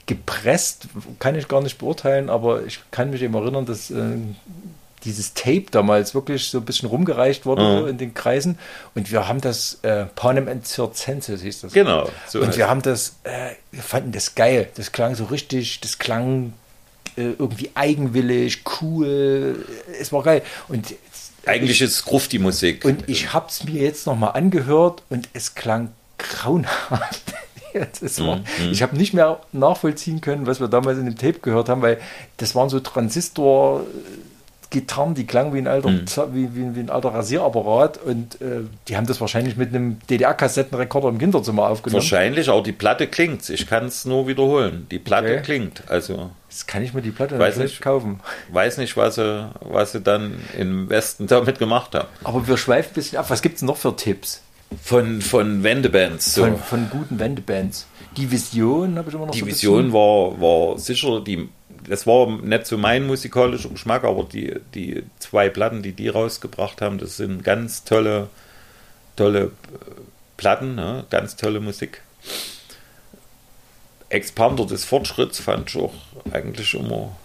Gepresst 0.06 0.88
kann 1.20 1.36
ich 1.36 1.48
gar 1.48 1.62
nicht 1.62 1.78
beurteilen, 1.78 2.30
aber 2.30 2.64
ich 2.66 2.80
kann 2.92 3.10
mich 3.10 3.22
eben 3.22 3.34
erinnern, 3.34 3.66
dass 3.66 3.92
äh, 3.92 4.18
dieses 5.04 5.34
Tape 5.34 5.66
damals 5.72 6.16
wirklich 6.16 6.50
so 6.50 6.60
ein 6.60 6.66
bisschen 6.66 6.90
rumgereicht 6.90 7.46
wurde 7.46 7.64
mhm. 7.64 7.80
so 7.80 7.88
in 7.88 7.98
den 7.98 8.14
Kreisen. 8.14 8.58
Und 8.96 9.12
wir 9.12 9.28
haben 9.28 9.42
das 9.42 9.80
äh, 9.84 10.06
Panem 10.16 10.48
and 10.48 10.66
Circenses 10.66 11.42
hieß 11.42 11.62
das. 11.62 11.74
Genau. 11.74 12.10
So 12.28 12.40
und 12.40 12.56
wir 12.56 12.70
haben 12.70 12.82
das, 12.82 13.18
äh, 13.24 13.52
wir 13.72 13.84
fanden 13.84 14.12
das 14.12 14.36
geil. 14.36 14.70
Das 14.76 14.92
klang 14.92 15.16
so 15.16 15.26
richtig, 15.26 15.82
das 15.82 16.00
klang 16.00 16.54
äh, 17.16 17.34
irgendwie 17.38 17.72
eigenwillig, 17.74 18.64
cool. 18.82 19.66
Es 20.00 20.12
war 20.14 20.24
geil. 20.24 20.42
Und 20.68 20.94
eigentlich 21.48 21.82
ist 21.82 22.06
Gruft 22.06 22.32
die 22.32 22.40
Musik. 22.40 22.86
Und 22.86 23.08
ich 23.08 23.34
habe 23.34 23.48
es 23.50 23.64
mir 23.64 23.82
jetzt 23.82 24.08
nochmal 24.08 24.32
angehört 24.34 25.04
und 25.10 25.30
es 25.34 25.56
klang 25.56 25.92
grauenhaft. 26.18 27.22
War, 27.74 28.38
mm, 28.38 28.40
mm. 28.40 28.72
Ich 28.72 28.82
habe 28.82 28.98
nicht 28.98 29.14
mehr 29.14 29.40
nachvollziehen 29.52 30.20
können, 30.20 30.48
was 30.48 30.60
wir 30.60 30.68
damals 30.68 30.98
in 30.98 31.06
dem 31.06 31.16
Tape 31.16 31.40
gehört 31.40 31.70
haben, 31.70 31.84
weil 31.84 32.00
das 32.38 32.56
waren 32.56 32.70
so 32.70 32.80
Transistor 32.80 33.86
Gitarren, 34.70 35.16
die 35.16 35.26
klangen 35.26 35.54
wie 35.54 35.60
ein 35.60 35.68
alter, 35.68 35.90
mhm. 35.90 36.06
wie, 36.34 36.56
wie, 36.56 36.76
wie, 36.76 36.80
ein 36.82 36.90
alter 36.90 37.14
Rasierapparat 37.14 37.98
und 38.04 38.42
äh, 38.42 38.62
die 38.88 38.98
haben 38.98 39.08
das 39.08 39.22
wahrscheinlich 39.22 39.56
mit 39.56 39.70
einem 39.70 39.98
DDR-Kassettenrekorder 40.10 41.08
im 41.08 41.20
Kinderzimmer 41.20 41.70
aufgenommen. 41.70 42.02
Wahrscheinlich, 42.02 42.50
aber 42.50 42.64
die 42.64 42.74
Platte 42.74 43.08
klingt. 43.08 43.50
Ich 43.50 43.68
kann 43.68 43.86
es 43.86 44.04
nur 44.04 44.28
wiederholen. 44.28 44.88
Die 44.92 45.00
Platte 45.00 45.34
okay. 45.34 45.42
klingt. 45.42 45.84
Also 45.88 46.32
Jetzt 46.50 46.68
kann 46.68 46.82
ich 46.82 46.94
mir 46.94 47.02
die 47.02 47.12
Platte 47.12 47.38
weiß 47.38 47.58
nicht 47.58 47.82
kaufen. 47.82 48.22
Weiß 48.50 48.78
nicht, 48.78 48.96
was 48.96 49.16
sie, 49.16 49.50
was 49.60 49.92
sie 49.92 50.02
dann 50.02 50.40
im 50.58 50.90
Westen 50.90 51.28
damit 51.28 51.60
gemacht 51.60 51.94
haben. 51.94 52.08
Aber 52.24 52.48
wir 52.48 52.58
schweifen 52.58 52.92
ein 52.92 52.94
bisschen 52.94 53.18
ab. 53.18 53.30
Was 53.30 53.42
gibt 53.42 53.58
es 53.58 53.62
noch 53.62 53.78
für 53.78 53.96
Tipps? 53.96 54.42
Von, 54.82 55.22
von 55.22 55.64
Wendebands. 55.64 56.34
So. 56.34 56.44
Von, 56.44 56.58
von 56.58 56.90
guten 56.90 57.20
Wendebands. 57.20 57.88
Die 58.16 58.32
Vision 58.32 58.98
habe 58.98 59.10
ich 59.10 59.16
immer 59.16 59.28
noch 59.28 59.34
die 59.34 59.42
so 59.42 59.46
Vision 59.46 59.94
war, 59.94 60.42
war 60.42 60.80
sicher, 60.80 61.22
die, 61.22 61.50
das 61.88 62.08
war 62.08 62.30
nicht 62.30 62.66
so 62.66 62.78
mein 62.78 63.06
musikalischer 63.06 63.70
Geschmack, 63.70 64.04
aber 64.04 64.24
die, 64.24 64.56
die 64.74 65.04
zwei 65.20 65.50
Platten, 65.50 65.84
die 65.84 65.94
die 65.94 66.10
rausgebracht 66.10 66.82
haben, 66.82 66.98
das 66.98 67.18
sind 67.18 67.44
ganz 67.44 67.84
tolle, 67.84 68.30
tolle 69.16 69.44
äh, 69.44 69.50
Platten, 70.36 70.76
ne? 70.76 71.06
ganz 71.10 71.36
tolle 71.36 71.60
Musik. 71.60 72.02
Expander 74.10 74.66
des 74.66 74.86
Fortschritts 74.86 75.40
fand 75.40 75.70
ich 75.70 75.78
auch 75.78 75.94
eigentlich 76.32 76.74
immer 76.74 77.16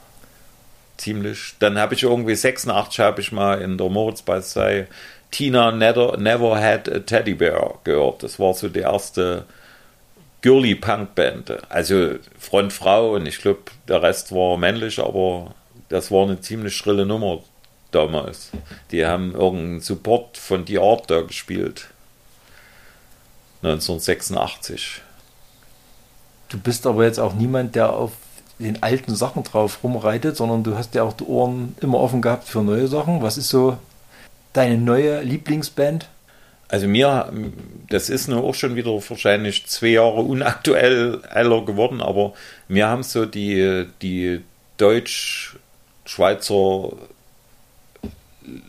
ziemlich. 0.96 1.54
Dann 1.58 1.78
habe 1.78 1.94
ich 1.94 2.02
irgendwie 2.02 2.34
86 2.34 3.00
habe 3.00 3.20
ich 3.20 3.32
mal 3.32 3.60
in 3.60 3.78
der 3.78 3.88
Moritzbastei 3.88 4.88
Tina 5.30 5.72
never, 5.72 6.16
never 6.18 6.60
Had 6.60 6.88
a 6.88 7.00
Teddy 7.00 7.34
Bear 7.34 7.78
gehört. 7.84 8.22
Das 8.22 8.38
war 8.38 8.54
so 8.54 8.68
die 8.68 8.80
erste 8.80 9.46
girly 10.42 10.74
Punk 10.74 11.14
Band. 11.14 11.52
Also 11.70 12.16
Frontfrau 12.38 13.14
und 13.14 13.26
ich 13.26 13.40
glaube 13.40 13.62
der 13.88 14.02
Rest 14.02 14.32
war 14.32 14.56
männlich, 14.58 14.98
aber 14.98 15.54
das 15.88 16.10
war 16.10 16.24
eine 16.24 16.40
ziemlich 16.40 16.76
schrille 16.76 17.06
Nummer 17.06 17.42
damals. 17.92 18.50
Die 18.90 19.06
haben 19.06 19.34
irgendeinen 19.34 19.80
Support 19.80 20.36
von 20.36 20.66
The 20.66 20.78
Art 20.78 21.10
da 21.10 21.20
gespielt. 21.20 21.88
1986. 23.62 25.00
Du 26.52 26.58
bist 26.58 26.86
aber 26.86 27.04
jetzt 27.04 27.18
auch 27.18 27.32
niemand, 27.32 27.74
der 27.74 27.94
auf 27.94 28.12
den 28.58 28.82
alten 28.82 29.14
Sachen 29.14 29.42
drauf 29.42 29.82
rumreitet, 29.82 30.36
sondern 30.36 30.62
du 30.62 30.76
hast 30.76 30.94
ja 30.94 31.02
auch 31.02 31.14
die 31.14 31.24
Ohren 31.24 31.74
immer 31.80 31.98
offen 31.98 32.20
gehabt 32.20 32.46
für 32.46 32.62
neue 32.62 32.88
Sachen. 32.88 33.22
Was 33.22 33.38
ist 33.38 33.48
so 33.48 33.78
deine 34.52 34.76
neue 34.76 35.22
Lieblingsband? 35.22 36.10
Also 36.68 36.88
mir, 36.88 37.32
das 37.88 38.10
ist 38.10 38.28
nur 38.28 38.44
auch 38.44 38.54
schon 38.54 38.76
wieder 38.76 38.92
wahrscheinlich 38.92 39.64
zwei 39.66 39.88
Jahre 39.88 40.20
unaktuell 40.20 41.20
geworden, 41.20 42.02
aber 42.02 42.34
mir 42.68 42.86
haben 42.86 43.02
so 43.02 43.24
die, 43.24 43.86
die 44.02 44.42
Deutsch-Schweizer, 44.76 46.92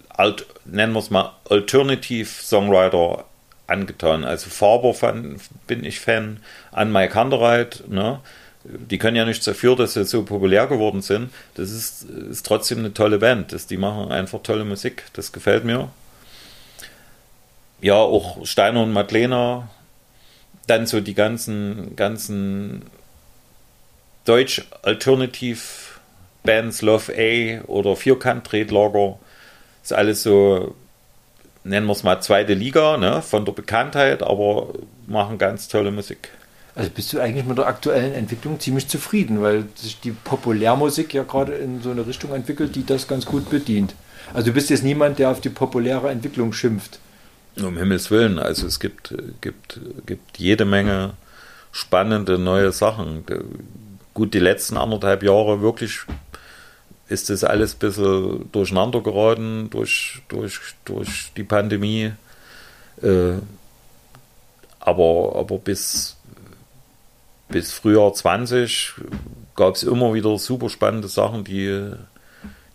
Alt, 0.09 0.45
nennen 0.63 0.93
wir 0.93 0.99
es 0.99 1.09
mal, 1.09 1.33
Alternative-Songwriter 1.49 3.25
angetan. 3.73 4.23
Also 4.23 4.49
Faber 4.49 4.93
fand, 4.93 5.41
bin 5.67 5.83
ich 5.83 5.99
Fan, 5.99 6.39
an 6.71 6.91
Mike 6.91 7.13
Kandereit, 7.13 7.83
ne? 7.87 8.19
die 8.63 8.97
können 8.97 9.17
ja 9.17 9.25
nichts 9.25 9.43
dafür, 9.45 9.75
dass 9.75 9.93
sie 9.93 10.05
so 10.05 10.23
populär 10.23 10.67
geworden 10.67 11.01
sind. 11.01 11.31
Das 11.55 11.71
ist, 11.71 12.03
ist 12.03 12.45
trotzdem 12.45 12.79
eine 12.79 12.93
tolle 12.93 13.19
Band. 13.19 13.51
Das, 13.51 13.67
die 13.67 13.75
machen 13.77 14.11
einfach 14.11 14.41
tolle 14.41 14.63
Musik. 14.63 15.03
Das 15.13 15.31
gefällt 15.31 15.65
mir. 15.65 15.89
Ja, 17.81 17.95
auch 17.95 18.45
Steiner 18.45 18.83
und 18.83 18.93
Madlena. 18.93 19.69
Dann 20.67 20.87
so 20.87 21.01
die 21.01 21.13
ganzen, 21.13 21.97
ganzen 21.97 22.83
Deutsch-Alternativ-Bands, 24.23 26.81
Love 26.81 27.13
A 27.17 27.61
oder 27.67 27.97
Vierkant-Tretlager. 27.97 29.19
Ist 29.83 29.91
alles 29.91 30.23
so, 30.23 30.73
nennen 31.63 31.87
wir 31.87 31.93
es 31.93 32.03
mal 32.03 32.21
zweite 32.21 32.53
Liga, 32.53 32.97
ne, 32.97 33.21
von 33.21 33.45
der 33.45 33.53
Bekanntheit, 33.53 34.23
aber 34.23 34.69
machen 35.07 35.37
ganz 35.37 35.67
tolle 35.67 35.91
Musik. 35.91 36.29
Also 36.75 36.89
bist 36.89 37.13
du 37.13 37.19
eigentlich 37.19 37.45
mit 37.45 37.57
der 37.57 37.67
aktuellen 37.67 38.13
Entwicklung 38.13 38.59
ziemlich 38.59 38.87
zufrieden, 38.87 39.41
weil 39.41 39.65
sich 39.75 39.99
die 39.99 40.11
Populärmusik 40.11 41.13
ja 41.13 41.23
gerade 41.23 41.53
in 41.53 41.81
so 41.81 41.91
eine 41.91 42.07
Richtung 42.07 42.33
entwickelt, 42.33 42.75
die 42.75 42.85
das 42.85 43.07
ganz 43.07 43.25
gut 43.25 43.49
bedient. 43.49 43.93
Also 44.33 44.47
du 44.47 44.53
bist 44.53 44.69
jetzt 44.71 44.83
niemand, 44.83 45.19
der 45.19 45.29
auf 45.29 45.39
die 45.39 45.49
populäre 45.49 46.09
Entwicklung 46.09 46.51
schimpft. 46.51 46.99
Um 47.61 47.77
Himmels 47.77 48.09
Willen, 48.09 48.39
also 48.39 48.65
es 48.65 48.79
gibt, 48.79 49.13
gibt, 49.41 49.79
gibt 50.07 50.39
jede 50.39 50.65
Menge 50.65 51.13
spannende 51.71 52.39
neue 52.39 52.71
Sachen. 52.71 53.23
Gut, 54.15 54.33
die 54.33 54.39
letzten 54.39 54.77
anderthalb 54.77 55.21
Jahre 55.21 55.61
wirklich 55.61 55.99
ist 57.13 57.29
das 57.29 57.43
alles 57.43 57.75
ein 57.75 57.79
bisschen 57.79 58.51
durcheinander 58.51 59.01
geraten 59.01 59.69
durch, 59.69 60.21
durch, 60.27 60.59
durch 60.83 61.31
die 61.37 61.43
Pandemie. 61.43 62.11
Äh, 63.01 63.33
aber, 64.79 65.35
aber 65.35 65.59
bis, 65.59 66.17
bis 67.49 67.71
Frühjahr 67.71 68.13
20 68.13 68.95
gab 69.55 69.75
es 69.75 69.83
immer 69.83 70.13
wieder 70.13 70.37
super 70.39 70.69
spannende 70.69 71.07
Sachen, 71.07 71.43
die, 71.43 71.91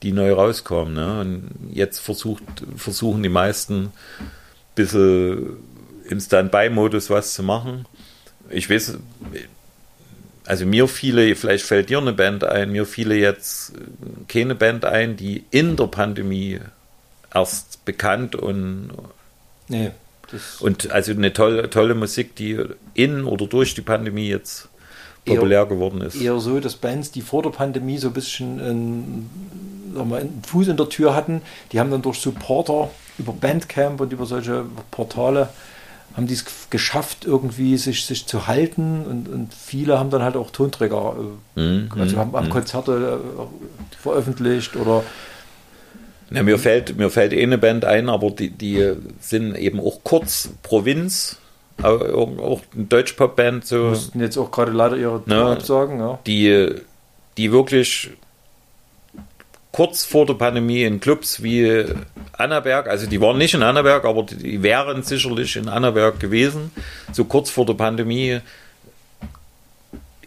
die 0.03 0.13
neu 0.13 0.33
rauskamen. 0.33 0.95
Ne? 0.95 1.21
Und 1.21 1.51
jetzt 1.73 1.99
versucht, 1.99 2.45
versuchen 2.77 3.23
die 3.23 3.29
meisten 3.29 3.87
ein 3.87 3.93
bisschen 4.77 5.57
im 6.09 6.21
Standby-Modus 6.21 7.11
was 7.11 7.35
zu 7.35 7.43
machen. 7.43 7.85
Ich 8.49 8.71
weiß, 8.71 8.99
also 10.49 10.65
mir 10.65 10.89
viele, 10.89 11.37
vielleicht 11.37 11.67
fällt 11.67 11.91
dir 11.91 11.99
eine 11.99 12.15
Band 12.15 12.43
ein, 12.43 12.73
mir 12.73 12.87
viele 12.87 13.15
jetzt 13.15 13.73
keine 14.29 14.55
Band 14.55 14.87
ein, 14.87 15.15
die 15.15 15.45
in 15.51 15.77
der 15.77 15.89
Pandemie 15.89 16.59
erst 17.35 17.85
bekannt 17.85 18.35
und 18.35 18.91
nee. 19.69 19.91
Und 20.61 20.91
also 20.91 21.13
eine 21.13 21.35
tolle, 21.35 21.69
tolle 21.69 21.95
Musik, 21.95 22.35
die 22.37 22.59
in 22.95 23.25
oder 23.25 23.47
durch 23.47 23.75
die 23.75 23.83
Pandemie 23.83 24.29
jetzt 24.29 24.69
populär 25.27 25.61
eher, 25.61 25.67
geworden 25.67 26.01
ist. 26.01 26.17
Eher 26.17 26.39
so, 26.39 26.61
dass 26.61 26.77
Bands, 26.77 27.11
die 27.11 27.21
vor 27.21 27.43
der 27.43 27.51
Pandemie 27.51 27.99
so 27.99 28.09
ein 28.09 28.15
bisschen 28.15 28.59
einen, 28.59 29.31
mal, 29.93 30.21
einen 30.21 30.43
Fuß 30.47 30.69
in 30.69 30.79
der 30.79 30.89
Tür 30.89 31.15
hatten, 31.15 31.43
die 31.73 31.81
haben 31.81 31.91
dann 31.91 32.03
durch 32.03 32.21
Supporter 32.21 32.91
über 33.19 33.33
Bandcamp 33.35 34.01
und 34.01 34.13
über 34.13 34.25
solche 34.25 34.65
Portale 34.91 35.51
haben 36.15 36.27
die 36.27 36.35
es 36.35 36.45
geschafft, 36.71 37.25
irgendwie 37.25 37.77
sich, 37.77 38.05
sich 38.05 38.27
zu 38.27 38.47
halten 38.47 39.05
und, 39.05 39.29
und 39.29 39.55
viele 39.55 39.99
haben 39.99 40.11
dann 40.11 40.23
halt 40.23 40.37
auch 40.37 40.51
Tonträger, 40.51 41.15
äh, 41.57 41.61
mm, 41.61 41.91
also 41.97 42.17
haben, 42.17 42.33
haben 42.33 42.49
mm. 42.49 42.51
Konzerte 42.51 43.21
äh, 43.21 43.97
veröffentlicht 44.03 44.77
oder 44.77 45.05
ja, 46.31 46.43
mir, 46.43 46.59
fällt, 46.59 46.97
mir 46.97 47.09
fällt 47.11 47.33
eh 47.33 47.43
eine 47.43 47.57
Band 47.57 47.85
ein, 47.85 48.09
aber 48.09 48.31
die, 48.31 48.51
die 48.51 48.93
sind 49.21 49.57
eben 49.57 49.81
auch 49.81 50.01
kurz 50.05 50.51
Provinz, 50.63 51.39
auch, 51.83 52.39
auch 52.39 52.61
eine 52.75 52.85
Deutschpop-Band. 52.85 53.65
So, 53.65 53.85
mussten 53.85 54.21
jetzt 54.21 54.37
auch 54.37 54.51
gerade 54.51 54.73
leider 54.73 54.97
ihre 54.97 55.25
Tour 55.25 55.35
ne, 55.35 55.45
absagen. 55.45 55.99
Ja. 55.99 56.19
Die, 56.27 56.75
die 57.39 57.53
wirklich 57.53 58.11
kurz 59.79 60.05
vor 60.05 60.27
der 60.27 60.35
Pandemie 60.35 60.83
in 60.83 60.99
Clubs 60.99 61.41
wie 61.41 61.85
Annaberg, 62.33 62.89
also 62.89 63.07
die 63.07 63.21
waren 63.21 63.39
nicht 63.39 63.55
in 63.55 63.63
Annaberg, 63.63 64.05
aber 64.07 64.25
die 64.25 64.61
wären 64.61 65.05
sicherlich 65.05 65.55
in 65.55 65.69
Annaberg 65.69 66.19
gewesen, 66.19 66.73
so 67.13 67.25
kurz 67.27 67.49
vor 67.49 67.65
der 67.65 67.75
Pandemie. 67.75 68.41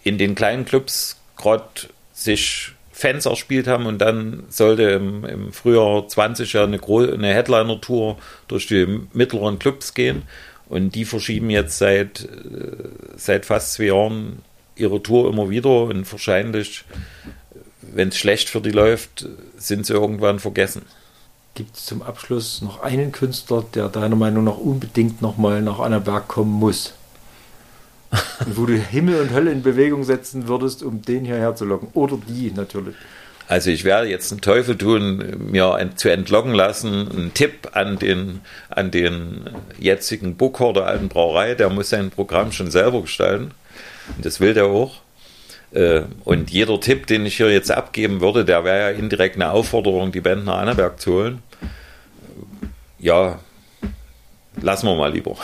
In 0.05 0.17
den 0.17 0.35
kleinen 0.35 0.63
Clubs 0.63 1.19
gerade 1.35 1.65
sich 2.13 2.71
Fans 2.93 3.25
erspielt 3.25 3.67
haben 3.67 3.87
und 3.87 3.97
dann 3.97 4.43
sollte 4.47 4.83
im, 4.83 5.25
im 5.25 5.51
Frühjahr 5.51 6.07
20 6.07 6.53
ja 6.53 6.63
eine, 6.63 6.79
eine 6.81 7.33
Headliner-Tour 7.33 8.19
durch 8.47 8.67
die 8.67 9.01
mittleren 9.11 9.59
Clubs 9.59 9.93
gehen. 9.93 10.21
Und 10.69 10.95
die 10.95 11.03
verschieben 11.03 11.49
jetzt 11.49 11.77
seit, 11.77 12.21
äh, 12.21 12.87
seit 13.17 13.45
fast 13.45 13.73
zwei 13.73 13.87
Jahren 13.87 14.43
ihre 14.77 15.03
Tour 15.03 15.29
immer 15.29 15.49
wieder 15.49 15.83
und 15.83 16.09
wahrscheinlich, 16.09 16.85
wenn 17.93 18.09
es 18.09 18.17
schlecht 18.17 18.49
für 18.49 18.61
die 18.61 18.71
läuft, 18.71 19.27
sind 19.57 19.85
sie 19.85 19.93
irgendwann 19.93 20.39
vergessen. 20.39 20.83
Gibt 21.53 21.75
es 21.75 21.85
zum 21.85 22.01
Abschluss 22.01 22.61
noch 22.61 22.81
einen 22.81 23.11
Künstler, 23.11 23.65
der 23.73 23.89
deiner 23.89 24.15
Meinung 24.15 24.45
nach 24.45 24.57
unbedingt 24.57 25.21
nochmal 25.21 25.61
nach 25.61 25.79
Annaberg 25.79 26.27
kommen 26.27 26.51
muss? 26.51 26.93
wo 28.47 28.65
du 28.65 28.73
Himmel 28.73 29.21
und 29.21 29.33
Hölle 29.33 29.51
in 29.51 29.61
Bewegung 29.61 30.03
setzen 30.03 30.47
würdest, 30.47 30.83
um 30.83 31.01
den 31.01 31.25
hierher 31.25 31.55
zu 31.55 31.65
locken. 31.65 31.89
Oder 31.93 32.17
die 32.27 32.51
natürlich. 32.51 32.95
Also 33.47 33.69
ich 33.69 33.83
werde 33.83 34.07
jetzt 34.07 34.31
einen 34.31 34.41
Teufel 34.41 34.77
tun, 34.77 35.49
mir 35.51 35.89
zu 35.95 36.09
entlocken 36.09 36.53
lassen. 36.53 37.09
Ein 37.11 37.33
Tipp 37.33 37.69
an 37.73 37.97
den, 37.97 38.41
an 38.69 38.91
den 38.91 39.49
jetzigen 39.77 40.35
Booker 40.35 40.73
der 40.73 40.85
alten 40.85 41.09
Brauerei, 41.09 41.55
der 41.55 41.69
muss 41.69 41.89
sein 41.89 42.11
Programm 42.11 42.51
schon 42.51 42.71
selber 42.71 43.01
gestalten. 43.01 43.51
Und 44.15 44.25
das 44.25 44.39
will 44.39 44.53
der 44.53 44.65
auch. 44.65 45.01
Äh, 45.73 46.01
und 46.25 46.51
jeder 46.51 46.79
Tipp, 46.79 47.07
den 47.07 47.25
ich 47.25 47.37
hier 47.37 47.51
jetzt 47.51 47.71
abgeben 47.71 48.21
würde, 48.21 48.43
der 48.43 48.63
wäre 48.63 48.91
ja 48.91 48.97
indirekt 48.97 49.35
eine 49.35 49.51
Aufforderung, 49.51 50.11
die 50.11 50.21
Band 50.21 50.45
nach 50.45 50.57
Annaberg 50.57 50.99
zu 50.99 51.13
holen. 51.13 51.43
Ja, 52.99 53.39
lassen 54.61 54.87
wir 54.87 54.95
mal 54.95 55.11
lieber. 55.11 55.35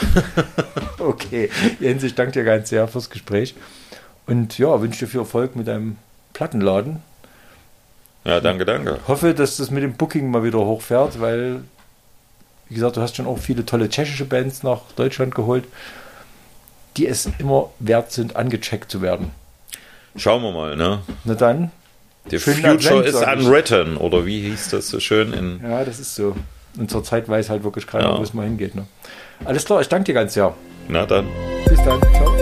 okay, 0.99 1.49
Jens, 1.79 2.03
ich 2.03 2.15
danke 2.15 2.33
dir 2.33 2.43
ganz 2.43 2.69
sehr 2.69 2.87
fürs 2.87 3.09
Gespräch 3.09 3.55
und 4.25 4.57
ja, 4.57 4.79
wünsche 4.81 5.05
dir 5.05 5.11
viel 5.11 5.21
Erfolg 5.21 5.55
mit 5.55 5.67
deinem 5.67 5.97
Plattenladen. 6.33 7.01
Ja, 8.25 8.41
danke, 8.41 8.65
danke. 8.65 8.99
Ich 9.01 9.07
hoffe, 9.07 9.33
dass 9.33 9.57
das 9.57 9.71
mit 9.71 9.83
dem 9.83 9.93
Booking 9.93 10.29
mal 10.29 10.43
wieder 10.43 10.59
hochfährt, 10.59 11.21
weil, 11.21 11.61
wie 12.67 12.75
gesagt, 12.75 12.97
du 12.97 13.01
hast 13.01 13.15
schon 13.15 13.25
auch 13.25 13.39
viele 13.39 13.65
tolle 13.65 13.87
tschechische 13.87 14.25
Bands 14.25 14.63
nach 14.63 14.81
Deutschland 14.97 15.33
geholt, 15.33 15.63
die 16.97 17.07
es 17.07 17.29
immer 17.39 17.69
wert 17.79 18.11
sind, 18.11 18.35
angecheckt 18.35 18.91
zu 18.91 19.01
werden. 19.01 19.31
Schauen 20.17 20.41
wir 20.43 20.51
mal, 20.51 20.75
ne? 20.75 20.99
Na 21.23 21.35
dann. 21.35 21.71
The 22.29 22.39
future 22.39 22.73
Advent, 22.73 23.05
is 23.05 23.15
unwritten, 23.15 23.97
oder 23.97 24.25
wie 24.25 24.41
hieß 24.41 24.69
das 24.71 24.89
so 24.89 24.99
schön 24.99 25.31
in. 25.31 25.61
Ja, 25.63 25.85
das 25.85 25.99
ist 25.99 26.15
so. 26.15 26.35
Und 26.77 26.91
zur 26.91 27.03
Zeit 27.03 27.29
weiß 27.29 27.49
halt 27.49 27.63
wirklich 27.63 27.87
keiner, 27.87 28.09
ja. 28.09 28.17
wo 28.17 28.23
es 28.23 28.33
mal 28.33 28.43
hingeht. 28.45 28.75
Ne? 28.75 28.85
Alles 29.45 29.65
klar, 29.65 29.81
ich 29.81 29.87
danke 29.87 30.05
dir 30.05 30.13
ganz 30.13 30.33
sehr. 30.33 30.53
Na 30.89 31.05
dann. 31.05 31.27
Bis 31.65 31.81
dann. 31.83 32.01
Ciao. 32.13 32.36